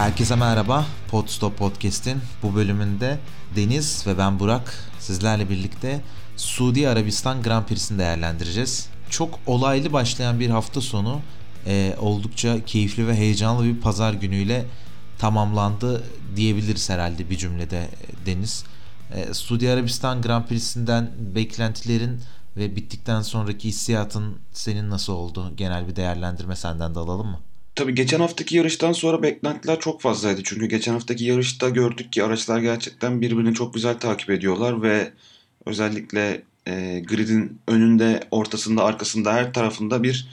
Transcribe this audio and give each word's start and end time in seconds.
Herkese 0.00 0.36
merhaba. 0.36 0.86
Podstop 1.10 1.58
Podcast'in 1.58 2.18
bu 2.42 2.54
bölümünde 2.54 3.18
Deniz 3.56 4.06
ve 4.06 4.18
ben 4.18 4.40
Burak 4.40 4.74
sizlerle 4.98 5.50
birlikte 5.50 6.00
Suudi 6.36 6.88
Arabistan 6.88 7.42
Grand 7.42 7.66
Prix'sini 7.66 7.98
değerlendireceğiz. 7.98 8.88
Çok 9.10 9.38
olaylı 9.46 9.92
başlayan 9.92 10.40
bir 10.40 10.50
hafta 10.50 10.80
sonu 10.80 11.20
e, 11.66 11.96
oldukça 11.98 12.64
keyifli 12.64 13.06
ve 13.06 13.14
heyecanlı 13.14 13.64
bir 13.64 13.80
pazar 13.80 14.12
günüyle 14.12 14.66
tamamlandı 15.18 16.04
diyebiliriz 16.36 16.90
herhalde 16.90 17.30
bir 17.30 17.38
cümlede 17.38 17.78
e, 17.78 18.26
Deniz. 18.26 18.64
E, 19.12 19.34
Suudi 19.34 19.70
Arabistan 19.70 20.22
Grand 20.22 20.46
Prix'sinden 20.46 21.10
beklentilerin 21.18 22.20
ve 22.56 22.76
bittikten 22.76 23.22
sonraki 23.22 23.68
hissiyatın 23.68 24.36
senin 24.52 24.90
nasıl 24.90 25.12
oldu? 25.12 25.52
Genel 25.56 25.88
bir 25.88 25.96
değerlendirme 25.96 26.56
senden 26.56 26.94
de 26.94 26.98
alalım 26.98 27.26
mı? 27.26 27.38
Tabii 27.74 27.94
geçen 27.94 28.20
haftaki 28.20 28.56
yarıştan 28.56 28.92
sonra 28.92 29.22
beklentiler 29.22 29.80
çok 29.80 30.00
fazlaydı. 30.00 30.40
Çünkü 30.44 30.66
geçen 30.66 30.92
haftaki 30.92 31.24
yarışta 31.24 31.68
gördük 31.68 32.12
ki 32.12 32.24
araçlar 32.24 32.58
gerçekten 32.58 33.20
birbirini 33.20 33.54
çok 33.54 33.74
güzel 33.74 33.98
takip 33.98 34.30
ediyorlar 34.30 34.82
ve 34.82 35.12
özellikle 35.66 36.42
e, 36.66 37.00
gridin 37.00 37.60
önünde, 37.68 38.20
ortasında, 38.30 38.84
arkasında 38.84 39.32
her 39.34 39.52
tarafında 39.52 40.02
bir 40.02 40.28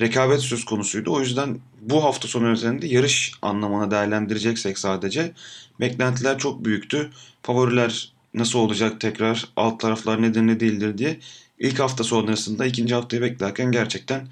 rekabet 0.00 0.40
söz 0.40 0.64
konusuydu. 0.64 1.12
O 1.12 1.20
yüzden 1.20 1.58
bu 1.80 2.04
hafta 2.04 2.28
sonu 2.28 2.48
üzerinde 2.50 2.86
yarış 2.86 3.32
anlamına 3.42 3.90
değerlendireceksek 3.90 4.78
sadece 4.78 5.32
beklentiler 5.80 6.38
çok 6.38 6.64
büyüktü. 6.64 7.10
Favoriler 7.42 8.12
nasıl 8.34 8.58
olacak 8.58 9.00
tekrar, 9.00 9.48
alt 9.56 9.80
taraflar 9.80 10.22
nedir 10.22 10.42
ne 10.42 10.60
değildir 10.60 10.98
diye 10.98 11.18
ilk 11.58 11.78
hafta 11.78 12.04
sonrasında 12.04 12.66
ikinci 12.66 12.94
haftayı 12.94 13.22
beklerken 13.22 13.72
gerçekten 13.72 14.28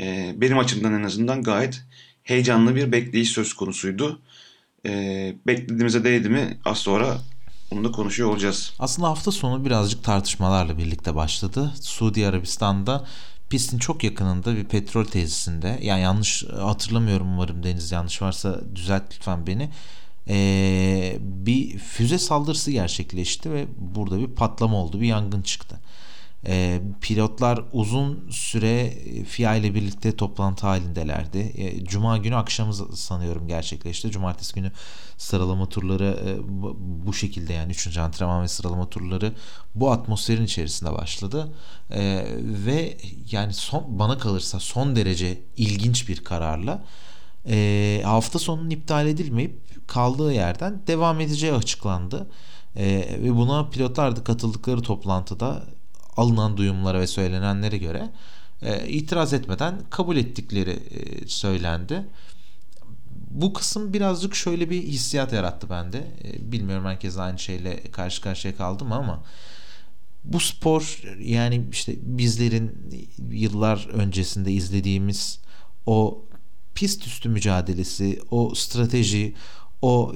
e, 0.00 0.34
benim 0.36 0.58
açımdan 0.58 0.92
en 0.94 1.02
azından 1.02 1.42
gayet 1.42 1.84
heyecanlı 2.22 2.74
bir 2.74 2.92
bekleyiş 2.92 3.30
söz 3.30 3.52
konusuydu. 3.52 4.20
E, 4.86 4.92
beklediğimize 5.46 6.04
değdi 6.04 6.28
mi 6.28 6.58
az 6.64 6.78
sonra 6.78 7.18
onu 7.70 7.84
da 7.84 7.90
konuşuyor 7.92 8.30
olacağız. 8.30 8.72
Aslında 8.78 9.08
hafta 9.08 9.32
sonu 9.32 9.64
birazcık 9.64 10.04
tartışmalarla 10.04 10.78
birlikte 10.78 11.14
başladı. 11.14 11.72
Suudi 11.80 12.26
Arabistan'da 12.26 13.06
pistin 13.50 13.78
çok 13.78 14.04
yakınında 14.04 14.56
bir 14.56 14.64
petrol 14.64 15.04
tesisinde 15.04 15.78
yani 15.82 16.02
yanlış 16.02 16.44
hatırlamıyorum 16.44 17.32
umarım 17.32 17.62
Deniz 17.62 17.92
yanlış 17.92 18.22
varsa 18.22 18.60
düzelt 18.74 19.02
lütfen 19.14 19.46
beni. 19.46 19.70
Ee, 20.28 21.16
bir 21.20 21.78
füze 21.78 22.18
saldırısı 22.18 22.70
gerçekleşti 22.70 23.52
ve 23.52 23.66
burada 23.78 24.18
bir 24.18 24.26
patlama 24.26 24.76
oldu 24.76 25.00
bir 25.00 25.06
yangın 25.06 25.42
çıktı. 25.42 25.80
E, 26.46 26.80
pilotlar 27.00 27.64
uzun 27.72 28.30
süre 28.30 28.90
FIA 29.24 29.54
ile 29.54 29.74
birlikte 29.74 30.16
toplantı 30.16 30.66
halindelerdi. 30.66 31.38
E, 31.38 31.84
Cuma 31.84 32.18
günü 32.18 32.36
akşamı 32.36 32.74
sanıyorum 32.96 33.48
gerçekleşti. 33.48 34.10
Cumartesi 34.10 34.54
günü 34.54 34.72
sıralama 35.16 35.68
turları 35.68 36.18
e, 36.26 36.48
bu, 36.62 36.76
bu 36.80 37.14
şekilde 37.14 37.52
yani 37.52 37.70
3. 37.72 37.98
antrenman 37.98 38.42
ve 38.42 38.48
sıralama 38.48 38.90
turları 38.90 39.32
bu 39.74 39.92
atmosferin 39.92 40.44
içerisinde 40.44 40.92
başladı. 40.92 41.52
E, 41.90 42.26
ve 42.42 42.96
yani 43.30 43.54
son 43.54 43.98
bana 43.98 44.18
kalırsa 44.18 44.60
son 44.60 44.96
derece 44.96 45.38
ilginç 45.56 46.08
bir 46.08 46.24
kararla 46.24 46.84
e, 47.48 48.00
hafta 48.04 48.38
sonunun 48.38 48.70
iptal 48.70 49.06
edilmeyip 49.06 49.60
kaldığı 49.88 50.32
yerden 50.32 50.82
devam 50.86 51.20
edeceği 51.20 51.52
açıklandı. 51.52 52.30
E, 52.76 52.86
ve 53.22 53.36
buna 53.36 53.68
pilotlar 53.68 54.16
da 54.16 54.24
katıldıkları 54.24 54.82
toplantıda 54.82 55.62
alınan 56.18 56.56
duyumlara 56.56 57.00
ve 57.00 57.06
söylenenlere 57.06 57.78
göre 57.78 58.10
e, 58.62 58.88
itiraz 58.88 59.32
etmeden 59.32 59.80
kabul 59.90 60.16
ettikleri 60.16 60.70
e, 60.70 61.28
söylendi. 61.28 62.04
Bu 63.30 63.52
kısım 63.52 63.92
birazcık 63.92 64.34
şöyle 64.34 64.70
bir 64.70 64.82
hissiyat 64.82 65.32
yarattı 65.32 65.70
bende. 65.70 65.98
E, 66.24 66.52
bilmiyorum 66.52 66.84
herkes 66.84 67.18
aynı 67.18 67.38
şeyle 67.38 67.82
karşı 67.82 68.22
karşıya 68.22 68.56
kaldı 68.56 68.84
mı 68.84 68.94
ama 68.94 69.22
bu 70.24 70.40
spor 70.40 71.02
yani 71.20 71.66
işte 71.72 71.94
bizlerin 72.02 72.72
yıllar 73.30 73.88
öncesinde 73.92 74.52
izlediğimiz 74.52 75.40
o 75.86 76.24
pist 76.74 77.06
üstü 77.06 77.28
mücadelesi, 77.28 78.20
o 78.30 78.54
strateji, 78.54 79.34
o 79.82 80.14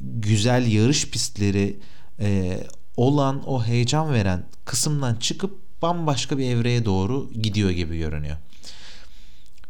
güzel 0.00 0.72
yarış 0.72 1.10
pistleri, 1.10 1.80
e, 2.20 2.60
olan 3.00 3.48
o 3.48 3.64
heyecan 3.64 4.12
veren 4.12 4.44
kısımdan 4.64 5.14
çıkıp 5.14 5.58
bambaşka 5.82 6.38
bir 6.38 6.44
evreye 6.44 6.84
doğru 6.84 7.30
gidiyor 7.42 7.70
gibi 7.70 7.98
görünüyor. 7.98 8.36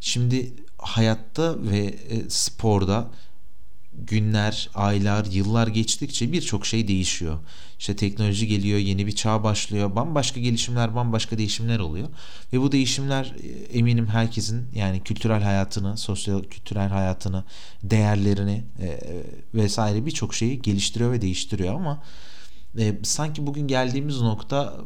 Şimdi 0.01 0.53
hayatta 0.79 1.63
ve 1.63 1.79
e, 1.79 2.31
sporda 2.31 3.09
günler, 3.93 4.71
aylar, 4.75 5.25
yıllar 5.25 5.67
geçtikçe 5.67 6.33
birçok 6.33 6.67
şey 6.67 6.89
değişiyor. 6.89 7.39
İşte 7.79 7.97
teknoloji 7.97 8.47
geliyor, 8.47 8.79
yeni 8.79 9.07
bir 9.07 9.13
çağ 9.13 9.45
başlıyor, 9.45 9.97
bambaşka 9.97 10.41
gelişimler, 10.41 10.95
bambaşka 10.95 11.39
değişimler 11.39 11.79
oluyor. 11.79 12.09
Ve 12.53 12.61
bu 12.61 12.73
değişimler 12.73 13.35
e, 13.43 13.79
eminim 13.79 14.07
herkesin 14.07 14.69
yani 14.75 15.01
kültürel 15.03 15.43
hayatını, 15.43 15.97
sosyal 15.97 16.43
kültürel 16.43 16.89
hayatını, 16.89 17.45
değerlerini 17.83 18.65
e, 18.83 19.01
vesaire 19.55 20.07
birçok 20.07 20.35
şeyi 20.35 20.63
geliştiriyor 20.63 21.13
ve 21.13 21.23
değiştiriyor 21.23 21.75
ama 21.75 22.03
e, 22.79 22.99
sanki 23.03 23.47
bugün 23.47 23.69
geldiğimiz 23.69 24.21
nokta 24.21 24.77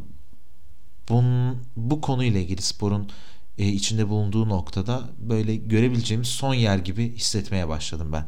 bunun, 1.09 1.59
bu 1.77 2.01
konuyla 2.01 2.41
ilgili 2.41 2.63
sporun 2.63 3.11
e, 3.59 3.69
içinde 3.69 4.09
bulunduğu 4.09 4.49
noktada 4.49 5.03
böyle 5.19 5.57
görebileceğimiz 5.57 6.29
son 6.29 6.55
yer 6.55 6.79
gibi 6.79 7.13
hissetmeye 7.17 7.69
başladım 7.69 8.09
ben. 8.13 8.27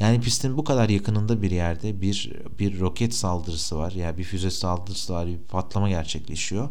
Yani 0.00 0.20
pistin 0.20 0.56
bu 0.56 0.64
kadar 0.64 0.88
yakınında 0.88 1.42
bir 1.42 1.50
yerde 1.50 2.00
bir 2.00 2.32
bir 2.58 2.80
roket 2.80 3.14
saldırısı 3.14 3.76
var. 3.78 3.92
Yani 3.92 4.18
bir 4.18 4.24
füze 4.24 4.50
saldırısı 4.50 5.12
var. 5.12 5.26
Bir 5.26 5.38
patlama 5.38 5.88
gerçekleşiyor. 5.88 6.68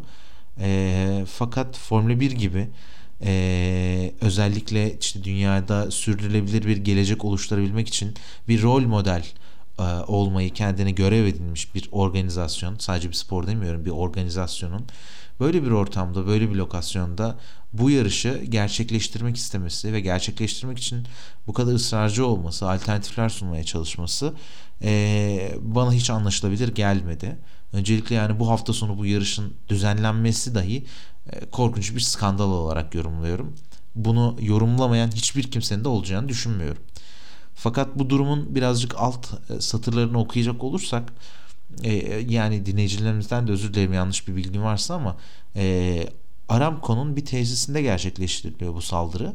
E, 0.60 1.24
fakat 1.28 1.78
Formula 1.78 2.20
1 2.20 2.30
gibi 2.30 2.68
e, 3.22 4.12
özellikle 4.20 4.98
işte 4.98 5.24
dünyada 5.24 5.90
sürdürülebilir 5.90 6.66
bir 6.66 6.76
gelecek 6.76 7.24
oluşturabilmek 7.24 7.88
için 7.88 8.14
bir 8.48 8.62
rol 8.62 8.82
model 8.82 9.26
olmayı 10.06 10.52
kendine 10.52 10.90
görev 10.90 11.24
edinmiş 11.24 11.74
bir 11.74 11.88
organizasyon 11.92 12.76
sadece 12.78 13.08
bir 13.08 13.14
spor 13.14 13.46
demiyorum 13.46 13.84
bir 13.84 13.90
organizasyonun 13.90 14.86
böyle 15.40 15.62
bir 15.62 15.70
ortamda 15.70 16.26
böyle 16.26 16.50
bir 16.50 16.54
lokasyonda 16.54 17.38
bu 17.72 17.90
yarışı 17.90 18.44
gerçekleştirmek 18.48 19.36
istemesi 19.36 19.92
ve 19.92 20.00
gerçekleştirmek 20.00 20.78
için 20.78 21.06
bu 21.46 21.52
kadar 21.52 21.72
ısrarcı 21.72 22.26
olması 22.26 22.70
alternatifler 22.70 23.28
sunmaya 23.28 23.64
çalışması 23.64 24.34
e, 24.82 25.52
bana 25.60 25.92
hiç 25.92 26.10
anlaşılabilir 26.10 26.68
gelmedi. 26.68 27.36
Öncelikle 27.72 28.14
yani 28.14 28.40
bu 28.40 28.48
hafta 28.48 28.72
sonu 28.72 28.98
bu 28.98 29.06
yarışın 29.06 29.54
düzenlenmesi 29.68 30.54
dahi 30.54 30.84
e, 31.32 31.50
korkunç 31.50 31.94
bir 31.94 32.00
skandal 32.00 32.50
olarak 32.50 32.94
yorumluyorum. 32.94 33.54
Bunu 33.94 34.36
yorumlamayan 34.40 35.10
hiçbir 35.10 35.42
kimsenin 35.42 35.84
de 35.84 35.88
olacağını 35.88 36.28
düşünmüyorum. 36.28 36.82
Fakat 37.56 37.98
bu 37.98 38.10
durumun 38.10 38.54
birazcık 38.54 38.94
alt 38.96 39.26
e, 39.50 39.60
satırlarını 39.60 40.18
okuyacak 40.18 40.64
olursak 40.64 41.12
e, 41.82 41.94
yani 42.28 42.66
dinleyicilerimizden 42.66 43.48
de 43.48 43.52
özür 43.52 43.74
dilerim 43.74 43.92
yanlış 43.92 44.28
bir 44.28 44.36
bilgim 44.36 44.62
varsa 44.62 44.94
ama 44.94 45.16
e, 45.56 46.06
Aramco'nun 46.48 47.16
bir 47.16 47.24
tesisinde 47.24 47.82
gerçekleştiriliyor 47.82 48.74
bu 48.74 48.82
saldırı. 48.82 49.34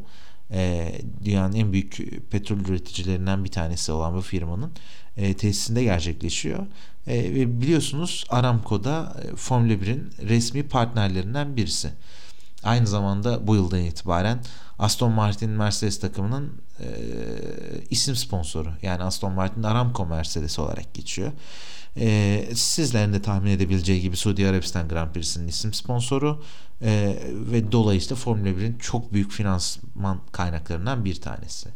E, 0.51 0.91
dünyanın 1.23 1.55
en 1.55 1.73
büyük 1.73 1.97
petrol 2.31 2.59
üreticilerinden 2.59 3.43
bir 3.43 3.51
tanesi 3.51 3.91
olan 3.91 4.15
bu 4.15 4.21
firmanın 4.21 4.71
e, 5.17 5.33
tesisinde 5.33 5.83
gerçekleşiyor. 5.83 6.67
E, 7.07 7.15
ve 7.17 7.61
biliyorsunuz 7.61 8.25
Aramco'da 8.29 9.15
e, 9.23 9.35
Formula 9.35 9.73
1'in 9.73 10.11
resmi 10.29 10.63
partnerlerinden 10.63 11.57
birisi. 11.57 11.91
Aynı 12.63 12.87
zamanda 12.87 13.47
bu 13.47 13.55
yıldan 13.55 13.79
itibaren 13.79 14.43
Aston 14.79 15.11
Martin 15.11 15.49
Mercedes 15.49 15.99
takımının 15.99 16.61
e, 16.79 16.85
isim 17.89 18.15
sponsoru. 18.15 18.73
Yani 18.81 19.03
Aston 19.03 19.33
Martin 19.33 19.63
Aramco 19.63 20.05
Mercedes 20.05 20.59
olarak 20.59 20.93
geçiyor. 20.93 21.31
E, 21.97 22.45
sizlerin 22.55 23.13
de 23.13 23.21
tahmin 23.21 23.51
edebileceği 23.51 24.01
gibi 24.01 24.17
Suudi 24.17 24.47
Arabistan 24.47 24.87
Grand 24.87 25.13
Prix'sinin 25.13 25.47
isim 25.47 25.73
sponsoru 25.73 26.43
e, 26.81 27.17
ve 27.51 27.71
dolayısıyla 27.71 28.15
Formula 28.15 28.49
1'in 28.49 28.77
çok 28.77 29.13
büyük 29.13 29.31
finansman 29.31 30.19
kaynaklarından 30.31 31.05
bir 31.05 31.21
tanesi. 31.21 31.69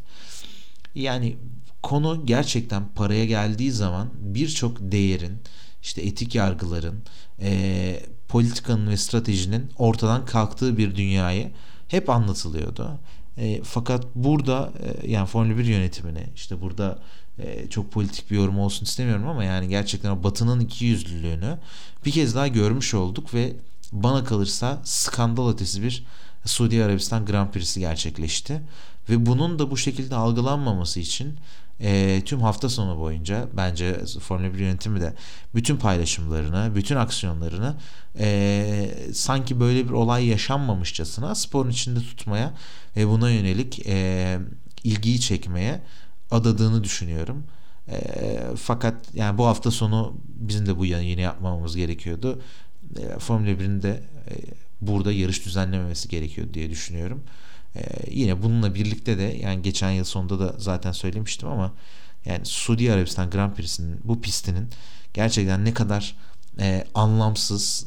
Yani 0.94 1.36
konu 1.82 2.26
gerçekten 2.26 2.88
paraya 2.94 3.24
geldiği 3.24 3.72
zaman 3.72 4.10
birçok 4.20 4.76
değerin 4.80 5.38
işte 5.82 6.02
etik 6.02 6.34
yargıların 6.34 7.02
e, 7.40 8.02
politikanın 8.28 8.88
ve 8.88 8.96
stratejinin 8.96 9.70
ortadan 9.78 10.24
kalktığı 10.24 10.78
bir 10.78 10.96
dünyayı 10.96 11.50
hep 11.88 12.10
anlatılıyordu. 12.10 12.98
E, 13.38 13.62
fakat 13.62 14.04
burada 14.14 14.72
e, 14.82 15.10
yani 15.10 15.26
Formula 15.26 15.58
1 15.58 15.64
yönetimini 15.64 16.26
işte 16.36 16.60
burada 16.60 16.98
e, 17.38 17.68
çok 17.70 17.92
politik 17.92 18.30
bir 18.30 18.36
yorum 18.36 18.58
olsun 18.58 18.84
istemiyorum 18.84 19.28
ama 19.28 19.44
yani 19.44 19.68
gerçekten 19.68 20.10
o 20.10 20.22
batının 20.22 20.60
iki 20.60 20.84
yüzlülüğünü 20.84 21.58
bir 22.04 22.10
kez 22.10 22.34
daha 22.34 22.48
görmüş 22.48 22.94
olduk 22.94 23.34
ve 23.34 23.56
bana 23.92 24.24
kalırsa 24.24 24.80
skandal 24.84 25.52
ötesi 25.52 25.82
bir 25.82 26.04
Suudi 26.44 26.84
Arabistan 26.84 27.26
Grand 27.26 27.50
Prix'si 27.50 27.80
gerçekleşti. 27.80 28.62
Ve 29.10 29.26
bunun 29.26 29.58
da 29.58 29.70
bu 29.70 29.76
şekilde 29.76 30.14
algılanmaması 30.14 31.00
için 31.00 31.36
e, 31.80 32.22
tüm 32.24 32.40
hafta 32.40 32.68
sonu 32.68 32.98
boyunca 32.98 33.48
bence 33.52 34.04
Formula 34.20 34.54
1 34.54 34.58
yönetimi 34.58 35.00
de 35.00 35.14
bütün 35.54 35.76
paylaşımlarını, 35.76 36.74
bütün 36.74 36.96
aksiyonlarını 36.96 37.76
e, 38.18 38.90
sanki 39.14 39.60
böyle 39.60 39.84
bir 39.84 39.92
olay 39.92 40.26
yaşanmamışçasına 40.26 41.34
sporun 41.34 41.70
içinde 41.70 42.00
tutmaya 42.00 42.54
ve 42.96 43.08
buna 43.08 43.30
yönelik 43.30 43.86
e, 43.86 44.38
ilgiyi 44.84 45.20
çekmeye 45.20 45.80
adadığını 46.30 46.84
düşünüyorum. 46.84 47.44
E, 47.88 48.40
fakat 48.56 48.94
yani 49.14 49.38
bu 49.38 49.46
hafta 49.46 49.70
sonu 49.70 50.16
bizim 50.26 50.66
de 50.66 50.78
bu 50.78 50.86
yeni 50.86 51.20
yapmamamız 51.20 51.76
gerekiyordu. 51.76 52.42
E, 52.96 53.18
Formula 53.18 53.50
1'in 53.50 53.82
de 53.82 54.02
e, 54.30 54.32
burada 54.80 55.12
yarış 55.12 55.44
düzenlememesi 55.44 56.08
gerekiyor 56.08 56.54
diye 56.54 56.70
düşünüyorum. 56.70 57.22
Ee, 57.76 57.82
yine 58.10 58.42
bununla 58.42 58.74
birlikte 58.74 59.18
de 59.18 59.38
yani 59.42 59.62
geçen 59.62 59.90
yıl 59.90 60.04
sonunda 60.04 60.38
da 60.38 60.54
zaten 60.58 60.92
söylemiştim 60.92 61.48
ama 61.48 61.72
yani 62.24 62.46
Suudi 62.46 62.92
Arabistan 62.92 63.30
Grand 63.30 63.54
Prix'sinin 63.54 64.00
bu 64.04 64.20
pistinin 64.20 64.68
gerçekten 65.14 65.64
ne 65.64 65.74
kadar 65.74 66.16
e, 66.60 66.84
anlamsız, 66.94 67.86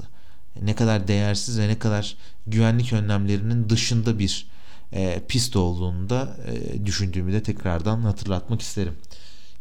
ne 0.61 0.75
kadar 0.75 1.07
değersiz 1.07 1.59
ve 1.59 1.67
ne 1.67 1.79
kadar 1.79 2.15
güvenlik 2.47 2.93
önlemlerinin 2.93 3.69
dışında 3.69 4.19
bir 4.19 4.47
e, 4.93 5.21
pist 5.27 5.55
olduğunu 5.55 6.09
da 6.09 6.37
e, 6.47 6.85
düşündüğümü 6.85 7.33
de 7.33 7.43
tekrardan 7.43 8.01
hatırlatmak 8.01 8.61
isterim. 8.61 8.95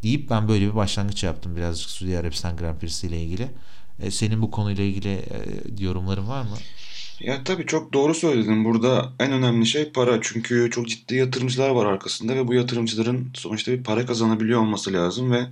Deyip 0.03 0.31
ben 0.31 0.49
böyle 0.49 0.67
bir 0.67 0.75
başlangıç 0.75 1.25
yaptım 1.25 1.57
birazcık 1.57 1.91
Suudi 1.91 2.19
Arabistan 2.19 2.57
Grand 2.57 2.79
Prix'si 2.79 3.07
ile 3.07 3.23
ilgili. 3.23 3.49
E, 4.01 4.11
senin 4.11 4.43
bu 4.43 4.51
konuyla 4.51 4.85
ilgili 4.85 5.09
e, 5.09 5.25
yorumların 5.79 6.29
var 6.29 6.43
mı? 6.43 6.57
Ya 7.21 7.45
tabii 7.45 7.67
çok 7.67 7.93
doğru 7.93 8.15
söyledin. 8.15 8.65
Burada 8.65 9.13
en 9.21 9.33
önemli 9.33 9.67
şey 9.67 9.93
para. 9.93 10.19
Çünkü 10.23 10.71
çok 10.71 10.89
ciddi 10.89 11.15
yatırımcılar 11.15 11.71
var 11.71 11.87
arkasında 11.87 12.35
ve 12.37 12.49
bu 12.49 12.55
yatırımcıların 12.55 13.31
sonuçta 13.35 13.73
bir 13.73 13.85
para 13.85 14.07
kazanabiliyor 14.07 14.61
olması 14.61 14.93
lazım 14.93 15.33
ve 15.33 15.47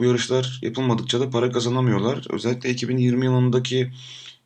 bu 0.00 0.04
yarışlar 0.04 0.58
yapılmadıkça 0.62 1.20
da 1.20 1.30
para 1.30 1.52
kazanamıyorlar. 1.52 2.26
Özellikle 2.30 2.70
2020 2.70 3.24
yılındaki 3.24 3.90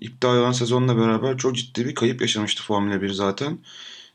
iptal 0.00 0.36
olan 0.36 0.52
sezonla 0.52 0.96
beraber 0.98 1.38
çok 1.38 1.56
ciddi 1.56 1.86
bir 1.86 1.94
kayıp 1.94 2.20
yaşamıştı 2.20 2.62
Formula 2.62 3.02
1 3.02 3.10
zaten. 3.10 3.58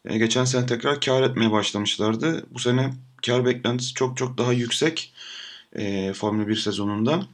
E, 0.05 0.17
geçen 0.17 0.45
sene 0.45 0.65
tekrar 0.65 1.01
kar 1.01 1.23
etmeye 1.23 1.51
başlamışlardı. 1.51 2.45
Bu 2.51 2.59
sene 2.59 2.93
kar 3.25 3.45
beklentisi 3.45 3.93
çok 3.93 4.17
çok 4.17 4.37
daha 4.37 4.53
yüksek 4.53 5.13
e, 5.75 6.13
Formula 6.13 6.47
1 6.47 6.55
sezonunda. 6.55 7.27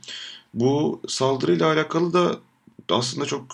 Bu 0.53 1.01
saldırıyla 1.07 1.73
alakalı 1.73 2.13
da 2.13 2.39
aslında 2.89 3.25
çok 3.25 3.45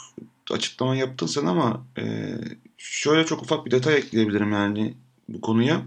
açıklama 0.52 0.96
yaptın 0.96 1.28
sen 1.28 1.46
ama 1.46 1.86
e, 1.98 2.36
şöyle 2.78 3.26
çok 3.26 3.42
ufak 3.42 3.66
bir 3.66 3.72
detay 3.72 3.96
ekleyebilirim 3.98 4.52
yani 4.52 4.94
bu 5.30 5.42
konuya. 5.42 5.82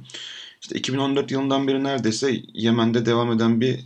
İşte 0.60 0.78
2014 0.78 1.30
yılından 1.30 1.68
beri 1.68 1.84
neredeyse 1.84 2.42
Yemen'de 2.54 3.06
devam 3.06 3.32
eden 3.32 3.60
bir 3.60 3.80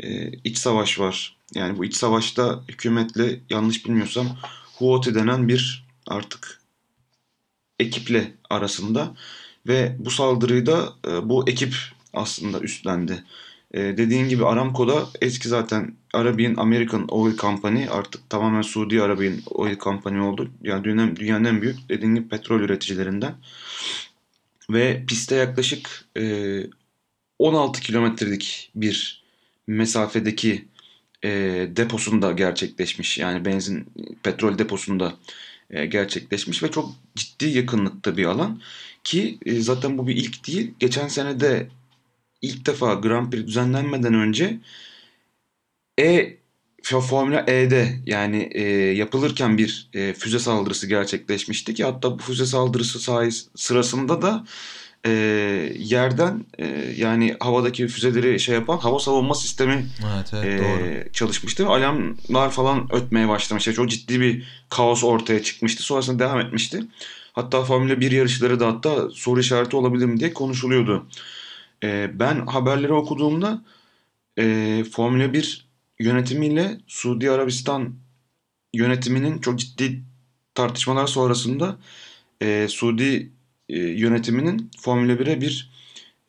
e, 0.00 0.28
iç 0.32 0.58
savaş 0.58 1.00
var. 1.00 1.36
Yani 1.54 1.78
bu 1.78 1.84
iç 1.84 1.96
savaşta 1.96 2.62
hükümetle 2.68 3.40
yanlış 3.50 3.86
bilmiyorsam 3.86 4.26
Houthi 4.76 5.14
denen 5.14 5.48
bir 5.48 5.86
artık 6.06 6.60
ekiple 7.78 8.34
arasında 8.50 9.14
ve 9.66 9.96
bu 9.98 10.10
saldırıyı 10.10 10.66
da 10.66 10.92
e, 11.08 11.28
bu 11.28 11.48
ekip 11.48 11.74
aslında 12.12 12.60
üstlendi. 12.60 13.24
E, 13.74 13.96
dediğin 13.96 14.28
gibi 14.28 14.44
Aramco'da 14.44 15.06
eski 15.20 15.48
zaten 15.48 15.96
Arabian 16.12 16.54
American 16.56 17.08
Oil 17.08 17.36
Company 17.36 17.88
artık 17.90 18.30
tamamen 18.30 18.62
Suudi 18.62 19.02
Arabian 19.02 19.34
Oil 19.46 19.78
Company 19.78 20.20
oldu. 20.20 20.50
Yani 20.62 20.84
dünyanın, 20.84 21.16
dünyanın 21.16 21.44
en 21.44 21.62
büyük 21.62 21.88
dediğim 21.88 22.14
gibi 22.14 22.28
petrol 22.28 22.60
üreticilerinden. 22.60 23.34
Ve 24.70 25.04
piste 25.08 25.34
yaklaşık 25.34 26.04
e, 26.18 26.62
16 27.38 27.80
kilometrelik 27.80 28.70
bir 28.74 29.24
mesafedeki 29.66 30.64
e, 31.24 31.30
deposunda 31.76 32.32
gerçekleşmiş. 32.32 33.18
Yani 33.18 33.44
benzin 33.44 33.86
petrol 34.22 34.58
deposunda 34.58 35.14
e, 35.70 35.86
gerçekleşmiş 35.86 36.62
ve 36.62 36.70
çok 36.70 36.94
ciddi 37.14 37.46
yakınlıkta 37.46 38.16
bir 38.16 38.24
alan. 38.24 38.60
Ki 39.04 39.38
e, 39.46 39.60
zaten 39.60 39.98
bu 39.98 40.06
bir 40.06 40.16
ilk 40.16 40.46
değil. 40.46 40.74
Geçen 40.78 41.08
sene 41.08 41.40
de 41.40 41.68
ilk 42.44 42.66
defa 42.66 42.94
Grand 42.94 43.32
Prix 43.32 43.46
düzenlenmeden 43.46 44.14
önce 44.14 44.60
E 46.00 46.36
Formula 46.82 47.44
E'de 47.46 48.00
yani 48.06 48.48
e, 48.52 48.62
yapılırken 48.92 49.58
bir 49.58 49.88
e, 49.94 50.14
füze 50.14 50.38
saldırısı 50.38 50.86
gerçekleşmişti 50.86 51.74
ki 51.74 51.84
hatta 51.84 52.18
bu 52.18 52.22
füze 52.22 52.46
saldırısı 52.46 53.00
sayes 53.00 53.48
sırasında 53.54 54.22
da 54.22 54.44
e, 55.06 55.10
yerden 55.78 56.44
e, 56.58 56.66
yani 56.96 57.36
havadaki 57.40 57.88
füzeleri 57.88 58.40
şey 58.40 58.54
yapan 58.54 58.78
hava 58.78 58.98
savunma 58.98 59.34
sistemi 59.34 59.86
evet, 60.14 60.30
evet, 60.34 60.60
e, 60.60 60.64
doğru. 60.64 61.12
çalışmıştı. 61.12 61.66
Alarmlar 61.66 62.50
falan 62.50 62.88
ötmeye 62.92 63.28
başlamıştı. 63.28 63.74
Çok 63.74 63.90
ciddi 63.90 64.20
bir 64.20 64.44
kaos 64.68 65.04
ortaya 65.04 65.42
çıkmıştı. 65.42 65.82
Sonrasında 65.82 66.18
devam 66.18 66.40
etmişti. 66.40 66.84
Hatta 67.32 67.64
Formula 67.64 68.00
1 68.00 68.10
yarışları 68.12 68.60
da 68.60 68.66
hatta 68.66 69.10
soru 69.10 69.40
işareti 69.40 69.76
olabilir 69.76 70.06
mi 70.06 70.20
diye 70.20 70.32
konuşuluyordu. 70.32 71.06
E, 71.84 72.10
ben 72.18 72.46
haberleri 72.46 72.92
okuduğumda 72.92 73.64
e, 74.38 74.84
Formula 74.92 75.32
1 75.32 75.68
yönetimiyle 75.98 76.78
Suudi 76.86 77.30
Arabistan 77.30 77.94
yönetiminin 78.74 79.38
çok 79.38 79.58
ciddi 79.58 80.02
tartışmalar 80.54 81.06
sonrasında 81.06 81.76
e, 82.42 82.66
Suudi 82.68 83.32
e, 83.68 83.78
yönetiminin 83.78 84.70
Formula 84.80 85.12
1'e 85.12 85.40
bir 85.40 85.70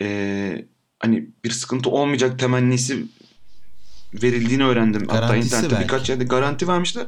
e, 0.02 0.66
hani 1.00 1.28
bir 1.44 1.52
sıkıntı 1.52 1.90
olmayacak 1.90 2.40
temennisi 2.40 3.06
verildiğini 4.14 4.64
öğrendim. 4.66 5.08
Garantisi 5.08 5.26
Hatta 5.26 5.36
internette 5.36 5.76
belki. 5.76 5.84
birkaç 5.84 6.10
yerde 6.10 6.24
garanti 6.24 6.68
vermişler. 6.68 7.08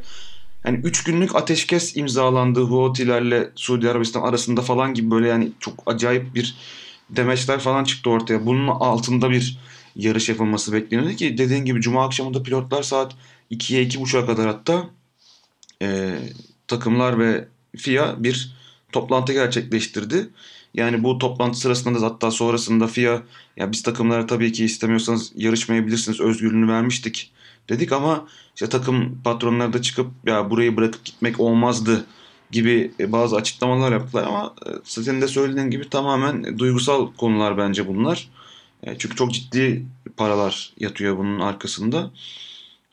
Yani 0.66 0.78
3 0.84 1.04
günlük 1.04 1.36
ateşkes 1.36 1.98
imzalandı 1.98 2.62
Houthilerle 2.62 3.50
Suudi 3.56 3.90
Arabistan 3.90 4.22
arasında 4.22 4.62
falan 4.62 4.94
gibi 4.94 5.12
böyle 5.12 5.28
yani 5.28 5.52
çok 5.60 5.84
acayip 5.86 6.36
bir 6.36 6.56
demeçler 7.10 7.60
falan 7.60 7.84
çıktı 7.84 8.10
ortaya. 8.10 8.46
Bunun 8.46 8.68
altında 8.68 9.30
bir 9.30 9.58
yarış 9.96 10.30
yapılması 10.30 10.74
bekleniyordu 10.74 11.16
ki 11.16 11.38
dediğin 11.38 11.66
gibi 11.66 11.82
cuma 11.82 12.06
akşamı 12.06 12.34
da 12.34 12.44
pilotlar 12.44 12.84
saat 12.84 13.16
2'ye 13.52 13.84
2.30'a 13.84 14.26
kadar 14.26 14.48
hatta 14.48 14.90
e, 15.82 16.20
takımlar 16.68 17.20
ve 17.20 17.48
FIA 17.78 18.24
bir 18.24 18.56
toplantı 18.92 19.34
gerçekleştirdi. 19.34 20.30
Yani 20.74 21.04
bu 21.04 21.18
toplantı 21.18 21.60
sırasında 21.60 22.02
da 22.02 22.06
hatta 22.06 22.32
sonrasında 22.32 22.88
FIA 22.88 23.24
ya 23.58 23.72
biz 23.72 23.84
takımlara 23.84 24.28
tabii 24.28 24.52
ki 24.52 24.66
istemiyorsanız 24.66 25.32
yarışmayabilirsiniz 25.36 26.20
özgürlüğünü 26.20 26.68
vermiştik 26.68 27.32
dedik 27.70 27.92
ama 27.92 28.28
işte 28.56 28.70
takım 28.70 29.22
patronları 29.24 29.74
da 29.74 29.82
çıkıp 29.82 30.08
ya 30.26 30.50
burayı 30.50 30.78
bırakıp 30.78 31.06
gitmek 31.06 31.40
olmazdı 31.40 32.06
gibi 32.52 32.92
e, 33.00 33.12
bazı 33.12 33.36
açıklamalar 33.36 33.92
yaptılar 33.92 34.24
ama 34.24 34.56
e, 34.66 34.70
senin 34.84 35.22
de 35.22 35.28
söylediğin 35.28 35.70
gibi 35.70 35.90
tamamen 35.90 36.60
duygusal 36.60 37.14
konular 37.14 37.58
bence 37.58 37.88
bunlar. 37.88 38.30
E, 38.84 38.98
çünkü 38.98 39.16
çok 39.16 39.34
ciddi 39.34 39.86
paralar 40.18 40.74
yatıyor 40.80 41.18
bunun 41.18 41.40
arkasında. 41.40 42.12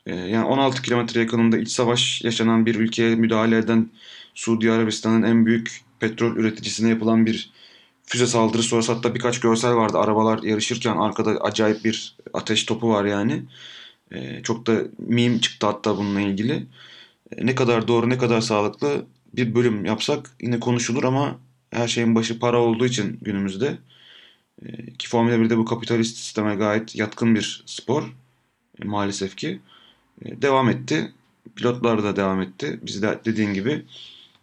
Yani 0.05 0.45
16 0.45 0.81
kilometre 0.81 1.19
yakınında 1.19 1.57
iç 1.57 1.69
savaş 1.69 2.21
yaşanan 2.23 2.65
bir 2.65 2.75
ülkeye 2.75 3.15
müdahale 3.15 3.57
eden 3.57 3.89
Suudi 4.35 4.71
Arabistan'ın 4.71 5.23
en 5.23 5.45
büyük 5.45 5.81
petrol 5.99 6.35
üreticisine 6.35 6.89
yapılan 6.89 7.25
bir 7.25 7.51
füze 8.05 8.27
saldırısı 8.27 8.69
sonrası 8.69 8.93
hatta 8.93 9.15
birkaç 9.15 9.39
görsel 9.39 9.75
vardı. 9.75 9.97
Arabalar 9.97 10.43
yarışırken 10.43 10.97
arkada 10.97 11.31
acayip 11.31 11.85
bir 11.85 12.15
ateş 12.33 12.63
topu 12.65 12.89
var 12.89 13.05
yani. 13.05 13.43
Çok 14.43 14.67
da 14.67 14.81
meme 14.99 15.41
çıktı 15.41 15.67
hatta 15.67 15.97
bununla 15.97 16.21
ilgili. 16.21 16.65
Ne 17.41 17.55
kadar 17.55 17.87
doğru 17.87 18.09
ne 18.09 18.17
kadar 18.17 18.41
sağlıklı 18.41 19.05
bir 19.37 19.55
bölüm 19.55 19.85
yapsak 19.85 20.31
yine 20.41 20.59
konuşulur 20.59 21.03
ama 21.03 21.39
her 21.71 21.87
şeyin 21.87 22.15
başı 22.15 22.39
para 22.39 22.61
olduğu 22.61 22.85
için 22.85 23.19
günümüzde 23.21 23.77
e, 24.65 24.93
ki 24.93 25.07
Formula 25.07 25.35
1'de 25.35 25.57
bu 25.57 25.65
kapitalist 25.65 26.17
sisteme 26.17 26.55
gayet 26.55 26.95
yatkın 26.95 27.35
bir 27.35 27.63
spor 27.65 28.03
e, 28.81 28.85
maalesef 28.85 29.35
ki 29.35 29.59
e, 30.25 30.41
devam 30.41 30.69
etti. 30.69 31.11
Pilotlar 31.55 32.03
da 32.03 32.15
devam 32.15 32.41
etti. 32.41 32.79
Biz 32.83 33.01
de 33.01 33.19
dediğin 33.25 33.53
gibi 33.53 33.85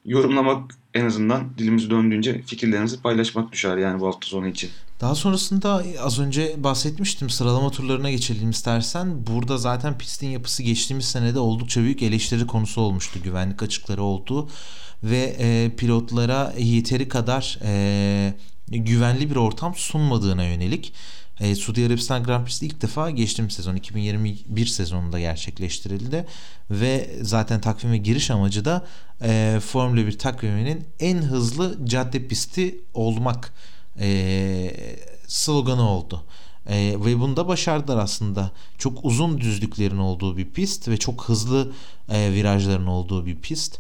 yorumlamak 0.05 0.75
en 0.95 1.05
azından 1.05 1.51
dilimiz 1.59 1.91
döndüğünce 1.91 2.43
fikirlerinizi 2.43 3.03
paylaşmak 3.03 3.53
düşer 3.53 3.77
yani 3.77 4.01
bu 4.01 4.07
hafta 4.07 4.27
sonu 4.27 4.49
için. 4.49 4.71
Daha 5.03 5.15
sonrasında 5.15 5.83
az 6.01 6.19
önce 6.19 6.55
bahsetmiştim 6.65 7.31
sıralama 7.31 7.71
turlarına 7.71 8.11
geçelim 8.11 8.51
istersen. 8.51 9.27
Burada 9.27 9.59
zaten 9.59 9.99
pistin 9.99 10.29
yapısı 10.29 10.63
geçtiğimiz 10.63 11.05
senede 11.05 11.39
oldukça 11.39 11.81
büyük 11.81 12.03
eleştiri 12.03 12.47
konusu 12.47 12.81
olmuştu. 12.81 13.19
Güvenlik 13.25 13.63
açıkları 13.63 14.03
oldu 14.03 14.49
ve 15.03 15.37
e, 15.39 15.71
pilotlara 15.77 16.53
yeteri 16.59 17.09
kadar 17.09 17.59
e, 17.63 18.35
güvenli 18.69 19.31
bir 19.31 19.37
ortam 19.37 19.75
sunmadığına 19.75 20.45
yönelik 20.45 20.93
e, 21.41 21.55
Suudi 21.55 21.87
Arabistan 21.87 22.23
Grand 22.23 22.45
Prix'si 22.45 22.67
ilk 22.67 22.83
defa 22.83 23.11
geçtiğimiz 23.11 23.55
sezon 23.55 23.77
2021 23.77 24.67
sezonunda 24.67 25.21
gerçekleştirildi 25.21 26.27
ve 26.71 27.11
zaten 27.23 27.61
takvime 27.61 27.99
giriş 27.99 28.31
amacı 28.31 28.65
da 28.65 28.87
e, 29.23 29.61
Formula 29.67 30.07
1 30.07 30.19
takviminin 30.19 30.85
en 31.01 31.17
hızlı 31.17 31.87
cadde 31.87 32.27
pisti 32.27 32.81
olmak 32.95 33.53
e, 34.01 34.97
sloganı 35.27 35.89
oldu. 35.89 36.25
E, 36.69 36.97
ve 37.05 37.21
bunu 37.21 37.37
da 37.37 37.49
başardılar 37.49 37.97
aslında. 37.97 38.51
Çok 38.79 39.05
uzun 39.05 39.41
düzlüklerin 39.41 39.99
olduğu 39.99 40.37
bir 40.37 40.51
pist 40.51 40.89
ve 40.89 40.97
çok 40.97 41.25
hızlı 41.25 41.73
e, 42.09 42.33
virajların 42.33 42.87
olduğu 42.87 43.27
bir 43.27 43.37
pist. 43.37 43.79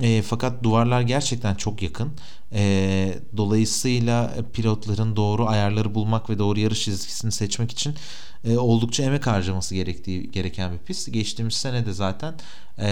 E, 0.00 0.22
fakat 0.22 0.62
duvarlar 0.62 1.00
gerçekten 1.00 1.54
çok 1.54 1.82
yakın. 1.82 2.12
E, 2.52 3.18
dolayısıyla 3.36 4.34
pilotların 4.52 5.16
doğru 5.16 5.48
ayarları 5.48 5.94
bulmak 5.94 6.30
ve 6.30 6.38
doğru 6.38 6.60
yarış 6.60 6.84
çizgisini 6.84 7.32
seçmek 7.32 7.72
için 7.72 7.94
e, 8.44 8.56
oldukça 8.56 9.02
emek 9.02 9.26
harcaması 9.26 9.74
gerektiği 9.74 10.30
gereken 10.30 10.72
bir 10.72 10.78
pist. 10.78 11.12
Geçtiğimiz 11.12 11.54
sene 11.54 11.86
de 11.86 11.92
zaten 11.92 12.34
e, 12.78 12.88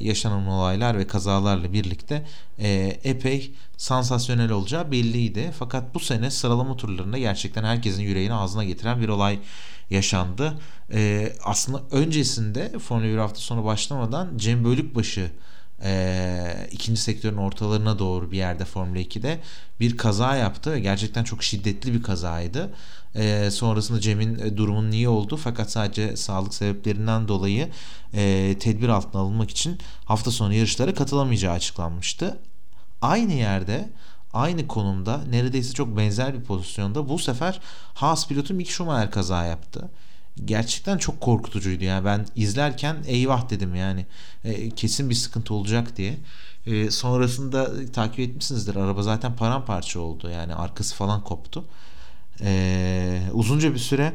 yaşanan 0.00 0.46
olaylar 0.46 0.98
ve 0.98 1.06
kazalarla 1.06 1.72
birlikte 1.72 2.26
e, 2.58 2.98
epey 3.04 3.54
sansasyonel 3.76 4.50
olacağı 4.50 4.92
belliydi. 4.92 5.52
Fakat 5.58 5.94
bu 5.94 6.00
sene 6.00 6.30
sıralama 6.30 6.76
turlarında 6.76 7.18
gerçekten 7.18 7.64
herkesin 7.64 8.02
yüreğini 8.02 8.34
ağzına 8.34 8.64
getiren 8.64 9.00
bir 9.00 9.08
olay 9.08 9.38
yaşandı. 9.90 10.58
E, 10.92 11.32
aslında 11.44 11.82
öncesinde 11.90 12.78
Formula 12.78 13.06
1 13.06 13.16
hafta 13.16 13.40
sonu 13.40 13.64
başlamadan 13.64 14.38
Cem 14.38 14.64
Bölükbaşı 14.64 15.30
e, 15.82 16.68
ikinci 16.70 17.00
sektörün 17.00 17.36
ortalarına 17.36 17.98
doğru 17.98 18.30
bir 18.30 18.36
yerde 18.36 18.64
Formula 18.64 18.98
2'de 18.98 19.40
bir 19.80 19.96
kaza 19.96 20.36
yaptı 20.36 20.72
ve 20.72 20.80
gerçekten 20.80 21.24
çok 21.24 21.42
şiddetli 21.42 21.94
bir 21.94 22.02
kazaydı. 22.02 22.74
E, 23.14 23.50
sonrasında 23.50 24.00
Cem'in 24.00 24.38
e, 24.38 24.56
durumunun 24.56 24.92
iyi 24.92 25.08
oldu 25.08 25.36
fakat 25.36 25.70
sadece 25.70 26.16
sağlık 26.16 26.54
sebeplerinden 26.54 27.28
dolayı 27.28 27.68
e, 28.14 28.56
tedbir 28.60 28.88
altına 28.88 29.22
alınmak 29.22 29.50
için 29.50 29.78
hafta 30.04 30.30
sonu 30.30 30.54
yarışlara 30.54 30.94
katılamayacağı 30.94 31.54
açıklanmıştı. 31.54 32.38
Aynı 33.02 33.32
yerde 33.32 33.90
aynı 34.32 34.66
konumda 34.66 35.20
neredeyse 35.30 35.72
çok 35.72 35.96
benzer 35.96 36.34
bir 36.34 36.44
pozisyonda 36.44 37.08
bu 37.08 37.18
sefer 37.18 37.60
Haas 37.94 38.28
pilotu 38.28 38.54
Mick 38.54 38.70
Schumacher 38.70 39.10
kaza 39.10 39.44
yaptı 39.44 39.90
gerçekten 40.44 40.98
çok 40.98 41.20
korkutucuydu. 41.20 41.84
Yani 41.84 42.04
ben 42.04 42.26
izlerken 42.36 42.96
eyvah 43.06 43.50
dedim 43.50 43.74
yani 43.74 44.06
e, 44.44 44.70
kesin 44.70 45.10
bir 45.10 45.14
sıkıntı 45.14 45.54
olacak 45.54 45.96
diye. 45.96 46.16
E, 46.66 46.90
sonrasında 46.90 47.86
takip 47.92 48.20
etmişsinizdir. 48.20 48.76
Araba 48.76 49.02
zaten 49.02 49.36
paramparça 49.36 50.00
oldu. 50.00 50.30
Yani 50.30 50.54
arkası 50.54 50.94
falan 50.94 51.24
koptu. 51.24 51.64
E, 52.40 53.20
uzunca 53.32 53.74
bir 53.74 53.78
süre 53.78 54.12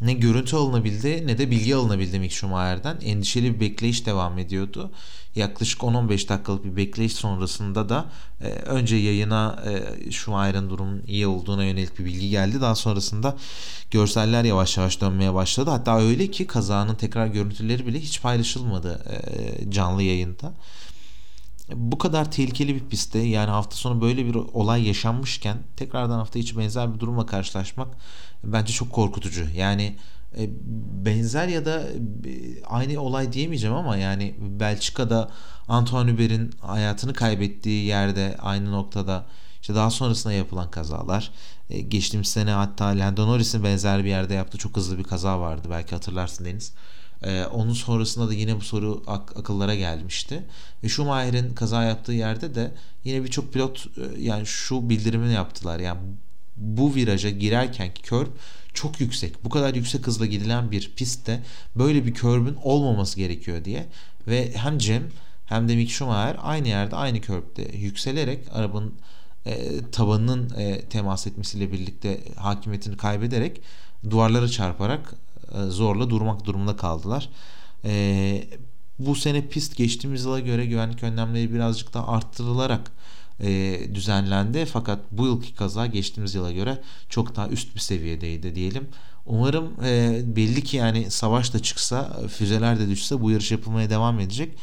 ne 0.00 0.12
görüntü 0.12 0.56
alınabildi 0.56 1.26
ne 1.26 1.38
de 1.38 1.50
bilgi 1.50 1.76
alınabildi 1.76 2.18
Mick 2.18 2.32
Schumacher'den. 2.32 3.00
Endişeli 3.04 3.54
bir 3.54 3.60
bekleyiş 3.60 4.06
devam 4.06 4.38
ediyordu. 4.38 4.90
Yaklaşık 5.34 5.80
10-15 5.80 6.28
dakikalık 6.28 6.64
bir 6.64 6.76
bekleyiş 6.76 7.12
sonrasında 7.12 7.88
da 7.88 8.06
e, 8.40 8.48
önce 8.48 8.96
yayına 8.96 9.64
e, 9.66 10.10
Schumacher'ın 10.10 10.70
durumun 10.70 11.02
iyi 11.06 11.26
olduğuna 11.26 11.64
yönelik 11.64 11.98
bir 11.98 12.04
bilgi 12.04 12.30
geldi. 12.30 12.60
Daha 12.60 12.74
sonrasında 12.74 13.36
görseller 13.90 14.44
yavaş 14.44 14.76
yavaş 14.76 15.00
dönmeye 15.00 15.34
başladı. 15.34 15.70
Hatta 15.70 16.00
öyle 16.00 16.30
ki 16.30 16.46
kazanın 16.46 16.94
tekrar 16.94 17.26
görüntüleri 17.26 17.86
bile 17.86 18.00
hiç 18.00 18.22
paylaşılmadı 18.22 19.04
e, 19.10 19.70
canlı 19.70 20.02
yayında 20.02 20.52
bu 21.74 21.98
kadar 21.98 22.30
tehlikeli 22.30 22.74
bir 22.74 22.88
pistte 22.88 23.18
yani 23.18 23.50
hafta 23.50 23.76
sonu 23.76 24.00
böyle 24.00 24.26
bir 24.26 24.34
olay 24.34 24.86
yaşanmışken 24.86 25.58
tekrardan 25.76 26.18
hafta 26.18 26.38
içi 26.38 26.58
benzer 26.58 26.94
bir 26.94 27.00
durumla 27.00 27.26
karşılaşmak 27.26 27.88
bence 28.46 28.72
çok 28.72 28.92
korkutucu. 28.92 29.46
Yani 29.56 29.96
e, 30.38 30.50
benzer 31.04 31.48
ya 31.48 31.64
da 31.64 31.80
e, 31.80 32.62
aynı 32.64 33.00
olay 33.00 33.32
diyemeyeceğim 33.32 33.76
ama 33.76 33.96
yani 33.96 34.34
Belçika'da 34.38 35.30
Antoine 35.68 36.12
Hubert'in 36.12 36.50
hayatını 36.60 37.12
kaybettiği 37.12 37.84
yerde 37.84 38.36
aynı 38.42 38.72
noktada 38.72 39.26
işte 39.60 39.74
daha 39.74 39.90
sonrasında 39.90 40.32
yapılan 40.32 40.70
kazalar 40.70 41.30
e, 41.70 41.80
geçtiğimiz 41.80 42.28
sene 42.28 42.50
hatta 42.50 42.84
Lando 42.84 43.26
Norris'in 43.26 43.64
benzer 43.64 44.04
bir 44.04 44.08
yerde 44.08 44.34
yaptığı 44.34 44.58
çok 44.58 44.76
hızlı 44.76 44.98
bir 44.98 45.04
kaza 45.04 45.40
vardı 45.40 45.68
belki 45.70 45.94
hatırlarsın 45.94 46.44
Deniz. 46.44 46.72
Onun 47.52 47.72
sonrasında 47.72 48.28
da 48.28 48.34
yine 48.34 48.56
bu 48.56 48.60
soru 48.60 49.02
ak- 49.06 49.36
akıllara 49.36 49.74
gelmişti. 49.74 50.44
Ve 50.82 50.88
Schumacher'in 50.88 51.54
kaza 51.54 51.82
yaptığı 51.82 52.12
yerde 52.12 52.54
de 52.54 52.74
yine 53.04 53.24
birçok 53.24 53.52
pilot 53.52 53.86
yani 54.18 54.46
şu 54.46 54.88
bildirimini 54.90 55.32
yaptılar. 55.32 55.78
Yani 55.78 56.00
bu 56.56 56.94
viraja 56.94 57.30
girerken 57.30 57.90
körb 58.02 58.28
çok 58.74 59.00
yüksek. 59.00 59.44
Bu 59.44 59.48
kadar 59.48 59.74
yüksek 59.74 60.06
hızla 60.06 60.26
gidilen 60.26 60.70
bir 60.70 60.92
pistte 60.96 61.42
böyle 61.76 62.06
bir 62.06 62.14
körbün 62.14 62.56
olmaması 62.62 63.16
gerekiyor 63.16 63.64
diye. 63.64 63.86
Ve 64.28 64.52
hem 64.54 64.78
Cem 64.78 65.02
hem 65.46 65.68
de 65.68 65.76
Mick 65.76 65.90
Schumacher 65.90 66.36
aynı 66.42 66.68
yerde 66.68 66.96
aynı 66.96 67.20
körbde 67.20 67.76
yükselerek 67.76 68.38
arabanın 68.52 68.94
e, 69.46 69.80
tabanının 69.92 70.50
e, 70.58 70.80
temas 70.80 71.26
etmesiyle 71.26 71.72
birlikte 71.72 72.20
hakimiyetini 72.36 72.96
kaybederek 72.96 73.60
duvarlara 74.10 74.48
çarparak 74.48 75.14
e, 75.54 75.62
zorla 75.62 76.10
durmak 76.10 76.44
durumunda 76.44 76.76
kaldılar. 76.76 77.28
E, 77.84 78.44
bu 78.98 79.14
sene 79.14 79.48
pist 79.48 79.76
geçtiğimiz 79.76 80.24
yıla 80.24 80.40
göre 80.40 80.66
güvenlik 80.66 81.02
önlemleri 81.02 81.54
birazcık 81.54 81.94
daha 81.94 82.08
arttırılarak 82.08 82.92
e, 83.40 83.80
düzenlendi. 83.94 84.64
Fakat 84.64 84.98
bu 85.10 85.26
yılki 85.26 85.54
kaza 85.54 85.86
geçtiğimiz 85.86 86.34
yıla 86.34 86.52
göre 86.52 86.78
çok 87.08 87.36
daha 87.36 87.48
üst 87.48 87.74
bir 87.74 87.80
seviyedeydi 87.80 88.54
diyelim. 88.54 88.88
Umarım 89.26 89.72
e, 89.84 90.20
belli 90.36 90.64
ki 90.64 90.76
yani 90.76 91.10
savaş 91.10 91.54
da 91.54 91.58
çıksa, 91.58 92.20
füzeler 92.28 92.78
de 92.78 92.88
düşse 92.88 93.20
bu 93.20 93.30
yarış 93.30 93.52
yapılmaya 93.52 93.90
devam 93.90 94.20
edecek. 94.20 94.58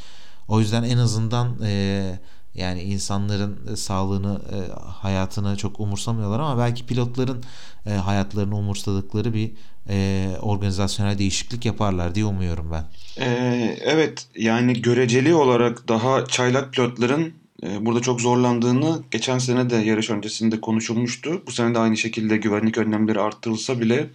O 0.47 0.59
yüzden 0.59 0.83
en 0.83 0.97
azından 0.97 1.57
e, 1.63 2.19
yani 2.55 2.81
insanların 2.81 3.75
sağlığını, 3.75 4.41
e, 4.51 4.57
hayatını 4.81 5.57
çok 5.57 5.79
umursamıyorlar 5.79 6.39
ama 6.39 6.57
belki 6.57 6.85
pilotların 6.85 7.43
e, 7.85 7.89
hayatlarını 7.89 8.57
umursadıkları 8.57 9.33
bir 9.33 9.51
e, 9.89 10.27
organizasyonel 10.41 11.17
değişiklik 11.17 11.65
yaparlar 11.65 12.15
diye 12.15 12.25
umuyorum 12.25 12.71
ben. 12.71 12.85
Ee, 13.17 13.77
evet 13.81 14.27
yani 14.35 14.81
göreceli 14.81 15.33
olarak 15.33 15.87
daha 15.87 16.25
çaylak 16.25 16.73
pilotların 16.73 17.33
burada 17.61 18.01
çok 18.01 18.21
zorlandığını 18.21 19.03
geçen 19.11 19.37
sene 19.37 19.69
de 19.69 19.75
yarış 19.75 20.09
öncesinde 20.09 20.61
konuşulmuştu. 20.61 21.43
Bu 21.47 21.51
sene 21.51 21.75
de 21.75 21.79
aynı 21.79 21.97
şekilde 21.97 22.37
güvenlik 22.37 22.77
önlemleri 22.77 23.19
arttırılsa 23.19 23.79
bile 23.79 24.09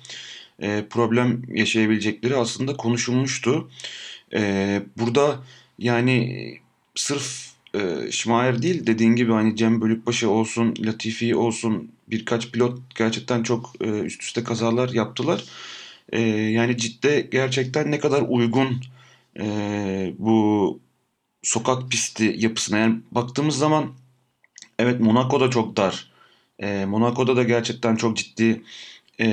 e, 0.63 0.85
problem 0.91 1.43
yaşayabilecekleri 1.55 2.37
aslında 2.37 2.77
konuşulmuştu. 2.77 3.71
E, 4.35 4.83
burada 4.99 5.37
yani 5.79 6.61
sırf 6.95 7.51
e, 7.75 8.11
Schmeier 8.11 8.63
değil 8.63 8.87
dediğin 8.87 9.17
gibi 9.17 9.33
hani 9.33 9.57
Cem 9.57 9.81
Bölükbaşı 9.81 10.31
olsun, 10.31 10.75
Latifi 10.81 11.37
olsun 11.37 11.91
birkaç 12.09 12.53
pilot 12.53 12.97
gerçekten 12.97 13.43
çok 13.43 13.73
e, 13.81 13.89
üst 13.89 14.23
üste 14.23 14.45
kazalar 14.45 14.89
yaptılar. 14.89 15.45
E, 16.13 16.21
yani 16.31 16.77
cidde 16.77 17.29
gerçekten 17.33 17.91
ne 17.91 17.99
kadar 17.99 18.23
uygun 18.29 18.83
bu 20.19 20.81
sokak 21.47 21.91
pisti 21.91 22.35
yapısına. 22.39 22.79
Yani 22.79 23.01
baktığımız 23.11 23.59
zaman 23.59 23.93
evet 24.79 25.01
Monaco'da 25.01 25.51
çok 25.51 25.77
dar. 25.77 26.11
E, 26.59 26.85
Monaco'da 26.85 27.37
da 27.37 27.43
gerçekten 27.43 27.97
çok 27.97 28.17
ciddi 28.17 28.63
e, 29.21 29.27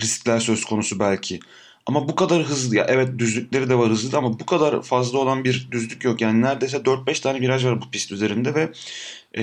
riskler 0.00 0.40
söz 0.40 0.64
konusu 0.64 1.00
belki. 1.00 1.40
Ama 1.86 2.08
bu 2.08 2.14
kadar 2.14 2.42
hızlı 2.42 2.76
ya 2.76 2.86
evet 2.88 3.18
düzlükleri 3.18 3.70
de 3.70 3.78
var 3.78 3.90
hızlı 3.90 4.18
ama 4.18 4.40
bu 4.40 4.46
kadar 4.46 4.82
fazla 4.82 5.18
olan 5.18 5.44
bir 5.44 5.68
düzlük 5.70 6.04
yok. 6.04 6.20
Yani 6.20 6.42
neredeyse 6.42 6.76
4-5 6.76 7.22
tane 7.22 7.40
viraj 7.40 7.64
var 7.64 7.82
bu 7.82 7.90
pist 7.90 8.12
üzerinde 8.12 8.54
ve 8.54 8.72
e, 9.34 9.42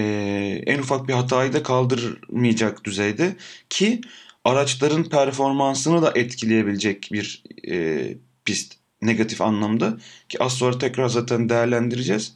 en 0.68 0.80
ufak 0.80 1.08
bir 1.08 1.14
hatayı 1.14 1.54
da 1.54 1.64
kaldırmayacak 1.64 2.84
düzeyde 2.84 3.36
ki 3.70 4.02
araçların 4.44 5.04
performansını 5.04 6.02
da 6.02 6.12
etkileyebilecek 6.16 7.10
bir 7.12 7.44
e, 7.70 8.08
pist 8.46 8.85
negatif 9.02 9.42
anlamda 9.42 9.98
ki 10.30 10.44
az 10.44 10.54
sonra 10.54 10.78
tekrar 10.78 11.08
zaten 11.10 11.50
değerlendireceğiz. 11.50 12.36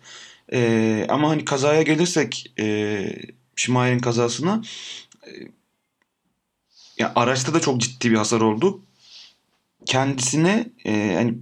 E, 0.53 1.05
ama 1.09 1.29
hani 1.29 1.45
kazaya 1.45 1.81
gelirsek 1.81 2.53
e, 2.59 3.05
Schumacher'in 3.55 3.99
kazasına 3.99 4.61
e, 5.27 5.31
ya 6.97 7.11
araçta 7.15 7.53
da 7.53 7.59
çok 7.59 7.81
ciddi 7.81 8.11
bir 8.11 8.17
hasar 8.17 8.41
oldu 8.41 8.81
kendisine 9.85 10.69
e, 10.85 10.91
yani 10.91 11.33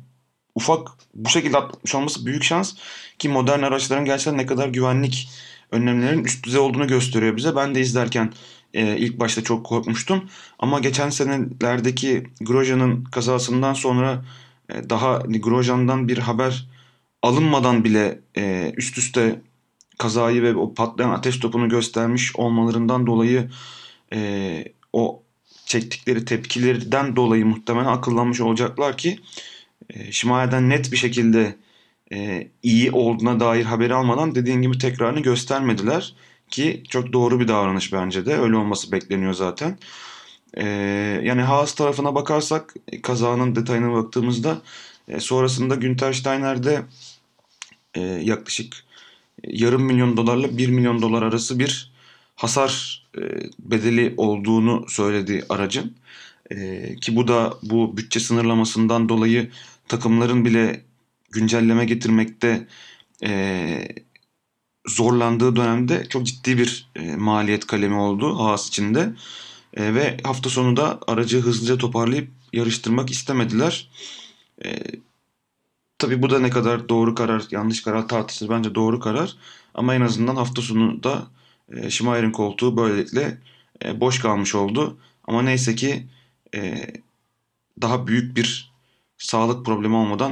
ufak 0.55 0.87
bu 1.13 1.29
şekilde 1.29 1.57
atlatmış 1.57 1.95
olması 1.95 2.25
büyük 2.25 2.43
şans 2.43 2.73
ki 3.19 3.29
modern 3.29 3.61
araçların 3.61 4.05
gerçekten 4.05 4.37
ne 4.37 4.45
kadar 4.45 4.67
güvenlik 4.67 5.29
önlemlerinin 5.71 6.23
üst 6.23 6.45
düzey 6.45 6.59
olduğunu 6.59 6.87
gösteriyor 6.87 7.37
bize. 7.37 7.55
Ben 7.55 7.75
de 7.75 7.81
izlerken 7.81 8.33
e, 8.73 8.97
ilk 8.97 9.19
başta 9.19 9.43
çok 9.43 9.65
korkmuştum 9.65 10.29
ama 10.59 10.79
geçen 10.79 11.09
senelerdeki 11.09 12.23
Grosjean'ın 12.41 13.03
kazasından 13.03 13.73
sonra 13.73 14.25
daha 14.69 15.17
Grosjean'dan 15.17 16.07
bir 16.07 16.17
haber 16.17 16.67
alınmadan 17.21 17.83
bile 17.83 18.19
e, 18.37 18.73
üst 18.77 18.97
üste 18.97 19.41
kazayı 19.97 20.43
ve 20.43 20.55
o 20.55 20.73
patlayan 20.73 21.09
ateş 21.09 21.39
topunu 21.39 21.69
göstermiş 21.69 22.35
olmalarından 22.35 23.07
dolayı 23.07 23.49
e, 24.13 24.63
o 24.93 25.23
çektikleri 25.65 26.25
tepkilerden 26.25 27.15
dolayı 27.15 27.45
muhtemelen 27.45 27.87
akıllanmış 27.87 28.41
olacaklar 28.41 28.97
ki 28.97 29.19
e, 29.89 30.11
Şimaye'den 30.11 30.69
net 30.69 30.91
bir 30.91 30.97
şekilde 30.97 31.55
e, 32.13 32.47
iyi 32.63 32.91
olduğuna 32.91 33.39
dair 33.39 33.65
haberi 33.65 33.93
almadan 33.93 34.35
dediğin 34.35 34.61
gibi 34.61 34.77
tekrarını 34.77 35.19
göstermediler 35.19 36.15
ki 36.49 36.83
çok 36.89 37.13
doğru 37.13 37.39
bir 37.39 37.47
davranış 37.47 37.93
bence 37.93 38.25
de 38.25 38.37
öyle 38.37 38.55
olması 38.55 38.91
bekleniyor 38.91 39.33
zaten. 39.33 39.77
E, 40.53 40.65
yani 41.23 41.41
Haas 41.41 41.75
tarafına 41.75 42.15
bakarsak 42.15 42.75
kazanın 43.03 43.55
detayına 43.55 43.93
baktığımızda 43.93 44.61
e, 45.07 45.19
sonrasında 45.19 45.75
Günter 45.75 46.13
Steiner'de 46.13 46.85
e, 47.95 48.01
yaklaşık 48.01 48.73
yarım 49.43 49.83
milyon 49.83 50.17
dolarla 50.17 50.57
1 50.57 50.69
milyon 50.69 51.01
dolar 51.01 51.23
arası 51.23 51.59
bir 51.59 51.91
hasar 52.35 53.03
e, 53.17 53.21
bedeli 53.59 54.13
olduğunu 54.17 54.85
söyledi 54.89 55.45
aracın. 55.49 55.95
E, 56.51 56.95
ki 56.95 57.15
bu 57.15 57.27
da 57.27 57.57
bu 57.63 57.97
bütçe 57.97 58.19
sınırlamasından 58.19 59.09
dolayı 59.09 59.51
takımların 59.87 60.45
bile 60.45 60.81
güncelleme 61.31 61.85
getirmekte 61.85 62.67
e, 63.23 63.87
zorlandığı 64.87 65.55
dönemde 65.55 66.05
çok 66.09 66.25
ciddi 66.25 66.57
bir 66.57 66.89
e, 66.95 67.15
maliyet 67.15 67.67
kalemi 67.67 67.95
oldu 67.95 68.39
Haas 68.39 68.67
içinde. 68.67 69.09
E, 69.77 69.95
ve 69.95 70.17
hafta 70.23 70.49
sonu 70.49 70.77
da 70.77 70.99
aracı 71.07 71.41
hızlıca 71.41 71.77
toparlayıp 71.77 72.31
yarıştırmak 72.53 73.09
istemediler. 73.09 73.89
E, 74.65 74.77
tabii 75.97 76.21
bu 76.21 76.29
da 76.29 76.39
ne 76.39 76.49
kadar 76.49 76.89
doğru 76.89 77.15
karar, 77.15 77.43
yanlış 77.51 77.81
karar 77.81 78.07
tartışılır. 78.07 78.49
Bence 78.49 78.75
doğru 78.75 78.99
karar. 78.99 79.35
Ama 79.73 79.95
en 79.95 80.01
azından 80.01 80.35
hafta 80.35 80.61
sonu 80.61 81.03
da 81.03 81.27
e, 81.69 81.89
Schumacher'in 81.89 82.31
koltuğu 82.31 82.77
böylelikle 82.77 83.41
e, 83.85 84.01
boş 84.01 84.19
kalmış 84.19 84.55
oldu. 84.55 84.97
Ama 85.27 85.41
neyse 85.41 85.75
ki 85.75 86.07
e, 86.55 86.87
daha 87.81 88.07
büyük 88.07 88.37
bir 88.37 88.73
sağlık 89.17 89.65
problemi 89.65 89.95
olmadan 89.95 90.31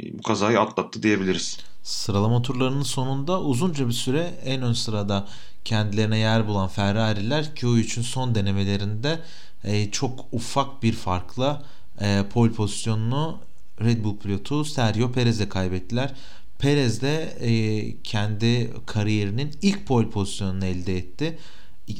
e, 0.00 0.18
bu 0.18 0.22
kazayı 0.22 0.60
atlattı 0.60 1.02
diyebiliriz. 1.02 1.58
Sıralama 1.82 2.42
turlarının 2.42 2.82
sonunda 2.82 3.40
uzunca 3.40 3.88
bir 3.88 3.92
süre 3.92 4.40
en 4.44 4.62
ön 4.62 4.72
sırada 4.72 5.28
kendilerine 5.64 6.18
yer 6.18 6.46
bulan 6.48 6.68
Ferrari'ler 6.68 7.44
Q3'ün 7.44 8.02
son 8.02 8.34
denemelerinde 8.34 9.20
e, 9.64 9.90
çok 9.90 10.26
ufak 10.32 10.82
bir 10.82 10.92
farkla 10.92 11.62
e, 12.00 12.24
pole 12.32 12.52
pozisyonunu 12.52 13.38
Red 13.80 14.04
Bull 14.04 14.16
pilotu 14.16 14.64
Sergio 14.64 15.12
Perez'e 15.12 15.48
kaybettiler. 15.48 16.14
Perez 16.58 17.02
de 17.02 17.36
e, 17.40 18.02
kendi 18.02 18.72
kariyerinin 18.86 19.50
ilk 19.62 19.86
pole 19.86 20.10
pozisyonunu 20.10 20.64
elde 20.64 20.96
etti. 20.96 21.38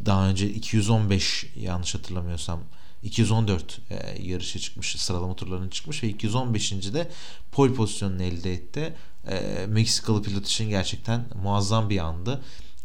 Daha 0.06 0.28
önce 0.28 0.50
215 0.50 1.46
yanlış 1.56 1.94
hatırlamıyorsam 1.94 2.60
214 3.02 3.80
e, 3.90 4.22
yarışa 4.22 4.58
çıkmış, 4.58 4.96
sıralama 4.96 5.36
turlarına 5.36 5.70
çıkmış 5.70 6.02
ve 6.02 6.08
215. 6.08 6.72
de 6.72 7.10
pole 7.52 7.74
pozisyonunu 7.74 8.22
elde 8.22 8.52
etti. 8.52 8.94
E, 9.28 9.66
Meksikalı 9.68 10.22
pilot 10.22 10.46
için 10.46 10.68
gerçekten 10.68 11.24
muazzam 11.42 11.90
bir 11.90 11.98
andı. 11.98 12.40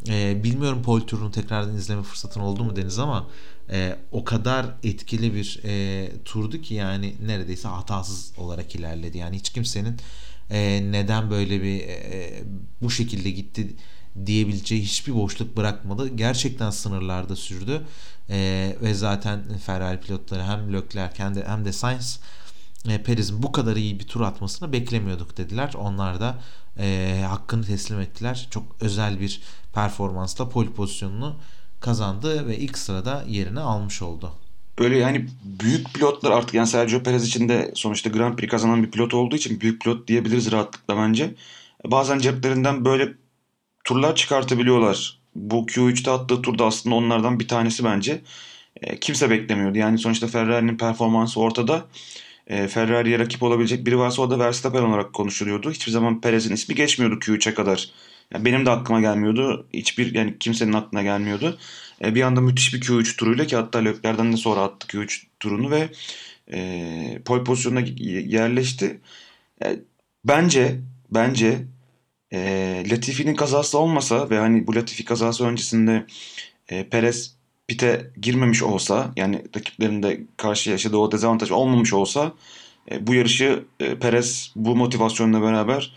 E, 0.07 0.43
bilmiyorum 0.43 0.83
pole 0.83 1.05
turunu 1.05 1.31
tekrardan 1.31 1.75
izleme 1.75 2.03
fırsatın 2.03 2.39
oldu 2.39 2.63
mu 2.63 2.75
Deniz 2.75 2.99
ama 2.99 3.27
e, 3.71 3.95
o 4.11 4.23
kadar 4.23 4.65
etkili 4.83 5.33
bir 5.35 5.59
e, 5.65 6.11
turdu 6.25 6.61
ki 6.61 6.73
yani 6.73 7.15
neredeyse 7.25 7.67
hatasız 7.67 8.31
olarak 8.37 8.75
ilerledi. 8.75 9.17
Yani 9.17 9.35
hiç 9.35 9.49
kimsenin 9.49 9.97
e, 10.49 10.91
neden 10.91 11.29
böyle 11.29 11.63
bir 11.63 11.79
e, 11.79 12.43
bu 12.81 12.91
şekilde 12.91 13.31
gitti 13.31 13.75
diyebileceği 14.25 14.81
hiçbir 14.81 15.15
boşluk 15.15 15.57
bırakmadı. 15.57 16.07
Gerçekten 16.07 16.69
sınırlarda 16.69 17.35
sürdü. 17.35 17.81
E, 18.29 18.75
ve 18.81 18.93
zaten 18.93 19.57
Ferrari 19.65 19.99
pilotları 19.99 20.43
hem 20.43 20.73
Leclerc 20.73 21.23
hem 21.23 21.35
de, 21.35 21.45
hem 21.47 21.65
de 21.65 21.73
Sainz 21.73 22.19
e, 22.89 23.03
Perez'in 23.03 23.43
bu 23.43 23.51
kadar 23.51 23.75
iyi 23.75 23.99
bir 23.99 24.07
tur 24.07 24.21
atmasını 24.21 24.73
beklemiyorduk 24.73 25.37
dediler. 25.37 25.73
Onlar 25.77 26.19
da 26.19 26.39
e, 26.79 27.23
hakkını 27.27 27.65
teslim 27.65 27.99
ettiler. 27.99 28.47
Çok 28.51 28.63
özel 28.81 29.19
bir 29.19 29.41
performansla 29.75 30.49
pole 30.49 30.69
pozisyonunu 30.69 31.35
kazandı 31.79 32.47
ve 32.47 32.57
ilk 32.57 32.77
sırada 32.77 33.23
yerini 33.27 33.59
almış 33.59 34.01
oldu. 34.01 34.31
Böyle 34.79 34.97
yani 34.97 35.25
büyük 35.43 35.93
pilotlar 35.93 36.31
artık 36.31 36.53
yani 36.53 36.67
Sergio 36.67 37.03
Perez 37.03 37.27
için 37.27 37.49
de 37.49 37.71
sonuçta 37.75 38.09
Grand 38.09 38.37
Prix 38.37 38.51
kazanan 38.51 38.83
bir 38.83 38.91
pilot 38.91 39.13
olduğu 39.13 39.35
için 39.35 39.61
büyük 39.61 39.81
pilot 39.81 40.07
diyebiliriz 40.07 40.51
rahatlıkla 40.51 40.97
bence. 40.97 41.35
Bazen 41.85 42.19
ceplerinden 42.19 42.85
böyle 42.85 43.13
turlar 43.83 44.15
çıkartabiliyorlar. 44.15 45.19
Bu 45.35 45.55
Q3'te 45.55 46.11
attığı 46.11 46.41
turda 46.41 46.65
aslında 46.65 46.95
onlardan 46.95 47.39
bir 47.39 47.47
tanesi 47.47 47.83
bence. 47.83 48.21
E, 48.81 48.99
kimse 48.99 49.29
beklemiyordu. 49.29 49.77
Yani 49.77 49.97
sonuçta 49.97 50.27
Ferrari'nin 50.27 50.77
performansı 50.77 51.39
ortada. 51.39 51.85
E, 52.47 52.67
Ferrari'ye 52.67 53.19
rakip 53.19 53.43
olabilecek 53.43 53.85
biri 53.85 53.99
varsa 53.99 54.21
o 54.21 54.29
da 54.29 54.39
Verstappen 54.39 54.81
olarak 54.81 55.13
konuşuluyordu. 55.13 55.71
Hiçbir 55.71 55.91
zaman 55.91 56.21
Perez'in 56.21 56.53
ismi 56.53 56.75
geçmiyordu 56.75 57.15
Q3'e 57.15 57.53
kadar. 57.53 57.89
Yani 58.33 58.45
benim 58.45 58.65
de 58.65 58.69
aklıma 58.69 59.01
gelmiyordu. 59.01 59.67
Hiçbir 59.73 60.15
yani 60.15 60.39
kimsenin 60.39 60.73
aklına 60.73 61.03
gelmiyordu. 61.03 61.57
E, 62.03 62.15
bir 62.15 62.21
anda 62.21 62.41
müthiş 62.41 62.73
bir 62.73 62.81
Q3 62.81 63.17
turuyla 63.17 63.45
ki 63.47 63.55
hatta 63.55 63.79
Lökler'den 63.79 64.33
de 64.33 64.37
sonra 64.37 64.61
attı 64.61 64.87
Q3 64.87 65.23
turunu 65.39 65.71
ve 65.71 65.89
e, 66.53 67.21
pole 67.25 67.43
pozisyonuna 67.43 67.79
yerleşti. 68.07 68.99
E, 69.65 69.79
bence 70.25 70.79
bence 71.11 71.65
e, 72.33 72.83
Latifi'nin 72.91 73.35
kazası 73.35 73.77
olmasa 73.77 74.29
ve 74.29 74.39
hani 74.39 74.67
bu 74.67 74.75
Latifi 74.75 75.05
kazası 75.05 75.45
öncesinde 75.45 76.05
e, 76.69 76.89
Perez 76.89 77.35
pite 77.67 78.11
girmemiş 78.21 78.63
olsa 78.63 79.13
yani 79.15 79.43
rakiplerinde 79.55 80.21
karşı 80.37 80.69
yaşadığı 80.69 80.97
o 80.97 81.11
dezavantaj 81.11 81.51
olmamış 81.51 81.93
olsa 81.93 82.33
e, 82.91 83.07
bu 83.07 83.13
yarışı 83.13 83.65
e, 83.79 83.99
Perez 83.99 84.51
bu 84.55 84.75
motivasyonla 84.75 85.41
beraber 85.41 85.93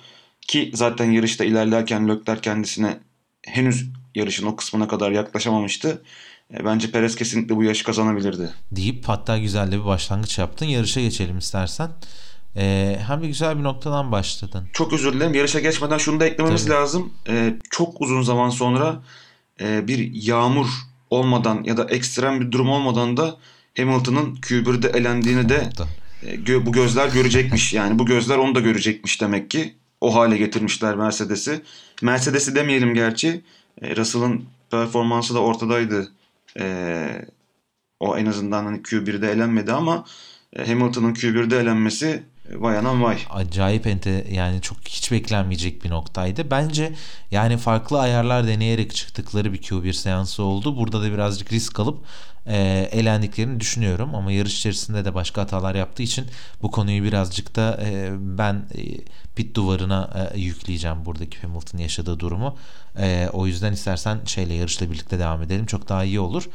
ki 0.49 0.71
zaten 0.75 1.11
yarışta 1.11 1.45
ilerlerken 1.45 2.09
Lökler 2.09 2.43
kendisine 2.43 2.99
henüz 3.47 3.87
yarışın 4.15 4.47
o 4.47 4.57
kısmına 4.57 4.89
kadar 4.89 5.11
yaklaşamamıştı. 5.11 6.03
E, 6.55 6.65
bence 6.65 6.91
Perez 6.91 7.17
kesinlikle 7.17 7.57
bu 7.57 7.65
yarışı 7.65 7.85
kazanabilirdi. 7.85 8.51
Deyip 8.73 9.09
hatta 9.09 9.39
güzel 9.39 9.73
de 9.73 9.81
bir 9.81 9.85
başlangıç 9.85 10.39
yaptın. 10.39 10.67
Yarışa 10.67 11.01
geçelim 11.01 11.39
istersen. 11.39 11.91
Ee, 12.57 12.99
hem 13.07 13.23
de 13.23 13.27
güzel 13.27 13.59
bir 13.59 13.63
noktadan 13.63 14.13
başladın. 14.13 14.69
Çok 14.73 14.93
özür 14.93 15.13
dilerim. 15.13 15.35
Yarışa 15.35 15.61
geçmeden 15.61 15.99
şunu 15.99 16.21
da 16.21 16.27
eklememiz 16.27 16.65
Tabii. 16.65 16.75
lazım. 16.75 17.13
Ee, 17.29 17.55
çok 17.71 18.01
uzun 18.01 18.23
zaman 18.23 18.51
sonra 18.51 19.03
e, 19.61 19.89
bir 19.89 20.11
yağmur 20.15 20.67
olmadan 21.11 21.65
ya 21.65 21.77
da 21.77 21.85
ekstrem 21.85 22.41
bir 22.41 22.53
durum 22.53 22.71
olmadan 22.71 23.17
da 23.17 23.37
Hamilton'ın 23.77 24.37
Q1'de 24.37 24.99
elendiğini 24.99 25.49
de 25.49 25.71
e, 26.23 26.35
gö- 26.35 26.67
bu 26.67 26.73
gözler 26.73 27.09
görecekmiş. 27.09 27.73
Yani 27.73 27.99
bu 27.99 28.07
gözler 28.07 28.39
onu 28.39 28.55
da 28.55 28.61
görecekmiş 28.61 29.21
demek 29.21 29.51
ki. 29.51 29.75
O 30.01 30.15
hale 30.15 30.37
getirmişler 30.37 30.97
Mercedes'i. 30.97 31.63
Mercedes'i 32.03 32.55
demeyelim 32.55 32.95
gerçi. 32.95 33.45
E, 33.83 33.97
Russell'ın 33.97 34.45
performansı 34.71 35.35
da 35.35 35.43
ortadaydı. 35.43 36.09
E, 36.61 37.27
o 38.01 38.17
en 38.17 38.27
azından 38.27 38.65
hani 38.65 38.79
Q1'de 38.79 39.31
elenmedi 39.31 39.73
ama 39.73 40.05
e, 40.53 40.67
Hamilton'ın 40.67 41.15
Q1'de 41.15 41.59
elenmesi 41.59 42.23
Vay 42.55 42.79
anam 42.79 43.03
vay. 43.03 43.19
Acayip 43.31 43.87
ente 43.87 44.27
yani 44.31 44.61
çok 44.61 44.79
hiç 44.89 45.13
beklenmeyecek 45.13 45.85
bir 45.85 45.91
noktaydı. 45.91 46.51
Bence 46.51 46.93
yani 47.31 47.57
farklı 47.57 48.01
ayarlar 48.01 48.47
deneyerek 48.47 48.95
çıktıkları 48.95 49.53
bir 49.53 49.63
Q1 49.63 49.93
seansı 49.93 50.43
oldu. 50.43 50.77
Burada 50.77 51.03
da 51.03 51.13
birazcık 51.13 51.53
risk 51.53 51.81
alıp 51.81 51.99
e, 52.47 52.89
elendiklerini 52.93 53.61
düşünüyorum. 53.61 54.15
Ama 54.15 54.33
yarış 54.33 54.59
içerisinde 54.59 55.05
de 55.05 55.15
başka 55.15 55.43
hatalar 55.43 55.75
yaptığı 55.75 56.03
için 56.03 56.27
bu 56.63 56.71
konuyu 56.71 57.03
birazcık 57.05 57.57
da 57.57 57.81
e, 57.83 58.11
ben 58.21 58.55
e, 58.55 58.81
pit 59.37 59.57
duvarına 59.57 60.31
e, 60.35 60.41
yükleyeceğim 60.41 61.05
buradaki 61.05 61.39
Hamilton 61.39 61.79
yaşadığı 61.79 62.21
durumu. 62.21 62.57
E, 62.99 63.29
o 63.33 63.47
yüzden 63.47 63.73
istersen 63.73 64.19
şeyle 64.27 64.55
yarışla 64.55 64.91
birlikte 64.91 65.19
devam 65.19 65.43
edelim. 65.43 65.67
Çok 65.67 65.89
daha 65.89 66.05
iyi 66.05 66.21
olur 66.21 66.49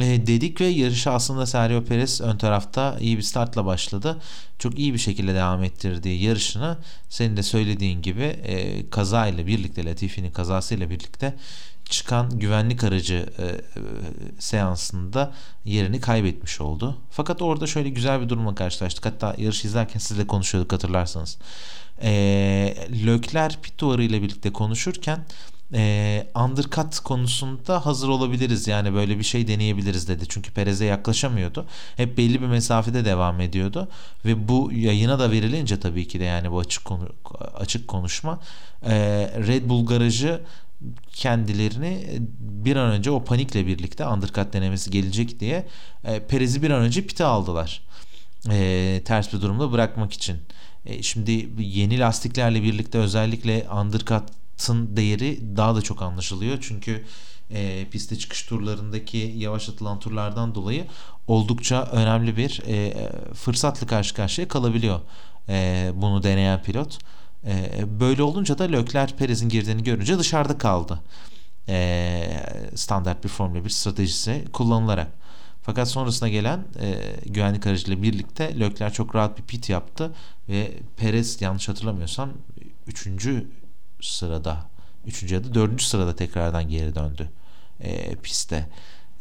e, 0.00 0.26
dedik 0.26 0.60
ve 0.60 0.66
yarışı 0.66 1.10
aslında 1.10 1.46
Sergio 1.46 1.84
Perez 1.84 2.20
ön 2.20 2.36
tarafta 2.36 2.96
iyi 3.00 3.16
bir 3.16 3.22
startla 3.22 3.66
başladı. 3.66 4.20
Çok 4.58 4.78
iyi 4.78 4.94
bir 4.94 4.98
şekilde 4.98 5.34
devam 5.34 5.64
ettirdi 5.64 6.08
yarışını. 6.08 6.78
Senin 7.08 7.36
de 7.36 7.42
söylediğin 7.42 8.02
gibi 8.02 8.22
e, 8.22 8.90
kaza 8.90 9.26
ile 9.26 9.46
birlikte 9.46 9.84
Latifi'nin 9.84 10.30
kazasıyla 10.30 10.90
birlikte 10.90 11.34
çıkan 11.84 12.38
güvenlik 12.38 12.84
aracı 12.84 13.26
e, 13.38 13.44
e, 13.44 13.56
seansında 14.38 15.32
yerini 15.64 16.00
kaybetmiş 16.00 16.60
oldu. 16.60 16.98
Fakat 17.10 17.42
orada 17.42 17.66
şöyle 17.66 17.88
güzel 17.88 18.20
bir 18.20 18.28
durumla 18.28 18.54
karşılaştık. 18.54 19.06
Hatta 19.06 19.34
yarış 19.38 19.64
izlerken 19.64 19.98
sizle 19.98 20.26
konuşuyorduk 20.26 20.72
hatırlarsanız. 20.72 21.38
E, 22.02 22.10
Lökler 23.06 23.58
pit 23.62 23.82
ile 23.82 24.22
birlikte 24.22 24.52
konuşurken 24.52 25.24
e, 25.72 26.26
undercut 26.44 26.98
konusunda 26.98 27.86
hazır 27.86 28.08
olabiliriz. 28.08 28.68
Yani 28.68 28.94
böyle 28.94 29.18
bir 29.18 29.24
şey 29.24 29.48
deneyebiliriz 29.48 30.08
dedi. 30.08 30.24
Çünkü 30.28 30.52
Perez'e 30.52 30.84
yaklaşamıyordu. 30.84 31.66
Hep 31.96 32.18
belli 32.18 32.40
bir 32.40 32.46
mesafede 32.46 33.04
devam 33.04 33.40
ediyordu. 33.40 33.88
Ve 34.24 34.48
bu 34.48 34.70
yayına 34.72 35.18
da 35.18 35.30
verilince 35.30 35.80
tabii 35.80 36.08
ki 36.08 36.20
de 36.20 36.24
yani 36.24 36.52
bu 36.52 36.58
açık 36.58 36.84
konu, 36.84 37.08
açık 37.54 37.88
konuşma 37.88 38.40
e, 38.86 38.94
Red 39.46 39.68
Bull 39.68 39.86
garajı 39.86 40.40
kendilerini 41.12 42.20
bir 42.40 42.76
an 42.76 42.90
önce 42.90 43.10
o 43.10 43.24
panikle 43.24 43.66
birlikte 43.66 44.06
undercut 44.06 44.52
denemesi 44.52 44.90
gelecek 44.90 45.40
diye 45.40 45.66
e, 46.04 46.20
Perez'i 46.20 46.62
bir 46.62 46.70
an 46.70 46.82
önce 46.82 47.06
pite 47.06 47.24
aldılar. 47.24 47.82
E, 48.50 49.02
ters 49.04 49.32
bir 49.32 49.40
durumda 49.40 49.72
bırakmak 49.72 50.12
için. 50.12 50.36
E, 50.86 51.02
şimdi 51.02 51.48
yeni 51.58 51.98
lastiklerle 51.98 52.62
birlikte 52.62 52.98
özellikle 52.98 53.66
undercut 53.80 54.24
tın 54.58 54.96
değeri 54.96 55.56
daha 55.56 55.74
da 55.76 55.82
çok 55.82 56.02
anlaşılıyor. 56.02 56.58
Çünkü 56.60 57.04
e, 57.50 57.86
piste 57.90 58.16
çıkış 58.18 58.42
turlarındaki 58.42 59.34
yavaşlatılan 59.36 60.00
turlardan 60.00 60.54
dolayı 60.54 60.86
oldukça 61.26 61.82
önemli 61.82 62.36
bir 62.36 62.62
e, 62.66 63.10
fırsatla 63.34 63.86
karşı 63.86 64.14
karşıya 64.14 64.48
kalabiliyor 64.48 65.00
e, 65.48 65.92
bunu 65.94 66.22
deneyen 66.22 66.62
pilot. 66.62 66.98
E, 67.46 68.00
böyle 68.00 68.22
olunca 68.22 68.58
da 68.58 68.64
Leclerc 68.64 69.16
Perez'in 69.16 69.48
girdiğini 69.48 69.82
görünce 69.84 70.18
dışarıda 70.18 70.58
kaldı. 70.58 71.00
E, 71.68 72.40
standart 72.74 73.24
bir 73.24 73.28
Formula 73.28 73.64
1 73.64 73.70
stratejisi 73.70 74.44
kullanılarak. 74.52 75.08
Fakat 75.62 75.88
sonrasında 75.88 76.28
gelen 76.28 76.64
e, 76.80 77.00
güvenlik 77.26 77.66
aracıyla 77.66 78.02
birlikte 78.02 78.60
Leclerc 78.60 78.94
çok 78.94 79.14
rahat 79.14 79.38
bir 79.38 79.42
pit 79.42 79.70
yaptı 79.70 80.12
ve 80.48 80.72
Perez 80.96 81.42
yanlış 81.42 81.68
hatırlamıyorsam 81.68 82.30
3. 82.86 83.06
sırada 84.06 84.66
3. 85.06 85.32
ya 85.32 85.44
da 85.44 85.54
4. 85.54 85.82
sırada 85.82 86.16
tekrardan 86.16 86.68
geri 86.68 86.94
döndü 86.94 87.30
e, 87.80 88.14
piste. 88.14 88.68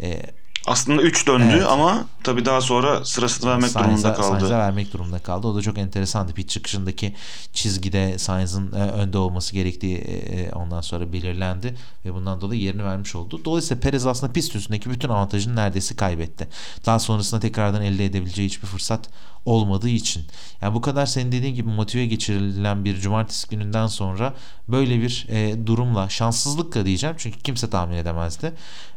E, 0.02 0.24
aslında 0.68 1.02
3 1.02 1.28
döndü 1.28 1.54
evet. 1.54 1.68
ama 1.68 2.06
tabii 2.24 2.46
daha 2.46 2.62
sonra 2.62 3.06
sırasını 3.06 3.50
vermek 3.50 3.72
Sainz'a, 3.72 3.90
durumunda 3.90 4.14
kaldı. 4.14 4.40
Sainz'a 4.40 4.60
vermek 4.60 4.94
durumunda 4.94 5.20
kaldı. 5.20 5.48
O 5.48 5.56
da 5.56 5.62
çok 5.62 5.78
enteresandı. 5.78 6.34
Pit 6.34 6.50
çıkışındaki 6.50 7.16
çizgide 7.54 8.18
Sainz'ın 8.18 8.72
e, 8.72 8.76
önde 8.76 9.18
olması 9.18 9.54
gerektiği 9.54 9.98
e, 9.98 10.42
e, 10.42 10.52
ondan 10.52 10.82
sonra 10.82 11.14
belirlendi 11.14 11.76
ve 12.06 12.14
bundan 12.14 12.42
dolayı 12.42 12.62
yerini 12.62 12.84
vermiş 12.84 13.16
oldu. 13.16 13.42
Dolayısıyla 13.46 13.82
Perez 13.82 14.06
aslında 14.06 14.34
pist 14.34 14.56
üstündeki 14.56 14.90
bütün 14.90 15.10
avantajını 15.10 15.56
neredeyse 15.56 15.96
kaybetti. 15.96 16.48
Daha 16.86 17.00
sonrasında 17.00 17.40
tekrardan 17.40 17.82
elde 17.82 18.06
edebileceği 18.06 18.48
hiçbir 18.48 18.68
fırsat 18.68 19.10
olmadığı 19.46 19.90
için. 19.90 20.24
Yani 20.62 20.76
bu 20.76 20.82
kadar 20.82 21.06
senin 21.06 21.32
dediğin 21.32 21.56
gibi 21.56 21.70
motive 21.70 22.06
geçirilen 22.06 22.86
bir 22.86 23.00
cumartesi 23.00 23.50
gününden 23.50 23.88
sonra 23.88 24.34
böyle 24.68 25.02
bir 25.02 25.26
e, 25.30 25.68
durumla 25.68 26.10
şanssızlıkla 26.10 26.86
diyeceğim 26.86 27.16
çünkü 27.20 27.40
kimse 27.40 27.70
tahmin 27.70 27.96
edemezdi. 27.96 28.54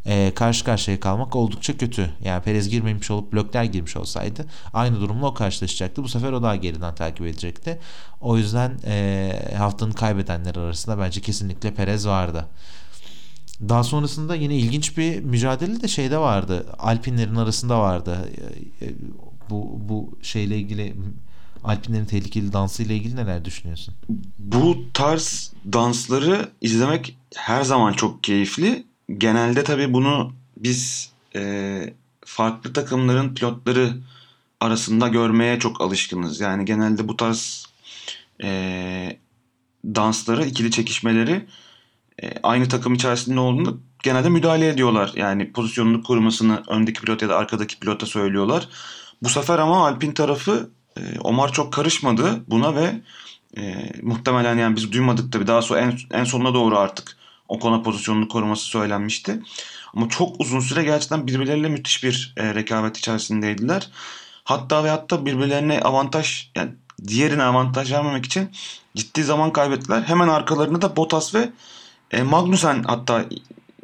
E, 0.06 0.32
karşı 0.34 0.64
karşıya 0.64 1.00
kalmak 1.00 1.36
oldukça 1.36 1.76
kötü. 1.76 2.10
Yani 2.24 2.42
Perez 2.42 2.68
girmemiş 2.68 3.10
olup 3.10 3.34
Lökler 3.34 3.64
girmiş 3.64 3.96
olsaydı 3.96 4.46
aynı 4.72 5.00
durumla 5.00 5.26
o 5.26 5.34
karşılaşacaktı. 5.34 6.02
Bu 6.02 6.08
sefer 6.08 6.32
o 6.32 6.42
daha 6.42 6.56
geriden 6.56 6.94
takip 6.94 7.26
edecekti. 7.26 7.78
O 8.20 8.36
yüzden 8.36 8.78
e, 8.86 9.54
haftanın 9.58 9.92
kaybedenler 9.92 10.54
arasında 10.56 10.98
bence 10.98 11.20
kesinlikle 11.20 11.74
Perez 11.74 12.06
vardı. 12.06 12.46
Daha 13.60 13.84
sonrasında 13.84 14.34
yine 14.34 14.54
ilginç 14.54 14.98
bir 14.98 15.20
mücadele 15.20 15.80
de 15.80 15.88
şeyde 15.88 16.18
vardı. 16.18 16.66
Alpinlerin 16.78 17.36
arasında 17.36 17.80
vardı. 17.80 18.30
Bu 19.50 19.80
bu 19.88 20.18
şeyle 20.22 20.58
ilgili 20.58 20.94
Alpinlerin 21.64 22.04
tehlikeli 22.04 22.52
dansı 22.52 22.82
ile 22.82 22.96
ilgili 22.96 23.16
neler 23.16 23.44
düşünüyorsun? 23.44 23.94
Bu 24.38 24.78
tarz 24.94 25.52
dansları 25.72 26.50
izlemek 26.60 27.16
her 27.36 27.62
zaman 27.62 27.92
çok 27.92 28.24
keyifli. 28.24 28.86
Genelde 29.18 29.64
tabii 29.64 29.92
bunu 29.92 30.32
biz 30.56 31.10
e, 31.36 31.94
farklı 32.24 32.72
takımların 32.72 33.34
pilotları 33.34 33.92
arasında 34.60 35.08
görmeye 35.08 35.58
çok 35.58 35.80
alışkınız. 35.80 36.40
Yani 36.40 36.64
genelde 36.64 37.08
bu 37.08 37.16
tarz 37.16 37.66
e, 38.42 39.18
dansları, 39.84 40.46
ikili 40.46 40.70
çekişmeleri 40.70 41.46
e, 42.22 42.32
aynı 42.42 42.68
takım 42.68 42.94
içerisinde 42.94 43.40
olduğunda 43.40 43.70
genelde 44.02 44.28
müdahale 44.28 44.68
ediyorlar. 44.68 45.12
Yani 45.16 45.52
pozisyonunu 45.52 46.02
korumasını 46.02 46.62
öndeki 46.68 47.00
pilot 47.00 47.22
ya 47.22 47.28
da 47.28 47.36
arkadaki 47.36 47.78
pilota 47.78 48.06
söylüyorlar. 48.06 48.68
Bu 49.22 49.28
sefer 49.28 49.58
ama 49.58 49.86
Alpin 49.86 50.12
tarafı 50.12 50.70
e, 50.96 51.18
Omar 51.20 51.52
çok 51.52 51.72
karışmadı 51.72 52.44
buna 52.48 52.74
ve 52.74 53.00
e, 53.58 53.92
muhtemelen 54.02 54.58
yani 54.58 54.76
biz 54.76 54.92
duymadık 54.92 55.32
tabii 55.32 55.46
daha 55.46 55.62
sonra 55.62 55.80
en, 55.80 55.98
en 56.10 56.24
sonuna 56.24 56.54
doğru 56.54 56.78
artık 56.78 57.16
o 57.48 57.58
konu 57.58 57.82
pozisyonunu 57.82 58.28
koruması 58.28 58.64
söylenmişti. 58.64 59.42
Ama 59.94 60.08
çok 60.08 60.40
uzun 60.40 60.60
süre 60.60 60.84
gerçekten 60.84 61.26
birbirleriyle 61.26 61.68
müthiş 61.68 62.04
bir 62.04 62.34
e, 62.36 62.54
rekabet 62.54 62.98
içerisindeydiler. 62.98 63.90
Hatta 64.44 64.84
ve 64.84 64.90
hatta 64.90 65.26
birbirlerine 65.26 65.80
avantaj 65.80 66.50
yani 66.54 66.70
diğerine 67.06 67.42
avantaj 67.42 67.92
vermemek 67.92 68.26
için 68.26 68.50
ciddi 68.96 69.24
zaman 69.24 69.52
kaybettiler. 69.52 70.02
Hemen 70.02 70.28
arkalarında 70.28 70.82
da 70.82 70.96
Bottas 70.96 71.34
ve 71.34 71.50
e, 72.10 72.22
Magnussen 72.22 72.82
hatta 72.82 73.24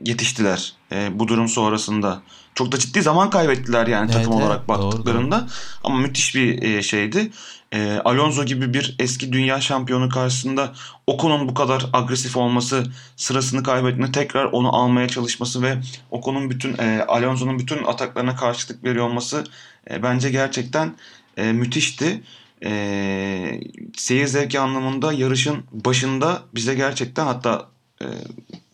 yetiştiler 0.04 0.74
e, 0.92 1.18
bu 1.18 1.28
durum 1.28 1.48
sonrasında. 1.48 2.22
Çok 2.54 2.72
da 2.72 2.78
ciddi 2.78 3.02
zaman 3.02 3.30
kaybettiler 3.30 3.86
yani 3.86 4.10
evet, 4.10 4.14
takım 4.14 4.32
evet, 4.32 4.44
olarak 4.44 4.68
baktıklarında. 4.68 5.36
Doğru, 5.36 5.48
doğru. 5.48 5.50
Ama 5.84 5.98
müthiş 5.98 6.34
bir 6.34 6.62
e, 6.62 6.82
şeydi. 6.82 7.30
E, 7.72 8.00
Alonso 8.04 8.44
gibi 8.44 8.74
bir 8.74 8.96
eski 8.98 9.32
dünya 9.32 9.60
şampiyonu 9.60 10.08
karşısında 10.08 10.72
Ocon'un 11.06 11.48
bu 11.48 11.54
kadar 11.54 11.86
agresif 11.92 12.36
olması, 12.36 12.84
sırasını 13.16 13.62
kaybettiğinde 13.62 14.12
tekrar 14.12 14.44
onu 14.44 14.76
almaya 14.76 15.08
çalışması 15.08 15.62
ve 15.62 15.78
Ocon'un 16.10 16.50
bütün 16.50 16.78
e, 16.78 17.04
Alonso'nun 17.08 17.58
bütün 17.58 17.84
ataklarına 17.84 18.36
karşılık 18.36 18.84
veriyor 18.84 19.06
olması 19.06 19.44
e, 19.90 20.02
bence 20.02 20.30
gerçekten 20.30 20.94
e, 21.36 21.52
müthişti. 21.52 22.22
E, 22.64 23.60
seyir 23.96 24.26
zevki 24.26 24.60
anlamında 24.60 25.12
yarışın 25.12 25.64
başında 25.72 26.42
bize 26.54 26.74
gerçekten 26.74 27.26
hatta 27.26 27.68
e, 28.02 28.06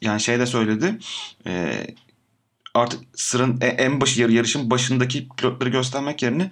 yani 0.02 0.20
şey 0.20 0.38
de 0.38 0.46
söyledi. 0.46 0.98
E, 1.46 1.84
artık 2.78 3.00
sırın 3.14 3.60
e, 3.60 3.66
en 3.66 4.00
başı 4.00 4.20
yarışın 4.20 4.70
başındaki 4.70 5.28
pilotları 5.28 5.68
göstermek 5.68 6.22
yerine 6.22 6.50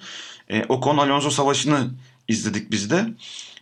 e, 0.49 0.65
Ocon 0.65 0.97
Alonso 0.97 1.31
savaşını 1.31 1.91
izledik 2.29 2.71
biz 2.71 2.91
de. 2.91 3.07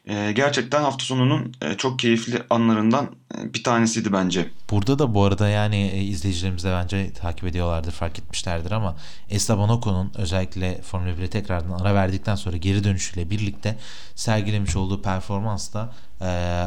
E, 0.08 0.32
gerçekten 0.32 0.82
hafta 0.82 1.04
sonunun 1.04 1.52
e, 1.62 1.74
çok 1.74 1.98
keyifli 1.98 2.42
anlarından 2.50 3.10
e, 3.38 3.54
bir 3.54 3.64
tanesiydi 3.64 4.12
bence. 4.12 4.50
Burada 4.70 4.98
da 4.98 5.14
bu 5.14 5.24
arada 5.24 5.48
yani 5.48 5.76
e, 5.76 6.02
izleyicilerimiz 6.02 6.64
de 6.64 6.70
bence 6.70 7.12
takip 7.12 7.44
ediyorlardır, 7.44 7.92
fark 7.92 8.18
etmişlerdir 8.18 8.70
ama 8.70 8.96
Esteban 9.30 9.68
Ocon'un 9.68 10.12
özellikle 10.14 10.82
Formula 10.82 11.10
1'e 11.10 11.30
tekrardan 11.30 11.78
ara 11.78 11.94
verdikten 11.94 12.34
sonra 12.34 12.56
geri 12.56 12.84
dönüşüyle 12.84 13.30
birlikte 13.30 13.78
sergilemiş 14.14 14.76
olduğu 14.76 15.02
performans 15.02 15.74
da 15.74 15.92
e, 16.20 16.26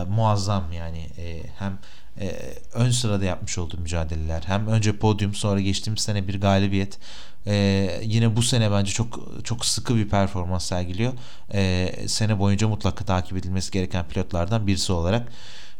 muazzam 0.09 0.71
yani 0.71 1.09
e, 1.17 1.43
hem 1.59 1.77
e, 2.21 2.55
ön 2.73 2.91
sırada 2.91 3.25
yapmış 3.25 3.57
olduğu 3.57 3.77
mücadeleler. 3.77 4.43
Hem 4.45 4.67
önce 4.67 4.97
podyum 4.97 5.33
sonra 5.33 5.61
geçtiğimiz 5.61 6.01
sene 6.01 6.27
bir 6.27 6.41
galibiyet. 6.41 6.99
E, 7.47 7.89
yine 8.03 8.35
bu 8.35 8.41
sene 8.43 8.71
bence 8.71 8.91
çok 8.91 9.19
çok 9.43 9.65
sıkı 9.65 9.95
bir 9.95 10.09
performans 10.09 10.65
sergiliyor. 10.65 11.13
E, 11.53 11.93
sene 12.07 12.39
boyunca 12.39 12.67
mutlaka 12.67 13.05
takip 13.05 13.37
edilmesi 13.37 13.71
gereken 13.71 14.07
pilotlardan 14.07 14.67
birisi 14.67 14.93
olarak 14.93 15.31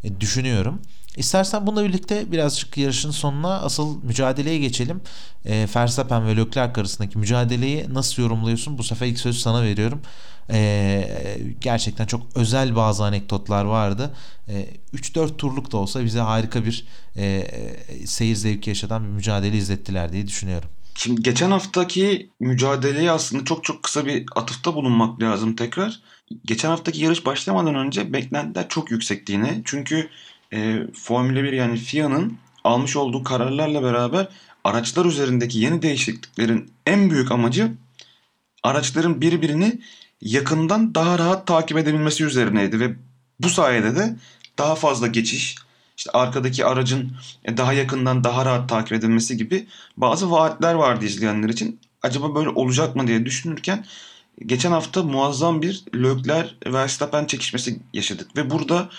e, 0.04 0.22
düşünüyorum. 0.22 0.82
İstersen 1.18 1.68
bununla 1.68 1.84
birlikte 1.84 2.32
birazcık 2.32 2.78
yarışın 2.78 3.12
sonuna 3.12 3.62
asıl 3.62 4.04
mücadeleye 4.04 4.60
geçelim. 4.60 5.02
E, 5.46 5.68
Verstappen 5.76 6.28
ve 6.28 6.38
Leclerc 6.38 6.82
arasındaki 6.82 7.18
mücadeleyi 7.18 7.94
nasıl 7.94 8.24
yorumluyorsun? 8.24 8.78
Bu 8.78 8.84
sefer 8.84 9.08
ilk 9.08 9.20
sözü 9.20 9.40
sana 9.40 9.64
veriyorum. 9.64 10.02
E, 10.50 11.08
gerçekten 11.62 12.06
çok 12.06 12.22
özel 12.36 12.76
bazı 12.76 13.04
anekdotlar 13.04 13.66
vardı. 13.66 14.16
E, 14.48 14.68
3-4 14.94 15.38
turluk 15.38 15.72
da 15.72 15.78
olsa 15.78 16.06
bize 16.06 16.20
harika 16.20 16.66
bir 16.66 16.86
e, 17.18 17.48
seyir 18.06 18.36
zevki 18.36 18.70
yaşatan 18.70 19.04
bir 19.04 19.10
mücadele 19.10 19.58
izlettiler 19.58 20.14
diye 20.14 20.28
düşünüyorum. 20.28 20.70
Şimdi 20.96 21.24
geçen 21.24 21.52
haftaki 21.52 22.30
mücadeleyi 22.40 23.12
aslında 23.12 23.44
çok 23.44 23.64
çok 23.64 23.84
kısa 23.84 24.06
bir 24.06 24.26
atıfta 24.36 24.76
bulunmak 24.76 25.22
lazım 25.22 25.56
tekrar. 25.56 26.00
Geçen 26.46 26.70
haftaki 26.70 27.04
yarış 27.04 27.26
başlamadan 27.26 27.76
önce 27.76 28.14
beklentiler 28.14 28.70
çok 28.70 28.92
yüksekti 28.92 29.32
yine. 29.32 29.62
Çünkü 29.66 30.10
e, 30.54 30.80
Formula 30.94 31.44
1 31.44 31.54
yani 31.54 31.78
FIA'nın 31.78 32.38
almış 32.64 32.96
olduğu 32.96 33.24
kararlarla 33.24 33.84
beraber 33.84 34.28
araçlar 34.64 35.06
üzerindeki 35.06 35.60
yeni 35.60 35.82
değişikliklerin 35.82 36.72
en 36.86 37.10
büyük 37.10 37.32
amacı 37.32 37.72
araçların 38.64 39.22
birbirini 39.22 39.82
yakından 40.22 40.96
daha 40.96 41.20
rahat 41.20 41.48
takip 41.48 41.78
edebilmesi 41.78 42.24
üzerineydi 42.24 42.80
ve 42.80 42.96
bu 43.40 43.50
sayede 43.50 43.96
de 43.96 44.16
daha 44.58 44.76
fazla 44.76 45.08
geçiş, 45.08 45.56
işte 45.98 46.12
arkadaki 46.12 46.66
aracın 46.66 47.12
daha 47.58 47.74
yakından 47.74 48.24
daha 48.24 48.46
rahat 48.46 48.70
takip 48.70 48.94
edilmesi 48.94 49.38
gibi 49.38 49.68
bazı 49.98 50.32
vaatler 50.32 50.74
vardı 50.74 51.06
izleyenler 51.06 51.50
için. 51.50 51.80
Acaba 52.02 52.36
böyle 52.36 52.50
olacak 52.50 52.96
mı 52.96 53.08
diye 53.08 53.26
düşünürken 53.26 53.86
geçen 54.46 54.72
hafta 54.72 55.04
muazzam 55.04 55.62
bir 55.62 55.84
Leclerc 55.96 56.50
Verstappen 56.66 57.26
çekişmesi 57.26 57.80
yaşadık 57.94 58.36
ve 58.38 58.50
burada 58.50 58.90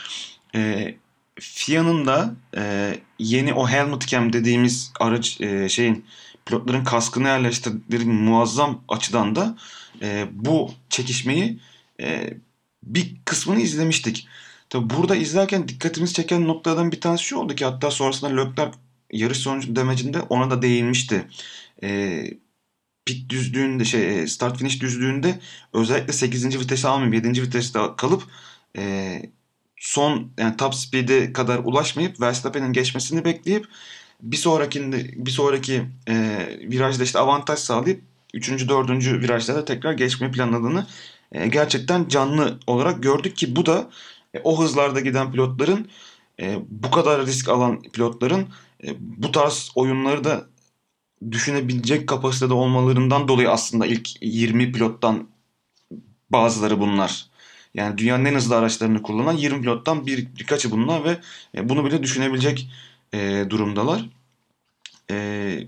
e, 0.54 0.94
FIA'nın 1.40 2.06
da 2.06 2.34
e, 2.56 2.94
yeni 3.18 3.54
o 3.54 3.68
helmet 3.68 4.08
cam 4.08 4.32
dediğimiz 4.32 4.92
araç 5.00 5.40
e, 5.40 5.68
şeyin 5.68 6.04
pilotların 6.48 6.84
kaskını 6.84 7.28
yerleştirdikleri 7.28 8.04
muazzam 8.04 8.84
açıdan 8.88 9.36
da 9.36 9.56
e, 10.02 10.26
bu 10.32 10.70
çekişmeyi 10.88 11.60
e, 12.00 12.34
bir 12.82 13.16
kısmını 13.24 13.60
izlemiştik. 13.60 14.28
Tabi 14.70 14.90
burada 14.90 15.16
izlerken 15.16 15.68
dikkatimizi 15.68 16.14
çeken 16.14 16.48
noktalardan 16.48 16.92
bir 16.92 17.00
tanesi 17.00 17.24
şu 17.24 17.36
oldu 17.36 17.54
ki 17.54 17.64
hatta 17.64 17.90
sonrasında 17.90 18.30
Leclerc 18.30 18.78
yarış 19.12 19.38
sonucu 19.38 19.76
demecinde 19.76 20.20
ona 20.20 20.50
da 20.50 20.62
değinmişti. 20.62 21.28
E, 21.82 22.22
pit 23.04 23.30
düzlüğünde 23.30 23.84
şey 23.84 24.22
e, 24.22 24.26
start 24.26 24.58
finish 24.58 24.80
düzlüğünde 24.80 25.40
özellikle 25.72 26.12
8. 26.12 26.60
vitesi 26.60 26.88
almayıp 26.88 27.14
7. 27.14 27.42
viteste 27.42 27.80
kalıp 27.96 28.22
e, 28.76 29.22
son 29.76 30.32
yani 30.38 30.56
top 30.56 30.74
speed'e 30.74 31.32
kadar 31.32 31.58
ulaşmayıp 31.58 32.20
Verstappen'in 32.20 32.72
geçmesini 32.72 33.24
bekleyip 33.24 33.66
bir 34.22 34.36
sonrakinde 34.36 35.10
bir 35.26 35.30
sonraki 35.30 35.82
e, 36.08 36.46
virajda 36.60 37.04
işte 37.04 37.18
avantaj 37.18 37.58
sağlayıp 37.58 38.02
3. 38.34 38.68
4. 38.68 38.90
virajlarda 38.90 39.64
tekrar 39.64 39.92
geçmeyi 39.92 40.32
planladığını 40.32 40.86
e, 41.32 41.48
gerçekten 41.48 42.08
canlı 42.08 42.58
olarak 42.66 43.02
gördük 43.02 43.36
ki 43.36 43.56
bu 43.56 43.66
da 43.66 43.90
e, 44.34 44.40
o 44.44 44.62
hızlarda 44.62 45.00
giden 45.00 45.32
pilotların 45.32 45.88
e, 46.40 46.58
bu 46.68 46.90
kadar 46.90 47.26
risk 47.26 47.48
alan 47.48 47.82
pilotların 47.82 48.48
e, 48.84 48.96
bu 49.00 49.32
tarz 49.32 49.72
oyunları 49.74 50.24
da 50.24 50.46
düşünebilecek 51.30 52.08
kapasitede 52.08 52.54
olmalarından 52.54 53.28
dolayı 53.28 53.50
aslında 53.50 53.86
ilk 53.86 54.22
20 54.22 54.72
pilottan 54.72 55.28
bazıları 56.30 56.80
bunlar. 56.80 57.26
Yani 57.74 57.98
dünyanın 57.98 58.24
en 58.24 58.34
hızlı 58.34 58.56
araçlarını 58.56 59.02
kullanan 59.02 59.36
20 59.36 59.60
pilottan 59.60 60.06
bir, 60.06 60.28
birkaçı 60.36 60.70
bunlar 60.70 61.04
ve 61.04 61.20
e, 61.54 61.68
bunu 61.68 61.84
bile 61.84 62.02
düşünebilecek 62.02 62.70
e, 63.14 63.46
durumdalar. 63.50 64.08
E, 65.10 65.58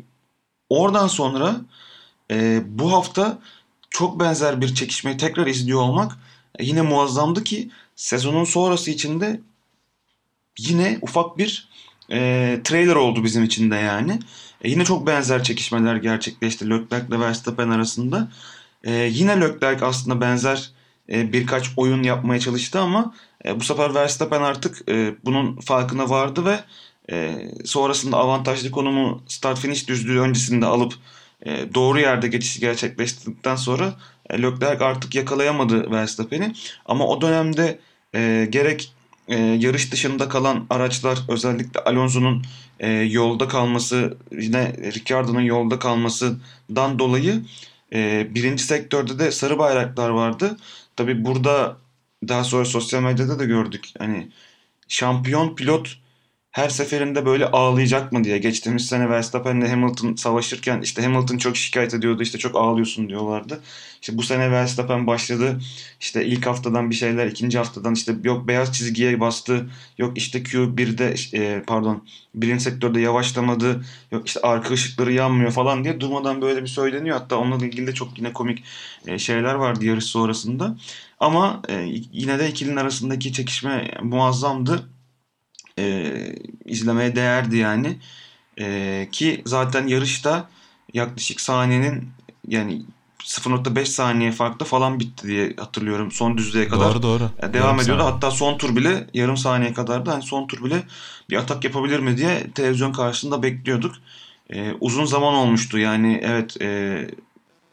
oradan 0.69 1.07
sonra 1.07 1.57
e, 2.31 2.63
bu 2.67 2.93
hafta 2.93 3.39
çok 3.91 4.21
benzer 4.21 4.61
bir 4.61 4.75
çekişmeyi 4.75 5.17
tekrar 5.17 5.47
izliyor 5.47 5.81
olmak 5.81 6.13
e, 6.59 6.65
yine 6.65 6.83
muazzamdı 6.83 7.45
ki 7.45 7.71
sezonun 7.97 8.45
sonrası 8.45 8.91
içinde 8.91 9.41
yine 10.59 10.99
ufak 11.03 11.39
bir 11.39 11.69
e, 12.13 12.61
trailer 12.65 12.97
oldu 12.97 13.25
bizim 13.25 13.45
için 13.45 13.71
de 13.71 13.77
yani. 13.77 14.19
E, 14.63 14.71
yine 14.71 14.85
çok 14.85 15.07
benzer 15.07 15.43
çekişmeler 15.43 15.97
gerçekleşti 15.97 16.71
Leclerc 16.71 17.07
ile 17.09 17.21
Verstappen 17.21 17.69
arasında. 17.71 18.29
E, 18.85 18.93
yine 18.93 19.41
Leclerc 19.41 19.85
aslında 19.85 20.21
benzer 20.21 20.71
e, 21.13 21.33
birkaç 21.33 21.71
oyun 21.77 22.03
yapmaya 22.03 22.41
çalıştı 22.41 22.81
ama 22.81 23.15
e, 23.45 23.61
bu 23.61 23.65
sefer 23.65 23.95
Verstappen 23.95 24.43
artık 24.43 24.89
e, 24.89 25.15
bunun 25.25 25.61
farkına 25.61 26.11
vardı 26.11 26.45
ve 26.45 26.61
e, 27.11 27.49
sonrasında 27.65 28.17
avantajlı 28.17 28.71
konumu 28.71 29.23
start 29.27 29.59
finish 29.59 29.89
düzlüğü 29.89 30.21
öncesinde 30.21 30.67
alıp 30.67 30.95
e, 31.47 31.75
doğru 31.75 32.01
yerde 32.01 32.29
geçişi 32.29 32.61
gerçekleştirdikten 32.61 33.57
sonra 33.57 33.95
e, 34.31 34.43
Leclerc 34.43 34.85
artık 34.85 35.15
yakalayamadı 35.15 35.91
Verstappen'i. 35.91 36.53
Ama 36.87 37.07
o 37.07 37.21
dönemde 37.21 37.79
e, 38.15 38.49
gerek 38.51 38.93
e, 39.29 39.37
yarış 39.37 39.93
dışında 39.93 40.29
kalan 40.29 40.67
araçlar 40.71 41.19
özellikle 41.29 41.81
Alonso'nun 41.81 42.45
e, 42.81 42.91
yolda 42.91 43.49
kalması 43.49 44.17
yine 44.33 44.73
Ricciardo'nun 44.95 45.41
yolda 45.41 45.79
kalmasından 45.79 46.99
dolayı 46.99 47.43
e, 47.93 48.27
birinci 48.35 48.65
sektörde 48.65 49.19
de 49.19 49.33
sarı 49.33 49.59
bayraklar 49.59 50.11
vardı. 50.11 50.57
Tabi 50.97 51.25
burada 51.25 51.77
daha 52.29 52.45
sonra 52.45 52.65
sosyal 52.65 53.03
medyada 53.03 53.39
da 53.39 53.45
gördük. 53.45 53.89
Hani 53.99 54.29
şampiyon 54.89 55.55
pilot 55.57 55.99
her 56.51 56.69
seferinde 56.69 57.27
böyle 57.27 57.47
ağlayacak 57.47 58.13
mı 58.13 58.25
diye. 58.25 58.39
Geçtiğimiz 58.39 58.87
sene 58.87 59.11
Verstappen'le 59.11 59.69
Hamilton 59.69 60.15
savaşırken 60.15 60.81
işte 60.81 61.03
Hamilton 61.03 61.39
çok 61.39 61.57
şikayet 61.57 61.95
ediyordu. 61.95 62.23
işte 62.23 62.39
çok 62.39 62.57
ağlıyorsun 62.57 63.09
diyorlardı. 63.09 63.61
İşte 64.01 64.19
bu 64.19 64.23
sene 64.23 64.51
Verstappen 64.51 65.07
başladı. 65.07 65.61
İşte 66.01 66.27
ilk 66.27 66.47
haftadan 66.47 66.91
bir 66.91 66.95
şeyler, 66.95 67.27
ikinci 67.27 67.59
haftadan 67.59 67.95
işte 67.95 68.15
yok 68.25 68.49
beyaz 68.49 68.73
çizgiye 68.73 69.21
bastı. 69.21 69.71
Yok 69.99 70.19
işte 70.19 70.39
Q1'de 70.43 71.15
e, 71.39 71.63
pardon 71.63 72.05
birinci 72.35 72.65
sektörde 72.65 73.01
yavaşlamadı. 73.01 73.85
Yok 74.13 74.27
işte 74.27 74.41
arka 74.41 74.75
ışıkları 74.75 75.13
yanmıyor 75.13 75.51
falan 75.51 75.85
diye 75.85 76.01
durmadan 76.01 76.43
böyle 76.43 76.63
bir 76.63 76.69
söyleniyor. 76.69 77.19
Hatta 77.19 77.37
onunla 77.37 77.67
ilgili 77.67 77.87
de 77.87 77.95
çok 77.95 78.19
yine 78.19 78.33
komik 78.33 78.65
e, 79.07 79.19
şeyler 79.19 79.55
vardı 79.55 79.85
yarış 79.85 80.05
sonrasında. 80.05 80.77
Ama 81.21 81.63
e, 81.69 81.75
yine 82.13 82.39
de 82.39 82.49
ikilinin 82.49 82.77
arasındaki 82.77 83.33
çekişme 83.33 83.91
muazzamdı 84.03 84.89
e, 85.81 86.35
izlemeye 86.65 87.17
değerdi 87.17 87.57
yani. 87.57 87.97
E, 88.61 89.09
ki 89.13 89.43
zaten 89.47 89.87
yarışta 89.87 90.49
yaklaşık 90.95 91.41
saniyenin 91.41 92.09
yani 92.49 92.83
0.5 93.25 93.85
saniye 93.87 94.33
farklı 94.33 94.67
falan 94.67 95.01
bitti 95.01 95.27
diye 95.27 95.55
hatırlıyorum 95.57 96.13
son 96.13 96.39
düzlüğe 96.39 96.69
kadar. 96.69 96.91
Doğru 96.91 97.03
doğru. 97.03 97.31
Yani 97.43 97.55
devam 97.55 97.67
yarım 97.67 97.81
ediyordu. 97.81 98.01
Saniye. 98.03 98.13
Hatta 98.13 98.31
son 98.31 98.59
tur 98.59 98.77
bile 98.77 99.07
yarım 99.15 99.37
saniye 99.37 99.73
kadar 99.73 100.07
da 100.07 100.13
hani 100.13 100.23
son 100.23 100.47
tur 100.47 100.65
bile 100.65 100.83
bir 101.31 101.37
atak 101.37 101.65
yapabilir 101.65 102.01
mi 102.01 102.17
diye 102.17 102.51
televizyon 102.55 102.93
karşısında 102.93 103.43
bekliyorduk. 103.43 103.95
Ee, 104.51 104.73
uzun 104.81 105.05
zaman 105.05 105.35
olmuştu 105.35 105.79
yani 105.79 106.21
evet 106.25 106.63
e, 106.63 106.67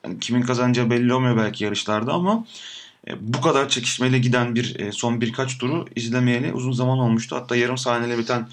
yani 0.06 0.20
kimin 0.20 0.42
kazanacağı 0.42 0.90
belli 0.90 1.14
olmuyor 1.14 1.38
belki 1.38 1.64
yarışlarda 1.64 2.14
ama 2.14 2.34
e, 2.34 2.44
bu 3.20 3.42
kadar 3.42 3.70
çekişmeli 3.70 4.22
giden 4.22 4.56
bir 4.56 4.80
e, 4.80 4.92
son 4.92 5.22
birkaç 5.22 5.58
turu 5.58 5.86
izlemeyeli 5.96 6.54
uzun 6.54 6.72
zaman 6.72 7.00
olmuştu. 7.00 7.36
Hatta 7.36 7.56
yarım 7.56 7.78
saniyeyle 7.78 8.18
biten 8.18 8.48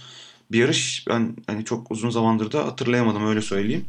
bir 0.52 0.58
yarış 0.58 1.04
ben 1.08 1.36
hani 1.46 1.64
çok 1.64 1.90
uzun 1.90 2.10
zamandır 2.10 2.52
da 2.52 2.66
hatırlayamadım 2.66 3.26
öyle 3.26 3.42
söyleyeyim. 3.42 3.84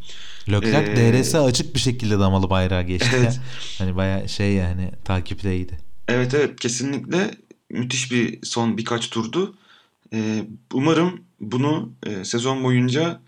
Leclerc 0.51 0.91
ee, 0.91 1.13
DRS 1.13 1.36
açık 1.36 1.75
bir 1.75 1.80
şekilde 1.80 2.19
damalı 2.19 2.49
bayrağı 2.49 2.84
geçti. 2.84 3.10
Evet. 3.15 3.39
hani 3.78 3.95
baya 3.95 4.28
şey 4.28 4.54
yani 4.54 4.91
takipteydi. 5.06 5.78
Evet 6.08 6.34
evet 6.34 6.60
kesinlikle 6.60 7.32
müthiş 7.69 8.12
bir 8.12 8.39
son 8.43 8.78
birkaç 8.78 9.10
turdu. 9.10 9.56
Ee, 10.13 10.45
umarım 10.73 11.21
bunu 11.39 11.91
e, 12.06 12.25
sezon 12.25 12.63
boyunca 12.63 13.19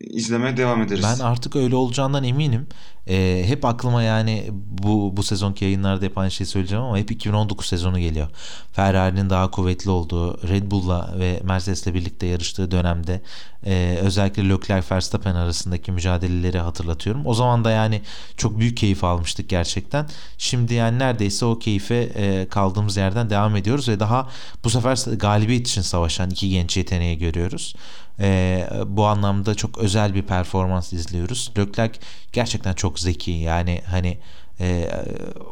izlemeye 0.00 0.56
devam 0.56 0.82
ederiz. 0.82 1.04
Ben 1.04 1.24
artık 1.24 1.56
öyle 1.56 1.76
olacağından 1.76 2.24
eminim. 2.24 2.66
E, 3.08 3.44
hep 3.46 3.64
aklıma 3.64 4.02
yani 4.02 4.48
bu 4.52 5.16
bu 5.16 5.22
sezonki 5.22 5.64
yayınlarda 5.64 6.04
hep 6.04 6.18
aynı 6.18 6.30
şeyi 6.30 6.46
söyleyeceğim 6.46 6.84
ama 6.84 6.98
hep 6.98 7.10
2019 7.10 7.66
sezonu 7.66 7.98
geliyor. 7.98 8.28
Ferrari'nin 8.72 9.30
daha 9.30 9.50
kuvvetli 9.50 9.90
olduğu, 9.90 10.48
Red 10.48 10.70
Bull'la 10.70 11.14
ve 11.18 11.40
Mercedes'le 11.44 11.86
birlikte 11.86 12.26
yarıştığı 12.26 12.70
dönemde 12.70 13.22
e, 13.66 13.98
özellikle 14.02 14.48
Leclerc 14.48 14.94
Verstappen 14.94 15.34
arasındaki 15.34 15.92
mücadeleleri 15.92 16.58
hatırlatıyorum. 16.58 17.26
O 17.26 17.34
zaman 17.34 17.64
da 17.64 17.70
yani 17.70 18.02
çok 18.36 18.58
büyük 18.58 18.76
keyif 18.76 19.04
almıştık 19.04 19.48
gerçekten. 19.48 20.06
Şimdi 20.38 20.74
yani 20.74 20.98
neredeyse 20.98 21.44
o 21.44 21.58
keyfe 21.58 21.94
e, 21.94 22.48
kaldığımız 22.48 22.96
yerden 22.96 23.30
devam 23.30 23.56
ediyoruz 23.56 23.88
ve 23.88 24.00
daha 24.00 24.28
bu 24.64 24.70
sefer 24.70 25.16
galibiyet 25.16 25.68
için 25.68 25.82
savaşan 25.82 26.30
iki 26.30 26.50
genç 26.50 26.76
yeteneği 26.76 27.18
görüyoruz. 27.18 27.74
E, 28.20 28.68
bu 28.86 29.06
anlamda 29.06 29.54
çok 29.54 29.78
özel 29.78 30.14
bir 30.14 30.22
performans 30.22 30.92
izliyoruz. 30.92 31.52
Leclerc 31.58 31.98
gerçekten 32.32 32.72
çok 32.72 32.91
zeki 32.98 33.30
yani 33.30 33.82
hani 33.86 34.18
e, 34.60 34.90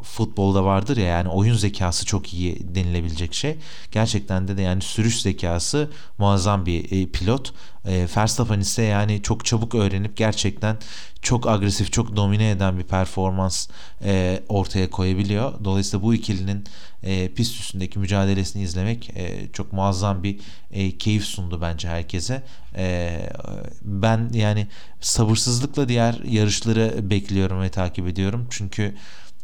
futbolda 0.02 0.64
vardır 0.64 0.96
ya 0.96 1.06
yani 1.06 1.28
oyun 1.28 1.56
zekası 1.56 2.06
çok 2.06 2.34
iyi 2.34 2.74
denilebilecek 2.74 3.34
şey. 3.34 3.56
Gerçekten 3.92 4.48
de 4.48 4.56
de 4.56 4.62
yani 4.62 4.82
sürüş 4.82 5.22
zekası 5.22 5.90
muazzam 6.18 6.66
bir 6.66 6.84
e, 6.84 7.06
pilot. 7.06 7.52
E, 7.84 8.06
Verstappen 8.16 8.60
ise 8.60 8.82
yani 8.82 9.22
çok 9.22 9.44
çabuk 9.44 9.74
öğrenip 9.74 10.16
gerçekten 10.16 10.76
çok 11.22 11.48
agresif, 11.48 11.92
çok 11.92 12.16
domine 12.16 12.50
eden 12.50 12.78
bir 12.78 12.84
performans 12.84 13.68
e, 14.04 14.42
ortaya 14.48 14.90
koyabiliyor. 14.90 15.64
Dolayısıyla 15.64 16.06
bu 16.06 16.14
ikilinin 16.14 16.64
e, 17.02 17.28
pist 17.28 17.60
üstündeki 17.60 17.98
mücadelesini 17.98 18.62
izlemek 18.62 19.10
e, 19.16 19.48
çok 19.52 19.72
muazzam 19.72 20.22
bir 20.22 20.38
e, 20.70 20.98
keyif 20.98 21.24
sundu 21.24 21.60
bence 21.60 21.88
herkese. 21.88 22.42
E, 22.76 23.16
ben 23.82 24.30
yani 24.32 24.66
sabırsızlıkla 25.00 25.88
diğer 25.88 26.20
yarışları 26.24 27.10
bekliyorum 27.10 27.60
ve 27.60 27.68
takip 27.68 28.06
ediyorum. 28.06 28.46
Çünkü 28.50 28.94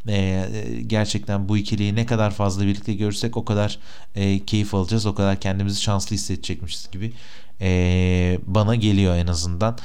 e, 0.08 0.48
gerçekten 0.86 1.48
bu 1.48 1.58
ikiliyi 1.58 1.94
ne 1.94 2.06
kadar 2.06 2.30
fazla 2.30 2.62
birlikte 2.66 2.94
görürsek 2.94 3.36
o 3.36 3.44
kadar 3.44 3.78
e, 4.14 4.44
keyif 4.44 4.74
alacağız, 4.74 5.06
o 5.06 5.14
kadar 5.14 5.40
kendimizi 5.40 5.82
şanslı 5.82 6.16
hissedecekmişiz 6.16 6.90
gibi 6.90 7.12
e, 7.60 8.38
bana 8.46 8.74
geliyor 8.74 9.16
en 9.16 9.26
azından. 9.26 9.78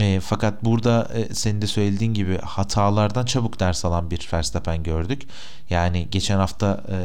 E, 0.00 0.20
fakat 0.20 0.64
burada 0.64 1.08
e, 1.14 1.34
senin 1.34 1.62
de 1.62 1.66
söylediğin 1.66 2.14
gibi 2.14 2.38
hatalardan 2.38 3.24
çabuk 3.24 3.60
ders 3.60 3.84
alan 3.84 4.10
bir 4.10 4.28
Verstappen 4.32 4.82
gördük. 4.82 5.22
Yani 5.70 6.08
geçen 6.10 6.38
hafta 6.38 6.84
e, 6.88 6.98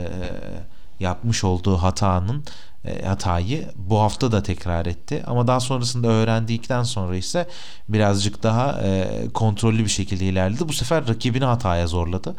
yapmış 1.00 1.44
olduğu 1.44 1.78
hatanın 1.78 2.44
e, 2.86 3.06
hatayı 3.06 3.70
bu 3.76 4.00
hafta 4.00 4.32
da 4.32 4.44
tekrar 4.44 4.86
etti. 4.86 5.24
Ama 5.28 5.48
daha 5.48 5.60
sonrasında 5.60 6.08
öğrendikten 6.08 6.84
sonra 6.84 7.16
ise 7.16 7.48
birazcık 7.90 8.44
daha 8.44 8.82
e, 8.82 9.08
kontrollü 9.34 9.84
bir 9.84 9.90
şekilde 9.90 10.26
ilerledi. 10.26 10.68
Bu 10.68 10.74
sefer 10.74 11.08
rakibini 11.08 11.46
hataya 11.46 11.88
zorladı. 11.88 12.36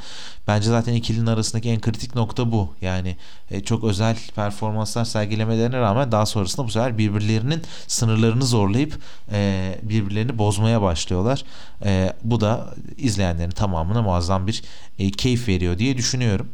Bence 0.49 0.69
zaten 0.69 0.95
ikilinin 0.95 1.27
arasındaki 1.27 1.71
en 1.71 1.81
kritik 1.81 2.15
nokta 2.15 2.53
bu. 2.53 2.75
Yani 2.81 3.17
e, 3.51 3.61
çok 3.61 3.85
özel 3.85 4.17
performanslar 4.37 5.05
sergilemelerine 5.05 5.81
rağmen 5.81 6.13
daha 6.13 6.27
sonrasında 6.27 6.67
bu 6.67 6.71
sefer 6.71 6.99
birbirlerinin 6.99 7.63
sınırlarını 7.87 8.45
zorlayıp 8.45 8.99
e, 9.33 9.79
birbirlerini 9.83 10.39
bozmaya 10.39 10.83
başlıyorlar. 10.83 11.45
E, 11.85 12.13
bu 12.23 12.41
da 12.41 12.75
izleyenlerin 12.97 13.51
tamamına 13.51 14.03
muazzam 14.03 14.47
bir 14.47 14.63
e, 14.99 15.11
keyif 15.11 15.49
veriyor 15.49 15.79
diye 15.79 15.97
düşünüyorum. 15.97 16.49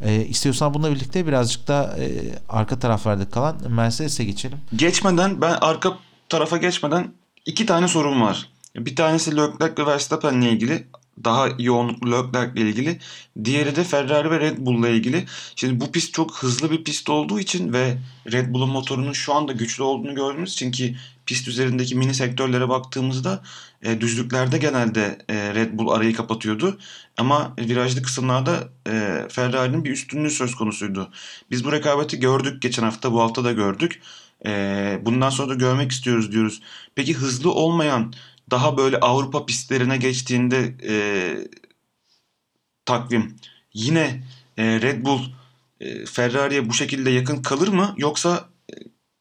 E, 0.00 0.24
istiyorsan 0.24 0.74
bununla 0.74 0.94
birlikte 0.94 1.26
birazcık 1.26 1.68
da 1.68 1.96
e, 1.98 2.08
arka 2.48 2.78
taraflarda 2.78 3.30
kalan 3.30 3.56
Mercedes'e 3.68 4.24
geçelim. 4.24 4.58
Geçmeden 4.76 5.40
ben 5.40 5.56
arka 5.60 5.98
tarafa 6.28 6.56
geçmeden 6.56 7.12
iki 7.46 7.66
tane 7.66 7.88
sorum 7.88 8.20
var. 8.20 8.48
Bir 8.76 8.96
tanesi 8.96 9.36
Leclerc 9.36 9.82
ve 9.82 9.86
Verstappen'le 9.86 10.42
ilgili 10.42 10.86
daha 11.24 11.48
yoğunluklu 11.58 12.12
Leclerc 12.12 12.60
ile 12.60 12.68
ilgili. 12.70 12.98
Diğeri 13.44 13.76
de 13.76 13.84
Ferrari 13.84 14.30
ve 14.30 14.40
Red 14.40 14.58
Bull 14.58 14.78
ile 14.78 14.96
ilgili. 14.96 15.24
Şimdi 15.56 15.80
bu 15.80 15.92
pist 15.92 16.14
çok 16.14 16.36
hızlı 16.36 16.70
bir 16.70 16.84
pist 16.84 17.10
olduğu 17.10 17.40
için 17.40 17.72
ve 17.72 17.98
Red 18.32 18.54
Bull'un 18.54 18.70
motorunun 18.70 19.12
şu 19.12 19.34
anda 19.34 19.52
güçlü 19.52 19.82
olduğunu 19.82 20.14
gördüğümüz 20.14 20.52
için 20.52 20.70
ki 20.70 20.96
pist 21.26 21.48
üzerindeki 21.48 21.94
mini 21.94 22.14
sektörlere 22.14 22.68
baktığımızda 22.68 23.42
e, 23.82 24.00
düzlüklerde 24.00 24.58
genelde 24.58 25.18
e, 25.28 25.54
Red 25.54 25.78
Bull 25.78 25.88
arayı 25.88 26.14
kapatıyordu. 26.14 26.78
Ama 27.16 27.54
virajlı 27.58 28.02
kısımlarda 28.02 28.68
e, 28.88 29.26
Ferrari'nin 29.28 29.84
bir 29.84 29.90
üstünlüğü 29.90 30.30
söz 30.30 30.54
konusuydu. 30.54 31.10
Biz 31.50 31.64
bu 31.64 31.72
rekabeti 31.72 32.20
gördük 32.20 32.62
geçen 32.62 32.82
hafta, 32.82 33.12
bu 33.12 33.20
hafta 33.20 33.44
da 33.44 33.52
gördük. 33.52 34.00
E, 34.46 34.98
bundan 35.02 35.30
sonra 35.30 35.48
da 35.48 35.54
görmek 35.54 35.92
istiyoruz 35.92 36.32
diyoruz. 36.32 36.62
Peki 36.94 37.14
hızlı 37.14 37.52
olmayan 37.52 38.14
daha 38.50 38.76
böyle 38.76 39.00
Avrupa 39.00 39.46
pistlerine 39.46 39.96
geçtiğinde 39.96 40.74
e, 40.88 40.94
takvim 42.84 43.36
yine 43.74 44.24
e, 44.56 44.80
Red 44.80 45.04
Bull 45.04 45.20
e, 45.80 46.06
Ferrari'ye 46.06 46.68
bu 46.68 46.72
şekilde 46.72 47.10
yakın 47.10 47.42
kalır 47.42 47.68
mı? 47.68 47.94
Yoksa 47.96 48.48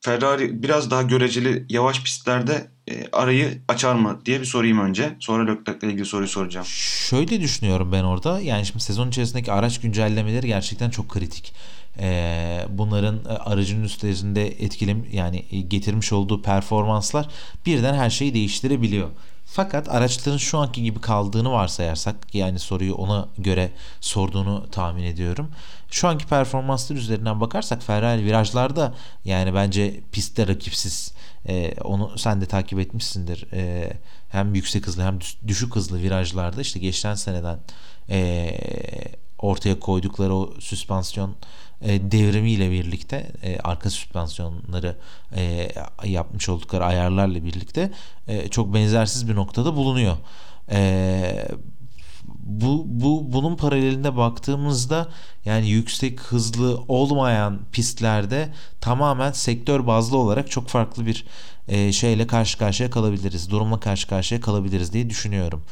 Ferrari 0.04 0.64
biraz 0.64 0.92
daha 0.92 1.02
göreceli 1.02 1.66
yavaş 1.70 2.04
pistlerde 2.04 2.68
e, 2.88 3.08
arayı 3.12 3.62
açar 3.68 3.96
mı 3.96 4.22
diye 4.26 4.40
bir 4.40 4.46
sorayım 4.46 4.80
önce. 4.80 5.16
Sonra 5.20 5.52
Leclerc'le 5.52 5.84
ilgili 5.84 6.06
soruyu 6.06 6.28
soracağım. 6.28 6.66
Şöyle 7.10 7.42
düşünüyorum 7.42 7.92
ben 7.92 8.04
orada. 8.04 8.42
Yani 8.42 8.66
şimdi 8.66 8.84
sezon 8.84 9.10
içerisindeki 9.10 9.52
araç 9.52 9.82
güncellemeleri 9.82 10.48
gerçekten 10.48 10.90
çok 10.90 11.10
kritik. 11.10 11.54
Ee, 12.00 12.66
bunların 12.70 13.20
aracın 13.26 13.84
üstlerinde 13.84 14.48
etkilim 14.48 15.08
yani 15.12 15.46
getirmiş 15.68 16.14
olduğu 16.14 16.42
performanslar 16.42 17.28
birden 17.66 17.94
her 17.94 18.10
şeyi 18.10 18.34
değiştirebiliyor. 18.34 19.10
Fakat 19.56 19.90
araçların 19.90 20.38
şu 20.38 20.58
anki 20.58 20.84
gibi 20.84 21.02
kaldığını 21.02 21.52
varsayarsak 21.52 22.16
yani 22.36 22.60
soruyu 22.60 22.96
ona 22.96 23.28
göre 23.38 23.72
sorduğunu 24.02 24.70
tahmin 24.72 25.04
ediyorum. 25.04 25.52
Şu 25.92 26.08
anki 26.08 26.28
performanslar 26.28 26.96
üzerinden 26.96 27.42
bakarsak 27.42 27.84
Ferrari 27.84 28.26
virajlarda 28.26 28.94
yani 29.26 29.54
bence 29.54 30.00
pistte 30.12 30.48
rakipsiz. 30.48 31.14
Ee, 31.48 31.74
onu 31.84 32.18
sen 32.18 32.42
de 32.42 32.46
takip 32.46 32.80
etmişsindir. 32.80 33.48
Ee, 33.54 33.94
hem 34.30 34.56
yüksek 34.56 34.88
hızlı 34.88 35.04
hem 35.04 35.20
düşük 35.48 35.76
hızlı 35.76 36.02
virajlarda 36.02 36.62
işte 36.62 36.80
geçen 36.80 37.16
seneden 37.16 37.60
e, 38.10 38.58
ortaya 39.40 39.80
koydukları 39.80 40.36
o 40.36 40.54
süspansiyon 40.60 41.36
e, 41.84 42.12
devrimiyle 42.12 42.72
birlikte 42.72 43.32
e, 43.44 43.60
arka 43.60 43.90
süspansiyonları 43.90 44.96
e, 45.36 45.70
yapmış 46.04 46.50
oldukları 46.50 46.86
ayarlarla 46.86 47.46
birlikte 47.46 47.92
e, 48.28 48.48
çok 48.48 48.74
benzersiz 48.74 49.30
bir 49.30 49.36
noktada 49.36 49.76
bulunuyor. 49.76 50.18
E, 50.72 51.48
bu, 52.44 52.84
bu 52.88 53.34
bunun 53.34 53.56
paralelinde 53.56 54.18
baktığımızda 54.18 55.08
yani 55.46 55.70
yüksek 55.70 56.20
hızlı 56.20 56.80
olmayan 56.88 57.60
pistlerde 57.72 58.50
tamamen 58.82 59.32
sektör 59.32 59.88
bazlı 59.88 60.18
olarak 60.18 60.52
çok 60.52 60.68
farklı 60.68 61.06
bir 61.06 61.26
e, 61.68 61.92
şeyle 61.92 62.28
karşı 62.28 62.58
karşıya 62.58 62.90
kalabiliriz. 62.90 63.50
Durumla 63.50 63.80
karşı 63.80 64.08
karşıya 64.08 64.42
kalabiliriz 64.42 64.94
diye 64.94 65.10
düşünüyorum. 65.10 65.64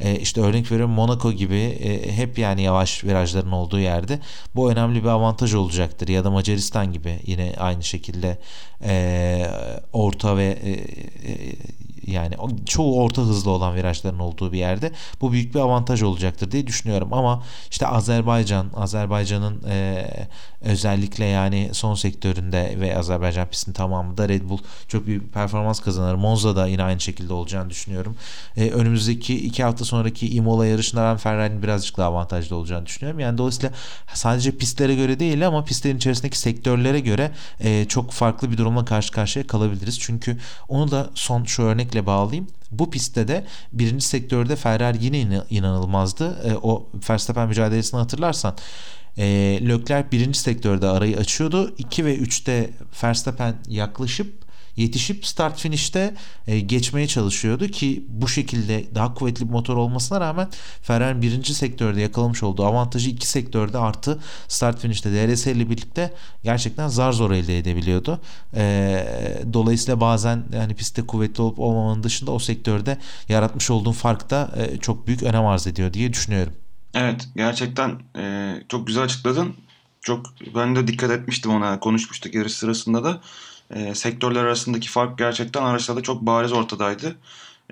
E, 0.00 0.18
işte 0.18 0.40
örnek 0.40 0.72
veriyorum 0.72 0.94
Monaco 0.94 1.32
gibi 1.32 1.56
e, 1.56 2.16
hep 2.16 2.38
yani 2.38 2.62
yavaş 2.62 3.04
virajların 3.04 3.52
olduğu 3.52 3.78
yerde 3.78 4.18
bu 4.54 4.72
önemli 4.72 5.02
bir 5.02 5.08
avantaj 5.08 5.54
olacaktır. 5.54 6.08
Ya 6.08 6.24
da 6.24 6.30
Macaristan 6.30 6.92
gibi 6.92 7.20
yine 7.26 7.54
aynı 7.58 7.82
şekilde 7.82 8.38
e, 8.84 9.46
orta 9.92 10.36
ve 10.36 10.58
e, 10.64 10.70
e, 10.70 11.56
yani 12.06 12.34
çoğu 12.66 13.02
orta 13.02 13.22
hızlı 13.22 13.50
olan 13.50 13.74
virajların 13.74 14.18
olduğu 14.18 14.52
bir 14.52 14.58
yerde 14.58 14.92
bu 15.20 15.32
büyük 15.32 15.54
bir 15.54 15.60
avantaj 15.60 16.02
olacaktır 16.02 16.50
diye 16.50 16.66
düşünüyorum 16.66 17.12
ama 17.12 17.42
işte 17.70 17.86
Azerbaycan 17.86 18.66
Azerbaycan'ın 18.76 19.62
e, 19.68 20.06
özellikle 20.60 21.24
yani 21.24 21.70
son 21.72 21.94
sektöründe 21.94 22.76
ve 22.80 22.98
Azerbaycan 22.98 23.48
pistinin 23.48 23.74
tamamında 23.74 24.28
Red 24.28 24.48
Bull 24.48 24.58
çok 24.88 25.06
büyük 25.06 25.34
performans 25.34 25.80
kazanır. 25.80 26.14
Monza'da 26.14 26.66
yine 26.66 26.82
aynı 26.82 27.00
şekilde 27.00 27.32
olacağını 27.32 27.70
düşünüyorum. 27.70 28.16
E, 28.56 28.70
önümüzdeki 28.70 29.46
iki 29.46 29.64
hafta 29.64 29.84
sonraki 29.84 30.28
Imola 30.34 30.66
yarışında 30.66 31.02
ben 31.02 31.16
Ferrari'nin 31.16 31.62
birazcık 31.62 31.96
daha 31.96 32.08
avantajlı 32.08 32.56
olacağını 32.56 32.86
düşünüyorum. 32.86 33.20
Yani 33.20 33.38
dolayısıyla 33.38 33.70
sadece 34.14 34.56
pistlere 34.56 34.94
göre 34.94 35.20
değil 35.20 35.46
ama 35.46 35.64
pistlerin 35.64 35.96
içerisindeki 35.96 36.38
sektörlere 36.38 37.00
göre 37.00 37.30
e, 37.60 37.84
çok 37.88 38.10
farklı 38.10 38.52
bir 38.52 38.58
durumla 38.58 38.84
karşı 38.84 39.12
karşıya 39.12 39.46
kalabiliriz. 39.46 40.00
Çünkü 40.00 40.38
onu 40.68 40.90
da 40.90 41.10
son 41.14 41.44
şu 41.44 41.64
örnekle 41.90 42.06
bağlayayım. 42.06 42.46
Bu 42.70 42.90
pistte 42.90 43.28
de 43.28 43.44
birinci 43.72 44.04
sektörde 44.04 44.56
Ferrari 44.56 45.04
yine 45.04 45.42
inanılmazdı. 45.50 46.38
E, 46.44 46.56
o 46.62 46.88
Verstappen 47.10 47.48
mücadelesini 47.48 47.98
hatırlarsan 48.00 48.54
e, 49.18 49.24
Leclerc 49.68 50.12
birinci 50.12 50.38
sektörde 50.38 50.88
arayı 50.88 51.16
açıyordu. 51.16 51.74
2 51.78 52.04
ve 52.04 52.18
3'te 52.18 52.70
Verstappen 53.02 53.54
yaklaşıp 53.68 54.32
yetişip 54.80 55.26
start 55.26 55.60
finish'te 55.60 56.14
e, 56.46 56.60
geçmeye 56.60 57.06
çalışıyordu 57.06 57.68
ki 57.68 58.04
bu 58.08 58.28
şekilde 58.28 58.94
daha 58.94 59.14
kuvvetli 59.14 59.48
bir 59.48 59.52
motor 59.52 59.76
olmasına 59.76 60.20
rağmen 60.20 60.48
Ferrari 60.82 61.22
birinci 61.22 61.54
sektörde 61.54 62.00
yakalamış 62.00 62.42
olduğu 62.42 62.64
avantajı 62.64 63.10
iki 63.10 63.26
sektörde 63.26 63.78
artı 63.78 64.18
start 64.48 64.80
finish'te 64.80 65.12
DRS 65.12 65.46
ile 65.46 65.70
birlikte 65.70 66.14
gerçekten 66.44 66.88
zar 66.88 67.12
zor 67.12 67.30
elde 67.30 67.58
edebiliyordu. 67.58 68.20
E, 68.54 69.06
dolayısıyla 69.52 70.00
bazen 70.00 70.44
yani 70.52 70.74
pistte 70.74 71.02
kuvvetli 71.02 71.42
olup 71.42 71.58
olmamanın 71.58 72.02
dışında 72.02 72.30
o 72.30 72.38
sektörde 72.38 72.98
yaratmış 73.28 73.70
olduğun 73.70 73.92
fark 73.92 74.30
da 74.30 74.50
e, 74.56 74.78
çok 74.78 75.06
büyük 75.06 75.22
önem 75.22 75.46
arz 75.46 75.66
ediyor 75.66 75.92
diye 75.92 76.12
düşünüyorum. 76.12 76.52
Evet 76.94 77.28
gerçekten 77.36 77.98
e, 78.16 78.54
çok 78.68 78.86
güzel 78.86 79.02
açıkladın. 79.02 79.54
Çok 80.00 80.26
ben 80.54 80.76
de 80.76 80.86
dikkat 80.86 81.10
etmiştim 81.10 81.50
ona 81.50 81.80
konuşmuştuk 81.80 82.34
yarış 82.34 82.52
sırasında 82.52 83.04
da 83.04 83.20
e, 83.74 83.94
sektörler 83.94 84.44
arasındaki 84.44 84.88
fark 84.88 85.18
gerçekten 85.18 85.62
araçlarda 85.62 86.02
çok 86.02 86.22
bariz 86.22 86.52
ortadaydı. 86.52 87.16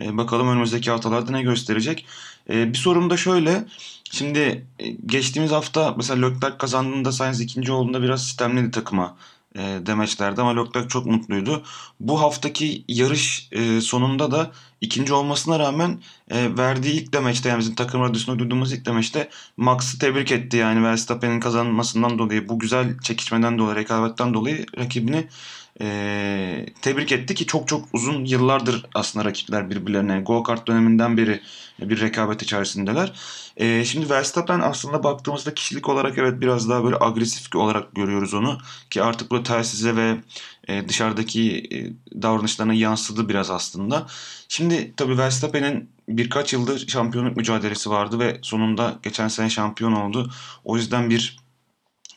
E, 0.00 0.16
bakalım 0.16 0.48
önümüzdeki 0.48 0.90
haftalarda 0.90 1.32
ne 1.32 1.42
gösterecek. 1.42 2.06
E, 2.50 2.72
bir 2.72 2.78
sorum 2.78 3.10
da 3.10 3.16
şöyle. 3.16 3.64
Şimdi 4.10 4.66
e, 4.78 4.88
geçtiğimiz 4.90 5.52
hafta 5.52 5.94
mesela 5.96 6.26
Leclerc 6.26 6.58
kazandığında 6.58 7.12
Sainz 7.12 7.40
ikinci 7.40 7.72
olduğunda 7.72 8.02
biraz 8.02 8.24
sistemliydi 8.24 8.70
takıma 8.70 9.16
e, 9.56 9.60
demeçlerdi 9.86 10.40
ama 10.40 10.62
Leclerc 10.62 10.88
çok 10.88 11.06
mutluydu. 11.06 11.62
Bu 12.00 12.20
haftaki 12.20 12.84
yarış 12.88 13.48
e, 13.52 13.80
sonunda 13.80 14.30
da 14.30 14.50
ikinci 14.80 15.14
olmasına 15.14 15.58
rağmen 15.58 16.00
e, 16.30 16.56
verdiği 16.56 16.92
ilk 16.92 17.12
demeçte 17.12 17.48
yani 17.48 17.58
bizim 17.58 17.74
takım 17.74 18.02
radyosunda 18.02 18.38
duyduğumuz 18.38 18.72
ilk 18.72 18.86
demeçte 18.86 19.30
Max'ı 19.56 19.98
tebrik 19.98 20.32
etti 20.32 20.56
yani 20.56 20.84
Verstappen'in 20.84 21.40
kazanmasından 21.40 22.18
dolayı 22.18 22.48
bu 22.48 22.58
güzel 22.58 22.98
çekişmeden 22.98 23.58
dolayı 23.58 23.76
rekabetten 23.76 24.34
dolayı 24.34 24.66
rakibini 24.78 25.28
e, 25.80 26.66
tebrik 26.82 27.12
etti 27.12 27.34
ki 27.34 27.46
çok 27.46 27.68
çok 27.68 27.88
uzun 27.92 28.24
yıllardır 28.24 28.86
aslında 28.94 29.24
rakipler 29.24 29.70
birbirlerine 29.70 30.20
go 30.20 30.42
kart 30.42 30.68
döneminden 30.68 31.16
beri 31.16 31.40
bir 31.80 32.00
rekabet 32.00 32.42
içerisindeler. 32.42 33.12
E, 33.56 33.84
şimdi 33.84 34.10
Verstappen 34.10 34.60
aslında 34.60 35.04
baktığımızda 35.04 35.54
kişilik 35.54 35.88
olarak 35.88 36.18
evet 36.18 36.40
biraz 36.40 36.68
daha 36.68 36.84
böyle 36.84 36.96
agresif 37.00 37.56
olarak 37.56 37.94
görüyoruz 37.94 38.34
onu 38.34 38.58
ki 38.90 39.02
artık 39.02 39.30
bu 39.30 39.42
telsize 39.42 39.96
ve 39.96 40.16
e, 40.68 40.88
dışarıdaki 40.88 41.68
e, 41.72 41.76
davranışlarına 42.22 42.74
yansıdı 42.74 43.28
biraz 43.28 43.50
aslında. 43.50 44.06
Şimdi 44.48 44.92
tabii 44.96 45.18
Verstappen'in 45.18 45.90
birkaç 46.08 46.52
yıldır 46.52 46.88
şampiyonluk 46.88 47.36
mücadelesi 47.36 47.90
vardı 47.90 48.18
ve 48.18 48.38
sonunda 48.42 48.98
geçen 49.02 49.28
sene 49.28 49.50
şampiyon 49.50 49.92
oldu. 49.92 50.30
O 50.64 50.76
yüzden 50.76 51.10
bir 51.10 51.47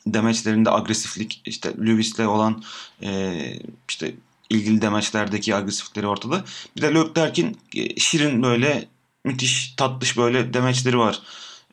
demeçlerinde 0.06 0.70
agresiflik 0.70 1.42
işte 1.44 1.72
Lewis'le 1.78 2.20
olan 2.20 2.62
e, 3.02 3.42
işte 3.88 4.14
ilgili 4.50 4.82
demeçlerdeki 4.82 5.54
agresiflikleri 5.54 6.06
ortada. 6.06 6.44
Bir 6.76 6.82
de 6.82 6.94
Leclerc'in 6.94 7.58
e, 7.76 8.00
şirin 8.00 8.42
böyle 8.42 8.88
müthiş 9.24 9.74
tatlış 9.76 10.16
böyle 10.16 10.54
demeçleri 10.54 10.98
var. 10.98 11.22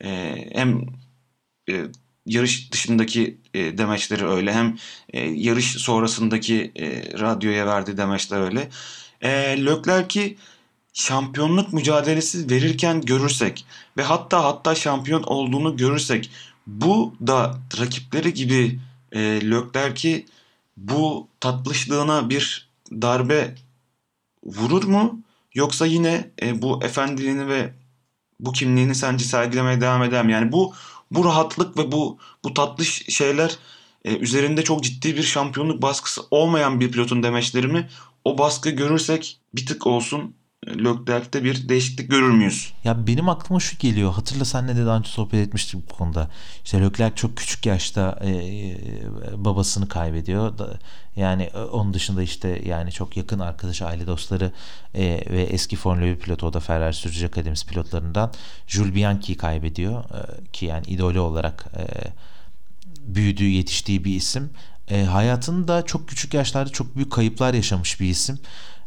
E, 0.04 0.36
hem 0.52 0.86
e, 1.70 1.86
yarış 2.26 2.72
dışındaki 2.72 3.38
e, 3.54 3.78
demeçleri 3.78 4.26
öyle 4.26 4.52
hem 4.52 4.76
e, 5.12 5.20
yarış 5.20 5.66
sonrasındaki 5.66 6.72
e, 6.76 7.18
radyoya 7.20 7.66
verdiği 7.66 7.96
demeçler 7.96 8.40
öyle. 8.40 8.68
E, 9.20 9.30
Leclerc'i 9.66 10.36
şampiyonluk 10.92 11.72
mücadelesi 11.72 12.50
verirken 12.50 13.00
görürsek 13.00 13.66
ve 13.96 14.02
hatta 14.02 14.44
hatta 14.44 14.74
şampiyon 14.74 15.22
olduğunu 15.22 15.76
görürsek 15.76 16.30
bu 16.70 17.14
da 17.26 17.58
rakipleri 17.80 18.34
gibi 18.34 18.80
e, 19.12 19.20
Leclerc'i 19.20 20.26
bu 20.76 21.28
tatlışlığına 21.40 22.30
bir 22.30 22.70
darbe 22.92 23.54
vurur 24.44 24.84
mu? 24.84 25.20
Yoksa 25.54 25.86
yine 25.86 26.30
e, 26.42 26.62
bu 26.62 26.84
efendiliğini 26.84 27.48
ve 27.48 27.72
bu 28.40 28.52
kimliğini 28.52 28.94
sence 28.94 29.24
sergilemeye 29.24 29.80
devam 29.80 30.02
eder 30.02 30.24
mi? 30.24 30.32
Yani 30.32 30.52
bu 30.52 30.74
bu 31.10 31.24
rahatlık 31.24 31.76
ve 31.76 31.92
bu 31.92 32.18
bu 32.44 32.54
tatlış 32.54 33.04
şeyler 33.08 33.58
e, 34.04 34.16
üzerinde 34.16 34.64
çok 34.64 34.84
ciddi 34.84 35.16
bir 35.16 35.22
şampiyonluk 35.22 35.82
baskısı 35.82 36.22
olmayan 36.30 36.80
bir 36.80 36.92
pilotun 36.92 37.22
demeçleri 37.22 37.66
mi? 37.66 37.88
O 38.24 38.38
baskı 38.38 38.70
görürsek 38.70 39.40
bir 39.54 39.66
tık 39.66 39.86
olsun 39.86 40.34
Leclerc'te 40.68 41.44
bir 41.44 41.68
değişiklik 41.68 42.10
görür 42.10 42.30
müyüz? 42.30 42.72
Ya 42.84 43.06
benim 43.06 43.28
aklıma 43.28 43.60
şu 43.60 43.78
geliyor. 43.78 44.12
Hatırla 44.12 44.44
senle 44.44 44.76
de 44.76 44.86
daha 44.86 44.98
önce 44.98 45.08
sohbet 45.08 45.48
etmiştik 45.48 45.90
bu 45.90 45.94
konuda. 45.94 46.30
İşte 46.64 46.80
Leclerc 46.80 47.16
çok 47.16 47.36
küçük 47.36 47.66
yaşta 47.66 48.18
e, 48.20 48.30
e, 48.30 48.74
babasını 49.36 49.88
kaybediyor. 49.88 50.58
Da, 50.58 50.78
yani 51.16 51.42
e, 51.42 51.58
onun 51.58 51.94
dışında 51.94 52.22
işte 52.22 52.62
yani 52.66 52.92
çok 52.92 53.16
yakın 53.16 53.38
arkadaşı, 53.38 53.86
aile 53.86 54.06
dostları 54.06 54.52
e, 54.94 55.02
ve 55.30 55.42
eski 55.42 55.76
Formula 55.76 56.04
1 56.06 56.16
pilotu 56.16 56.46
o 56.46 56.52
da 56.52 56.60
Ferrari 56.60 56.94
Sürücü 56.94 57.26
Akademisi 57.26 57.66
pilotlarından 57.66 58.32
Jules 58.66 58.94
Bianchi'yi 58.94 59.38
kaybediyor. 59.38 60.04
E, 60.04 60.44
ki 60.52 60.66
yani 60.66 60.86
idolü 60.86 61.18
olarak 61.18 61.66
e, 61.76 61.84
büyüdüğü, 63.14 63.48
yetiştiği 63.48 64.04
bir 64.04 64.14
isim. 64.14 64.50
E, 64.90 65.04
hayatında 65.04 65.84
çok 65.84 66.08
küçük 66.08 66.34
yaşlarda 66.34 66.70
çok 66.70 66.96
büyük 66.96 67.12
kayıplar 67.12 67.54
yaşamış 67.54 68.00
bir 68.00 68.08
isim. 68.08 68.38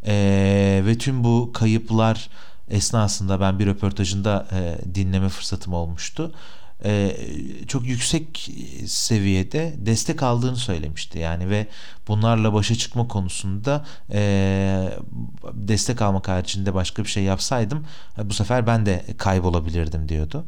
E, 0.05 0.81
ve 0.85 0.97
tüm 0.97 1.23
bu 1.23 1.51
kayıplar 1.53 2.29
esnasında 2.69 3.39
ben 3.39 3.59
bir 3.59 3.65
röportajında 3.65 4.47
e, 4.51 4.77
dinleme 4.95 5.29
fırsatım 5.29 5.73
olmuştu. 5.73 6.31
E, 6.85 7.17
çok 7.67 7.85
yüksek 7.85 8.51
seviyede 8.87 9.73
destek 9.77 10.23
aldığını 10.23 10.55
söylemişti 10.55 11.19
yani 11.19 11.49
ve 11.49 11.67
bunlarla 12.07 12.53
başa 12.53 12.75
çıkma 12.75 13.07
konusunda 13.07 13.85
e, 14.11 14.89
destek 15.53 16.01
almak 16.01 16.27
haricinde 16.27 16.73
başka 16.73 17.03
bir 17.03 17.09
şey 17.09 17.23
yapsaydım 17.23 17.85
e, 18.17 18.29
bu 18.29 18.33
sefer 18.33 18.67
ben 18.67 18.85
de 18.85 19.05
kaybolabilirdim 19.17 20.09
diyordu. 20.09 20.45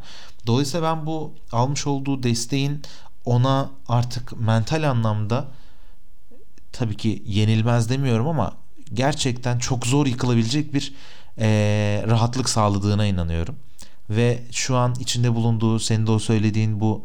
Dolayısıyla 0.48 0.96
ben 0.96 1.06
bu 1.06 1.34
almış 1.52 1.88
olduğu 1.88 2.24
desteğin 2.24 2.82
ona 3.26 3.70
artık 3.88 4.40
mental 4.40 4.90
anlamda 4.90 5.48
tabii 6.72 6.98
ki 6.98 7.24
yenilmez 7.26 7.90
demiyorum 7.90 8.28
ama 8.28 8.65
gerçekten 8.94 9.60
çok 9.60 9.86
zor 9.88 10.06
yıkılabilecek 10.06 10.74
bir 10.74 10.94
e, 11.40 11.48
rahatlık 12.08 12.50
sağladığına 12.50 13.06
inanıyorum. 13.06 13.56
Ve 14.10 14.44
şu 14.52 14.76
an 14.76 14.96
içinde 15.00 15.36
bulunduğu 15.36 15.80
senin 15.80 16.08
de 16.08 16.12
o 16.12 16.20
söylediğin 16.20 16.80
bu 16.80 17.04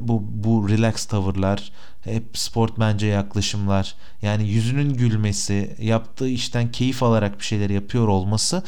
bu 0.00 0.22
bu 0.30 0.68
relax 0.68 1.04
tavırlar, 1.04 1.72
hep 2.04 2.38
sportmence 2.38 3.06
yaklaşımlar, 3.06 3.94
yani 4.22 4.48
yüzünün 4.48 4.94
gülmesi, 4.94 5.76
yaptığı 5.78 6.28
işten 6.28 6.72
keyif 6.72 7.02
alarak 7.02 7.38
bir 7.38 7.44
şeyler 7.44 7.70
yapıyor 7.70 8.08
olması 8.08 8.62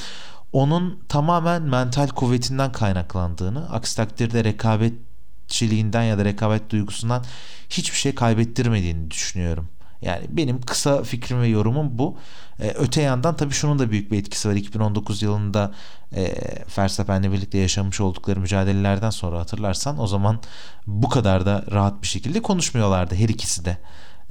onun 0.52 1.00
tamamen 1.08 1.62
mental 1.62 2.08
kuvvetinden 2.08 2.72
kaynaklandığını, 2.72 3.70
aksi 3.70 3.96
takdirde 3.96 4.44
rekabetçiliğinden 4.44 6.02
ya 6.02 6.18
da 6.18 6.24
rekabet 6.24 6.70
duygusundan 6.70 7.24
hiçbir 7.70 7.96
şey 7.96 8.14
kaybettirmediğini 8.14 9.10
düşünüyorum. 9.10 9.68
Yani 10.02 10.26
benim 10.28 10.60
kısa 10.60 11.02
fikrim 11.02 11.40
ve 11.40 11.48
yorumum 11.48 11.98
bu. 11.98 12.16
Ee, 12.60 12.68
öte 12.68 13.02
yandan 13.02 13.36
tabii 13.36 13.54
şunun 13.54 13.78
da 13.78 13.90
büyük 13.90 14.12
bir 14.12 14.18
etkisi 14.18 14.48
var. 14.48 14.54
2019 14.54 15.22
yılında 15.22 15.72
e, 16.16 16.34
Verstappen'le 16.78 17.32
birlikte 17.32 17.58
yaşamış 17.58 18.00
oldukları 18.00 18.40
mücadelelerden 18.40 19.10
sonra 19.10 19.38
hatırlarsan 19.38 20.00
o 20.00 20.06
zaman 20.06 20.40
bu 20.86 21.08
kadar 21.08 21.46
da 21.46 21.64
rahat 21.70 22.02
bir 22.02 22.06
şekilde 22.06 22.42
konuşmuyorlardı 22.42 23.14
her 23.14 23.28
ikisi 23.28 23.64
de. 23.64 23.78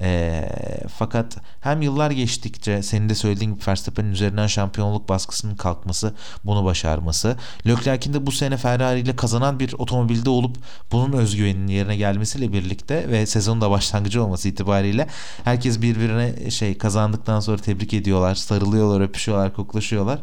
E, 0.02 0.50
fakat 0.98 1.38
hem 1.62 1.82
yıllar 1.82 2.12
geçtikçe 2.12 2.84
senin 2.84 3.10
de 3.10 3.16
söylediğin 3.16 3.54
gibi 3.54 3.68
Verstappen'in 3.68 4.12
üzerinden 4.12 4.48
şampiyonluk 4.48 5.10
baskısının 5.10 5.56
kalkması, 5.56 6.14
bunu 6.46 6.66
başarması, 6.66 7.38
Leclerc'in 7.68 8.14
de 8.14 8.26
bu 8.26 8.32
sene 8.32 8.58
Ferrari 8.58 9.00
ile 9.00 9.16
kazanan 9.16 9.60
bir 9.60 9.74
otomobilde 9.74 10.30
olup 10.30 10.58
bunun 10.92 11.14
özgüveninin 11.14 11.68
yerine 11.68 11.96
gelmesiyle 11.96 12.54
birlikte 12.54 13.10
ve 13.10 13.26
sezonun 13.26 13.62
da 13.62 13.72
başlangıcı 13.72 14.24
olması 14.24 14.50
itibariyle 14.50 15.08
herkes 15.44 15.82
birbirine 15.82 16.52
şey 16.52 16.78
kazandıktan 16.78 17.40
sonra 17.40 17.58
tebrik 17.58 17.94
ediyorlar, 17.94 18.36
sarılıyorlar, 18.36 19.02
öpüşüyorlar, 19.02 19.54
koklaşıyorlar 19.54 20.20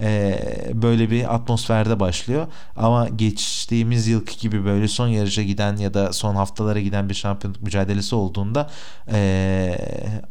e, 0.00 0.38
böyle 0.74 1.10
bir 1.10 1.34
atmosferde 1.34 2.00
başlıyor. 2.00 2.46
Ama 2.76 3.08
geçtiğimiz 3.08 4.08
yılki 4.08 4.38
gibi 4.38 4.64
böyle 4.64 4.88
son 4.88 5.08
yarışa 5.08 5.42
giden 5.42 5.76
ya 5.76 5.94
da 5.94 6.12
son 6.12 6.34
haftalara 6.34 6.80
giden 6.80 7.08
bir 7.08 7.14
şampiyonluk 7.14 7.62
mücadelesi 7.62 8.14
olduğunda 8.14 8.70
e, 9.12 9.78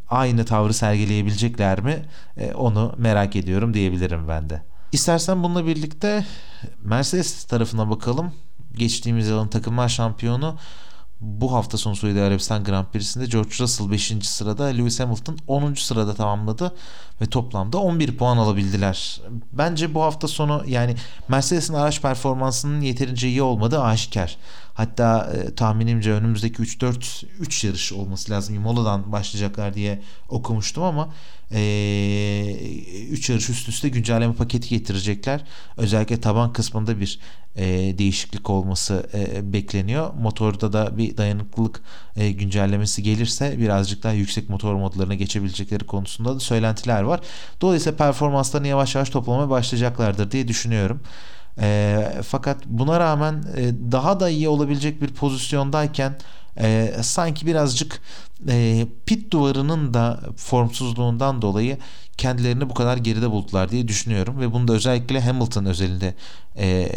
aynı 0.09 0.45
tavrı 0.45 0.73
sergileyebilecekler 0.73 1.81
mi? 1.81 2.05
E, 2.37 2.53
onu 2.53 2.93
merak 2.97 3.35
ediyorum 3.35 3.73
diyebilirim 3.73 4.27
ben 4.27 4.49
de. 4.49 4.61
İstersen 4.91 5.43
bununla 5.43 5.65
birlikte 5.65 6.25
Mercedes 6.83 7.43
tarafına 7.43 7.89
bakalım. 7.89 8.33
Geçtiğimiz 8.73 9.27
yılın 9.27 9.47
takımlar 9.47 9.89
şampiyonu 9.89 10.57
bu 11.25 11.53
hafta 11.53 11.77
sonu 11.77 11.95
Suudi 11.95 12.21
Arabistan 12.21 12.63
Grand 12.63 12.85
Prix'sinde 12.85 13.25
George 13.25 13.49
Russell 13.59 13.91
5. 13.91 14.13
sırada, 14.21 14.63
Lewis 14.63 14.99
Hamilton 14.99 15.37
10. 15.47 15.73
sırada 15.73 16.13
tamamladı 16.13 16.75
ve 17.21 17.25
toplamda 17.25 17.77
11 17.77 18.17
puan 18.17 18.37
alabildiler. 18.37 19.21
Bence 19.53 19.93
bu 19.93 20.01
hafta 20.01 20.27
sonu 20.27 20.63
yani 20.67 20.95
Mercedes'in 21.27 21.73
araç 21.73 22.01
performansının 22.01 22.81
yeterince 22.81 23.27
iyi 23.27 23.41
olmadığı 23.41 23.81
aşikar. 23.81 24.37
Hatta 24.75 25.33
e, 25.33 25.55
tahminimce 25.55 26.11
önümüzdeki 26.11 26.63
3-4 26.63 27.25
3 27.39 27.63
yarış 27.63 27.93
olması 27.93 28.31
lazım. 28.31 28.55
Imola'dan 28.55 29.11
başlayacaklar 29.11 29.73
diye 29.73 30.01
okumuştum 30.29 30.83
ama 30.83 31.13
3 31.51 31.55
e, 31.55 33.33
yarış 33.33 33.49
üst 33.49 33.69
üste 33.69 33.89
güncelleme 33.89 34.33
paketi 34.33 34.69
getirecekler. 34.69 35.43
Özellikle 35.77 36.21
taban 36.21 36.53
kısmında 36.53 36.99
bir 36.99 37.19
e, 37.55 37.65
değişiklik 37.97 38.49
olması 38.49 39.09
e, 39.13 39.53
bekleniyor. 39.53 40.13
Motorda 40.13 40.73
da 40.73 40.97
bir 40.97 41.17
dayanıklılık 41.17 41.81
e, 42.15 42.31
güncellemesi 42.31 43.03
gelirse 43.03 43.59
birazcık 43.59 44.03
daha 44.03 44.13
yüksek 44.13 44.49
motor 44.49 44.75
modlarına 44.75 45.15
geçebilecekleri 45.15 45.83
konusunda 45.83 46.35
da 46.35 46.39
söylentiler 46.39 47.01
var. 47.01 47.19
Dolayısıyla 47.61 47.97
performanslarını 47.97 48.67
yavaş 48.67 48.95
yavaş 48.95 49.09
toplamaya 49.09 49.49
başlayacaklardır 49.49 50.31
diye 50.31 50.47
düşünüyorum. 50.47 51.01
E, 51.59 52.07
fakat 52.27 52.65
buna 52.65 52.99
rağmen 52.99 53.43
e, 53.57 53.91
daha 53.91 54.19
da 54.19 54.29
iyi 54.29 54.49
olabilecek 54.49 55.01
bir 55.01 55.07
pozisyondayken 55.07 56.17
e, 56.57 56.93
sanki 57.01 57.45
birazcık 57.45 58.01
e, 58.49 58.87
pit 59.05 59.31
duvarının 59.31 59.93
da 59.93 60.19
formsuzluğundan 60.37 61.41
dolayı 61.41 61.77
kendilerini 62.17 62.69
bu 62.69 62.73
kadar 62.73 62.97
geride 62.97 63.31
buldular 63.31 63.71
diye 63.71 63.87
düşünüyorum 63.87 64.39
ve 64.39 64.53
bunu 64.53 64.67
da 64.67 64.73
özellikle 64.73 65.21
Hamilton 65.21 65.65
özelinde 65.65 66.13
e, 66.55 66.67
e, 66.67 66.89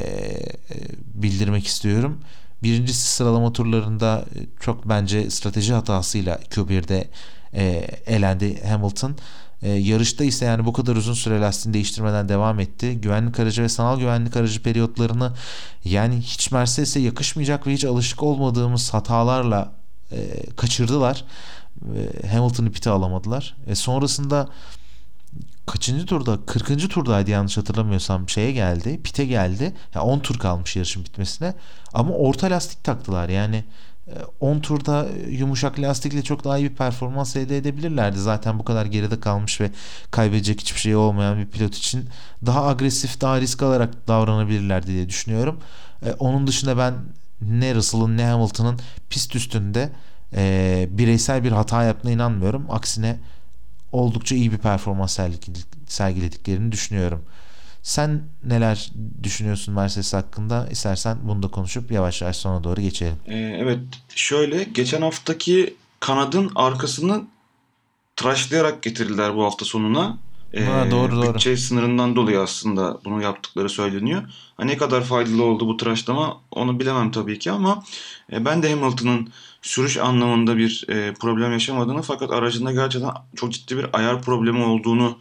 bildirmek 1.14 1.66
istiyorum. 1.66 2.20
Birincisi 2.62 3.08
sıralama 3.08 3.52
turlarında 3.52 4.24
çok 4.60 4.88
bence 4.88 5.30
strateji 5.30 5.74
hatasıyla 5.74 6.36
Q1'de 6.36 7.08
e, 7.54 7.62
elendi 8.06 8.66
Hamilton. 8.66 9.16
E, 9.62 9.70
yarışta 9.70 10.24
ise 10.24 10.44
yani 10.44 10.64
bu 10.64 10.72
kadar 10.72 10.96
uzun 10.96 11.14
süre 11.14 11.40
lastiğini 11.40 11.74
değiştirmeden 11.74 12.28
devam 12.28 12.60
etti. 12.60 12.98
Güvenlik 13.00 13.40
aracı 13.40 13.62
ve 13.62 13.68
sanal 13.68 13.98
güvenlik 13.98 14.36
aracı 14.36 14.62
periyotlarını 14.62 15.32
yani 15.84 16.16
hiç 16.16 16.52
Mercedes'e 16.52 17.00
yakışmayacak 17.00 17.66
ve 17.66 17.72
hiç 17.72 17.84
alışık 17.84 18.22
olmadığımız 18.22 18.94
hatalarla 18.94 19.72
e, 20.12 20.18
kaçırdılar. 20.56 21.24
E, 22.22 22.28
Hamilton'ı 22.28 22.72
pite 22.72 22.90
alamadılar. 22.90 23.56
E, 23.66 23.74
sonrasında 23.74 24.48
kaçıncı 25.66 26.06
turda 26.06 26.38
40. 26.46 26.90
turdaydı 26.90 27.30
yanlış 27.30 27.56
hatırlamıyorsam 27.56 28.28
şeye 28.28 28.52
geldi 28.52 29.00
pite 29.02 29.24
geldi 29.24 29.74
yani 29.94 30.04
10 30.04 30.18
tur 30.18 30.38
kalmış 30.38 30.76
yarışın 30.76 31.04
bitmesine 31.04 31.54
ama 31.94 32.14
orta 32.14 32.50
lastik 32.50 32.84
taktılar 32.84 33.28
yani 33.28 33.64
10 34.40 34.56
e, 34.56 34.60
turda 34.60 35.08
yumuşak 35.28 35.80
lastikle 35.80 36.22
çok 36.22 36.44
daha 36.44 36.58
iyi 36.58 36.70
bir 36.70 36.76
performans 36.76 37.36
elde 37.36 37.56
edebilirlerdi. 37.56 38.18
Zaten 38.18 38.58
bu 38.58 38.64
kadar 38.64 38.86
geride 38.86 39.20
kalmış 39.20 39.60
ve 39.60 39.70
kaybedecek 40.10 40.60
hiçbir 40.60 40.80
şey 40.80 40.96
olmayan 40.96 41.38
bir 41.38 41.46
pilot 41.46 41.74
için 41.74 42.08
daha 42.46 42.66
agresif, 42.66 43.20
daha 43.20 43.40
risk 43.40 43.62
alarak 43.62 44.08
davranabilirlerdi 44.08 44.86
diye 44.86 45.08
düşünüyorum. 45.08 45.60
Ee, 46.06 46.12
onun 46.12 46.46
dışında 46.46 46.78
ben 46.78 46.94
ne 47.42 47.74
Russell'ın 47.74 48.16
ne 48.16 48.26
Hamilton'ın 48.26 48.80
pist 49.10 49.36
üstünde 49.36 49.90
e, 50.36 50.88
bireysel 50.90 51.44
bir 51.44 51.52
hata 51.52 51.82
yaptığına 51.82 52.12
inanmıyorum. 52.12 52.66
Aksine 52.68 53.18
oldukça 53.92 54.34
iyi 54.34 54.52
bir 54.52 54.58
performans 54.58 55.18
sergilediklerini 55.86 56.72
düşünüyorum. 56.72 57.24
Sen 57.88 58.22
neler 58.44 58.90
düşünüyorsun 59.22 59.74
Mercedes 59.74 60.14
hakkında? 60.14 60.68
İstersen 60.70 61.18
bunu 61.22 61.42
da 61.42 61.48
konuşup 61.48 61.90
yavaş 61.90 62.22
yavaş 62.22 62.36
sona 62.36 62.64
doğru 62.64 62.80
geçelim. 62.80 63.16
Ee, 63.26 63.36
evet 63.36 63.78
şöyle 64.14 64.64
geçen 64.64 65.02
haftaki 65.02 65.74
kanadın 66.00 66.52
arkasını 66.54 67.22
tıraşlayarak 68.16 68.82
getirdiler 68.82 69.36
bu 69.36 69.44
hafta 69.44 69.64
sonuna. 69.64 70.18
Ee, 70.52 70.64
ha, 70.64 70.90
doğru 70.90 71.16
doğru. 71.16 71.34
Bütçe 71.34 71.56
sınırından 71.56 72.16
dolayı 72.16 72.40
aslında 72.40 72.98
bunu 73.04 73.22
yaptıkları 73.22 73.68
söyleniyor. 73.68 74.22
Ha, 74.56 74.64
ne 74.64 74.76
kadar 74.76 75.04
faydalı 75.04 75.44
oldu 75.44 75.66
bu 75.66 75.76
tıraşlama 75.76 76.40
onu 76.50 76.80
bilemem 76.80 77.10
tabii 77.10 77.38
ki 77.38 77.50
ama 77.50 77.84
e, 78.32 78.44
ben 78.44 78.62
de 78.62 78.70
Hamilton'ın 78.70 79.32
sürüş 79.62 79.96
anlamında 79.96 80.56
bir 80.56 80.84
e, 80.88 81.14
problem 81.14 81.52
yaşamadığını 81.52 82.02
fakat 82.02 82.30
aracında 82.30 82.72
gerçekten 82.72 83.10
çok 83.36 83.52
ciddi 83.52 83.76
bir 83.76 83.86
ayar 83.92 84.22
problemi 84.22 84.64
olduğunu 84.64 85.18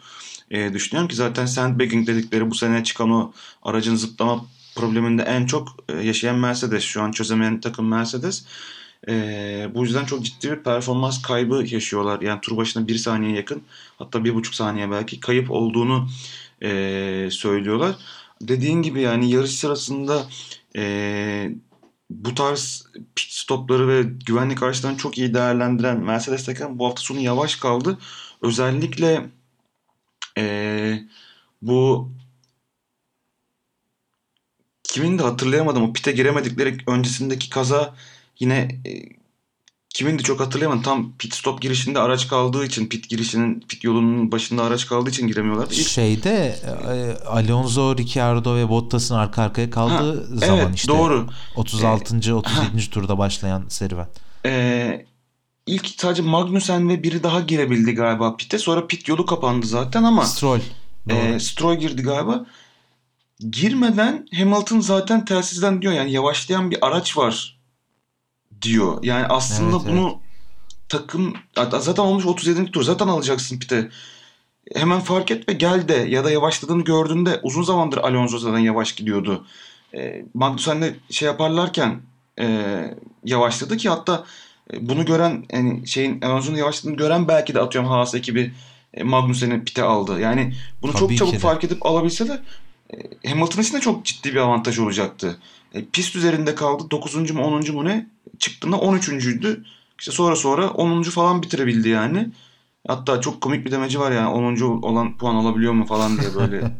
e, 0.51 0.73
düşünüyorum 0.73 1.07
ki 1.07 1.15
zaten 1.15 1.45
sandbagging 1.45 2.07
dedikleri 2.07 2.51
bu 2.51 2.55
sene 2.55 2.83
çıkan 2.83 3.11
o 3.11 3.33
aracın 3.63 3.95
zıplama 3.95 4.45
probleminde 4.75 5.23
en 5.23 5.45
çok 5.45 5.67
e, 5.89 5.93
yaşayan 5.93 6.35
Mercedes. 6.35 6.83
Şu 6.83 7.01
an 7.01 7.11
çözemeyen 7.11 7.59
takım 7.59 7.87
Mercedes. 7.87 8.45
E, 9.07 9.13
bu 9.75 9.83
yüzden 9.83 10.05
çok 10.05 10.25
ciddi 10.25 10.51
bir 10.51 10.63
performans 10.63 11.21
kaybı 11.21 11.63
yaşıyorlar. 11.67 12.21
Yani 12.21 12.41
tur 12.41 12.57
başına 12.57 12.87
bir 12.87 12.97
saniye 12.97 13.35
yakın 13.35 13.61
hatta 13.97 14.23
bir 14.23 14.35
buçuk 14.35 14.55
saniye 14.55 14.91
belki 14.91 15.19
kayıp 15.19 15.51
olduğunu 15.51 16.07
e, 16.63 17.29
söylüyorlar. 17.31 17.95
Dediğin 18.41 18.81
gibi 18.81 19.01
yani 19.01 19.31
yarış 19.31 19.51
sırasında 19.51 20.27
e, 20.75 21.51
bu 22.09 22.35
tarz 22.35 22.87
pit 23.15 23.31
stopları 23.31 23.87
ve 23.87 24.03
güvenlik 24.25 24.63
araçlarını 24.63 24.97
çok 24.97 25.17
iyi 25.17 25.33
değerlendiren 25.33 25.99
Mercedes 25.99 26.45
takım 26.45 26.79
bu 26.79 26.85
hafta 26.85 27.01
sonu 27.01 27.19
yavaş 27.19 27.55
kaldı. 27.55 27.97
Özellikle 28.41 29.29
e, 30.37 30.99
bu 31.61 32.11
kimin 34.83 35.19
de 35.19 35.23
hatırlayamadım 35.23 35.83
o 35.83 35.93
pite 35.93 36.11
giremedikleri 36.11 36.77
öncesindeki 36.87 37.49
kaza 37.49 37.95
yine 38.39 38.81
e, 38.85 39.17
kimin 39.97 40.19
de 40.19 40.23
çok 40.23 40.39
hatırlayamadım. 40.39 40.81
Tam 40.81 41.13
pit 41.17 41.33
stop 41.33 41.61
girişinde 41.61 41.99
araç 41.99 42.27
kaldığı 42.27 42.65
için 42.65 42.87
pit 42.87 43.09
girişinin 43.09 43.65
pit 43.69 43.83
yolunun 43.83 44.31
başında 44.31 44.63
araç 44.63 44.87
kaldığı 44.87 45.09
için 45.09 45.27
giremiyorlar. 45.27 45.67
İlk... 45.71 45.87
Şeyde 45.87 46.55
e, 46.65 47.25
Alonso, 47.25 47.97
Ricciardo 47.97 48.55
ve 48.55 48.69
Bottas'ın 48.69 49.15
arka 49.15 49.41
arkaya 49.41 49.69
kaldığı 49.69 50.29
ha, 50.29 50.45
zaman 50.45 50.65
evet, 50.65 50.75
işte. 50.75 50.87
doğru. 50.87 51.27
36. 51.55 52.15
Ee, 52.15 52.33
37. 52.33 52.49
Ha. 52.49 52.91
turda 52.91 53.17
başlayan 53.17 53.63
serüven. 53.69 54.07
Ee, 54.45 55.05
ilk 55.67 55.87
sadece 55.87 56.21
Magnussen 56.21 56.89
ve 56.89 57.03
biri 57.03 57.23
daha 57.23 57.39
girebildi 57.39 57.95
galiba 57.95 58.35
pite. 58.35 58.57
Sonra 58.57 58.87
pit 58.87 59.07
yolu 59.07 59.25
kapandı 59.25 59.65
zaten 59.65 60.03
ama 60.03 60.25
Stroll. 60.25 60.59
E, 61.09 61.39
Stroll 61.39 61.75
girdi 61.75 62.01
galiba 62.01 62.45
girmeden 63.39 64.27
Hamilton 64.37 64.79
zaten 64.79 65.25
telsizden 65.25 65.81
diyor 65.81 65.93
yani 65.93 66.11
yavaşlayan 66.11 66.71
bir 66.71 66.87
araç 66.87 67.17
var 67.17 67.59
diyor. 68.61 69.03
Yani 69.03 69.25
aslında 69.25 69.77
evet, 69.77 69.87
bunu 69.87 70.07
evet. 70.07 70.89
takım 70.89 71.33
zaten 71.55 72.03
olmuş 72.03 72.25
37. 72.25 72.71
tur 72.71 72.83
zaten 72.83 73.07
alacaksın 73.07 73.59
pite. 73.59 73.89
Hemen 74.75 74.99
fark 74.99 75.31
et 75.31 75.49
ve 75.49 75.53
gel 75.53 75.87
de 75.87 75.93
ya 75.93 76.23
da 76.23 76.31
yavaşladığını 76.31 76.83
gördüğünde 76.83 77.39
uzun 77.43 77.63
zamandır 77.63 77.97
Alonso 77.97 78.37
zaten 78.37 78.59
yavaş 78.59 78.95
gidiyordu. 78.95 79.45
E, 79.95 80.25
Magnussen'le 80.33 80.95
şey 81.09 81.25
yaparlarken 81.25 82.01
e, 82.39 82.77
yavaşladı 83.23 83.77
ki 83.77 83.89
hatta 83.89 84.25
bunu 84.79 85.05
gören 85.05 85.45
yani 85.51 85.87
şeyin 85.87 86.21
Alonso'nun 86.21 86.57
yavaşladığını 86.57 86.97
gören 86.97 87.27
belki 87.27 87.53
de 87.53 87.59
atıyorum 87.59 87.89
Haas 87.89 88.15
ekibi 88.15 88.53
e, 88.93 89.03
Magnussen'i 89.03 89.63
pite 89.63 89.83
aldı. 89.83 90.19
Yani 90.19 90.53
bunu 90.81 90.91
Tabii 90.91 90.99
çok 90.99 91.17
çabuk 91.17 91.33
de. 91.33 91.39
fark 91.39 91.63
edip 91.63 91.85
alabilseler 91.85 92.39
e, 92.93 93.29
Hamilton 93.29 93.61
için 93.61 93.73
de 93.73 93.79
çok 93.79 94.05
ciddi 94.05 94.31
bir 94.31 94.39
avantaj 94.39 94.79
olacaktı. 94.79 95.37
E, 95.73 95.85
pist 95.85 96.15
üzerinde 96.15 96.55
kaldı. 96.55 96.91
9. 96.91 97.31
mu 97.31 97.43
10. 97.43 97.71
mu 97.73 97.85
ne? 97.85 98.07
Çıktığında 98.39 98.75
13.'üydü. 98.75 99.63
İşte 99.99 100.11
sonra 100.11 100.35
sonra 100.35 100.69
10. 100.69 101.03
falan 101.03 101.43
bitirebildi 101.43 101.89
yani. 101.89 102.29
Hatta 102.87 103.21
çok 103.21 103.41
komik 103.41 103.65
bir 103.65 103.71
demeci 103.71 103.99
var 103.99 104.11
yani 104.11 104.27
10. 104.27 104.61
olan 104.81 105.17
puan 105.17 105.35
alabiliyor 105.35 105.73
mu 105.73 105.85
falan 105.85 106.17
diye 106.19 106.35
böyle 106.35 106.61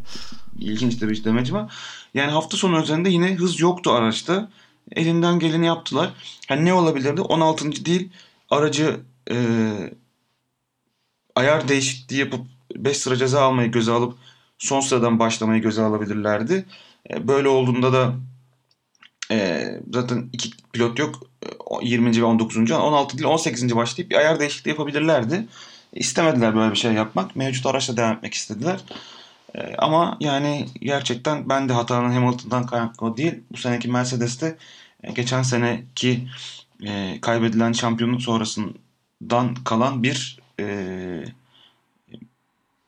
ilginç 0.60 1.02
de 1.02 1.10
bir 1.10 1.24
demeci 1.24 1.54
var. 1.54 1.74
Yani 2.14 2.32
hafta 2.32 2.58
sonu 2.58 2.82
üzerinde 2.82 3.10
yine 3.10 3.36
hız 3.36 3.60
yoktu 3.60 3.92
araçta. 3.92 4.50
Elinden 4.92 5.40
geleni 5.40 5.66
yaptılar. 5.66 6.14
Yani 6.50 6.66
ne 6.66 6.74
olabilirdi? 6.74 7.22
16. 7.22 7.86
değil 7.86 8.10
aracı 8.50 9.00
e, 9.32 9.36
ayar 11.36 11.68
değişikliği 11.68 12.20
yapıp 12.20 12.46
5 12.76 12.98
sıra 12.98 13.16
ceza 13.16 13.42
almayı 13.42 13.72
göze 13.72 13.92
alıp 13.92 14.18
son 14.58 14.80
sıradan 14.80 15.20
başlamayı 15.20 15.62
göze 15.62 15.82
alabilirlerdi. 15.82 16.66
E, 17.10 17.28
böyle 17.28 17.48
olduğunda 17.48 17.94
da 17.94 18.16
e, 19.32 19.66
zaten 19.94 20.30
iki 20.34 20.50
pilot 20.74 21.00
yok. 21.00 21.16
20. 21.82 22.18
E, 22.18 22.22
ve 22.22 22.26
19. 22.26 22.72
16 22.72 23.18
değil 23.18 23.30
18. 23.30 23.76
başlayıp 23.76 24.12
bir 24.12 24.16
ayar 24.16 24.40
değişikliği 24.40 24.70
yapabilirlerdi. 24.70 25.48
İstemediler 25.94 26.56
böyle 26.56 26.72
bir 26.72 26.78
şey 26.78 26.94
yapmak. 26.94 27.36
Mevcut 27.36 27.66
araçla 27.66 27.98
devam 27.98 28.16
etmek 28.16 28.34
istediler. 28.34 28.80
Ama 29.78 30.18
yani 30.20 30.66
gerçekten 30.82 31.50
ben 31.50 31.70
de 31.70 31.74
hatanın 31.74 32.12
Hamilton'dan 32.12 32.66
kaynaklı 32.66 33.18
değil. 33.18 33.44
Bu 33.52 33.58
seneki 33.58 33.88
Mercedes'te 33.88 34.58
geçen 35.16 35.42
seneki 35.42 36.28
kaybedilen 37.22 37.72
şampiyonluk 37.72 38.22
sonrasından 38.22 39.56
kalan 39.66 40.04
bir 40.04 40.40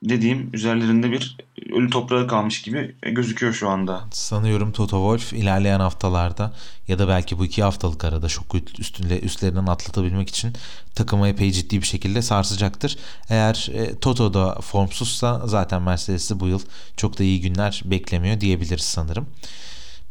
dediğim 0.03 0.49
üzerlerinde 0.53 1.11
bir 1.11 1.37
ölü 1.73 1.89
toprağı 1.89 2.27
kalmış 2.27 2.61
gibi 2.61 2.95
gözüküyor 3.01 3.53
şu 3.53 3.69
anda. 3.69 4.03
Sanıyorum 4.11 4.71
Toto 4.71 4.97
Wolff 4.97 5.33
ilerleyen 5.33 5.79
haftalarda 5.79 6.53
ya 6.87 6.99
da 6.99 7.07
belki 7.07 7.39
bu 7.39 7.45
iki 7.45 7.63
haftalık 7.63 8.05
arada 8.05 8.29
şok 8.29 8.45
üstünde 8.79 9.19
üstlerinden 9.19 9.65
atlatabilmek 9.65 10.29
için 10.29 10.53
takımı 10.95 11.27
epey 11.27 11.51
ciddi 11.51 11.81
bir 11.81 11.87
şekilde 11.87 12.21
sarsacaktır. 12.21 12.97
Eğer 13.29 13.69
e, 13.73 13.99
Toto 13.99 14.33
da 14.33 14.55
formsuzsa 14.61 15.41
zaten 15.47 15.81
Mercedes'i 15.81 16.39
bu 16.39 16.47
yıl 16.47 16.61
çok 16.97 17.19
da 17.19 17.23
iyi 17.23 17.41
günler 17.41 17.81
beklemiyor 17.85 18.41
diyebiliriz 18.41 18.85
sanırım. 18.85 19.27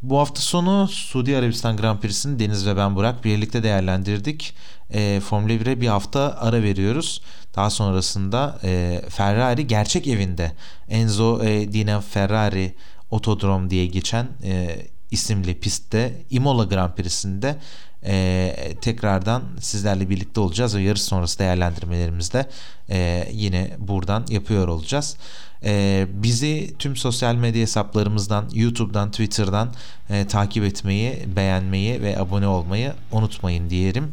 Bu 0.02 0.18
hafta 0.18 0.40
sonu 0.40 0.88
Suudi 0.88 1.36
Arabistan 1.36 1.76
Grand 1.76 1.98
Prix'sini 2.00 2.38
Deniz 2.38 2.66
ve 2.66 2.76
ben 2.76 2.96
Burak 2.96 3.24
birlikte 3.24 3.62
değerlendirdik. 3.62 4.54
E, 4.90 5.20
Formula 5.20 5.52
1'e 5.52 5.80
bir 5.80 5.86
hafta 5.86 6.36
ara 6.40 6.62
veriyoruz. 6.62 7.22
Daha 7.58 7.70
sonrasında 7.70 8.58
e, 8.64 9.02
Ferrari 9.08 9.66
gerçek 9.66 10.06
evinde 10.06 10.52
Enzo 10.88 11.42
e, 11.44 11.72
Dina 11.72 12.00
Ferrari 12.00 12.74
Otodrom 13.10 13.70
diye 13.70 13.86
geçen 13.86 14.28
e, 14.44 14.86
isimli 15.10 15.60
pistte 15.60 16.22
Imola 16.30 16.64
Grand 16.64 16.94
Prix'sinde 16.94 17.56
e, 18.04 18.54
tekrardan 18.80 19.42
sizlerle 19.60 20.10
birlikte 20.10 20.40
olacağız 20.40 20.76
ve 20.76 20.82
yarış 20.82 21.02
sonrası 21.02 21.38
değerlendirmelerimizde 21.38 22.46
e, 22.90 23.28
yine 23.32 23.70
buradan 23.78 24.26
yapıyor 24.28 24.68
olacağız. 24.68 25.16
E, 25.64 26.06
bizi 26.10 26.74
tüm 26.78 26.96
sosyal 26.96 27.34
medya 27.34 27.62
hesaplarımızdan, 27.62 28.50
YouTube'dan, 28.52 29.10
Twitter'dan 29.10 29.74
e, 30.10 30.26
takip 30.26 30.64
etmeyi, 30.64 31.24
beğenmeyi 31.36 32.02
ve 32.02 32.18
abone 32.18 32.46
olmayı 32.46 32.92
unutmayın 33.12 33.70
diyelim. 33.70 34.12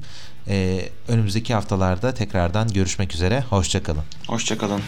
E, 0.49 0.89
önümüzdeki 1.07 1.53
haftalarda 1.53 2.13
tekrardan 2.13 2.67
görüşmek 2.73 3.13
üzere. 3.13 3.43
Hoşçakalın. 3.49 4.03
Hoşçakalın. 4.27 4.81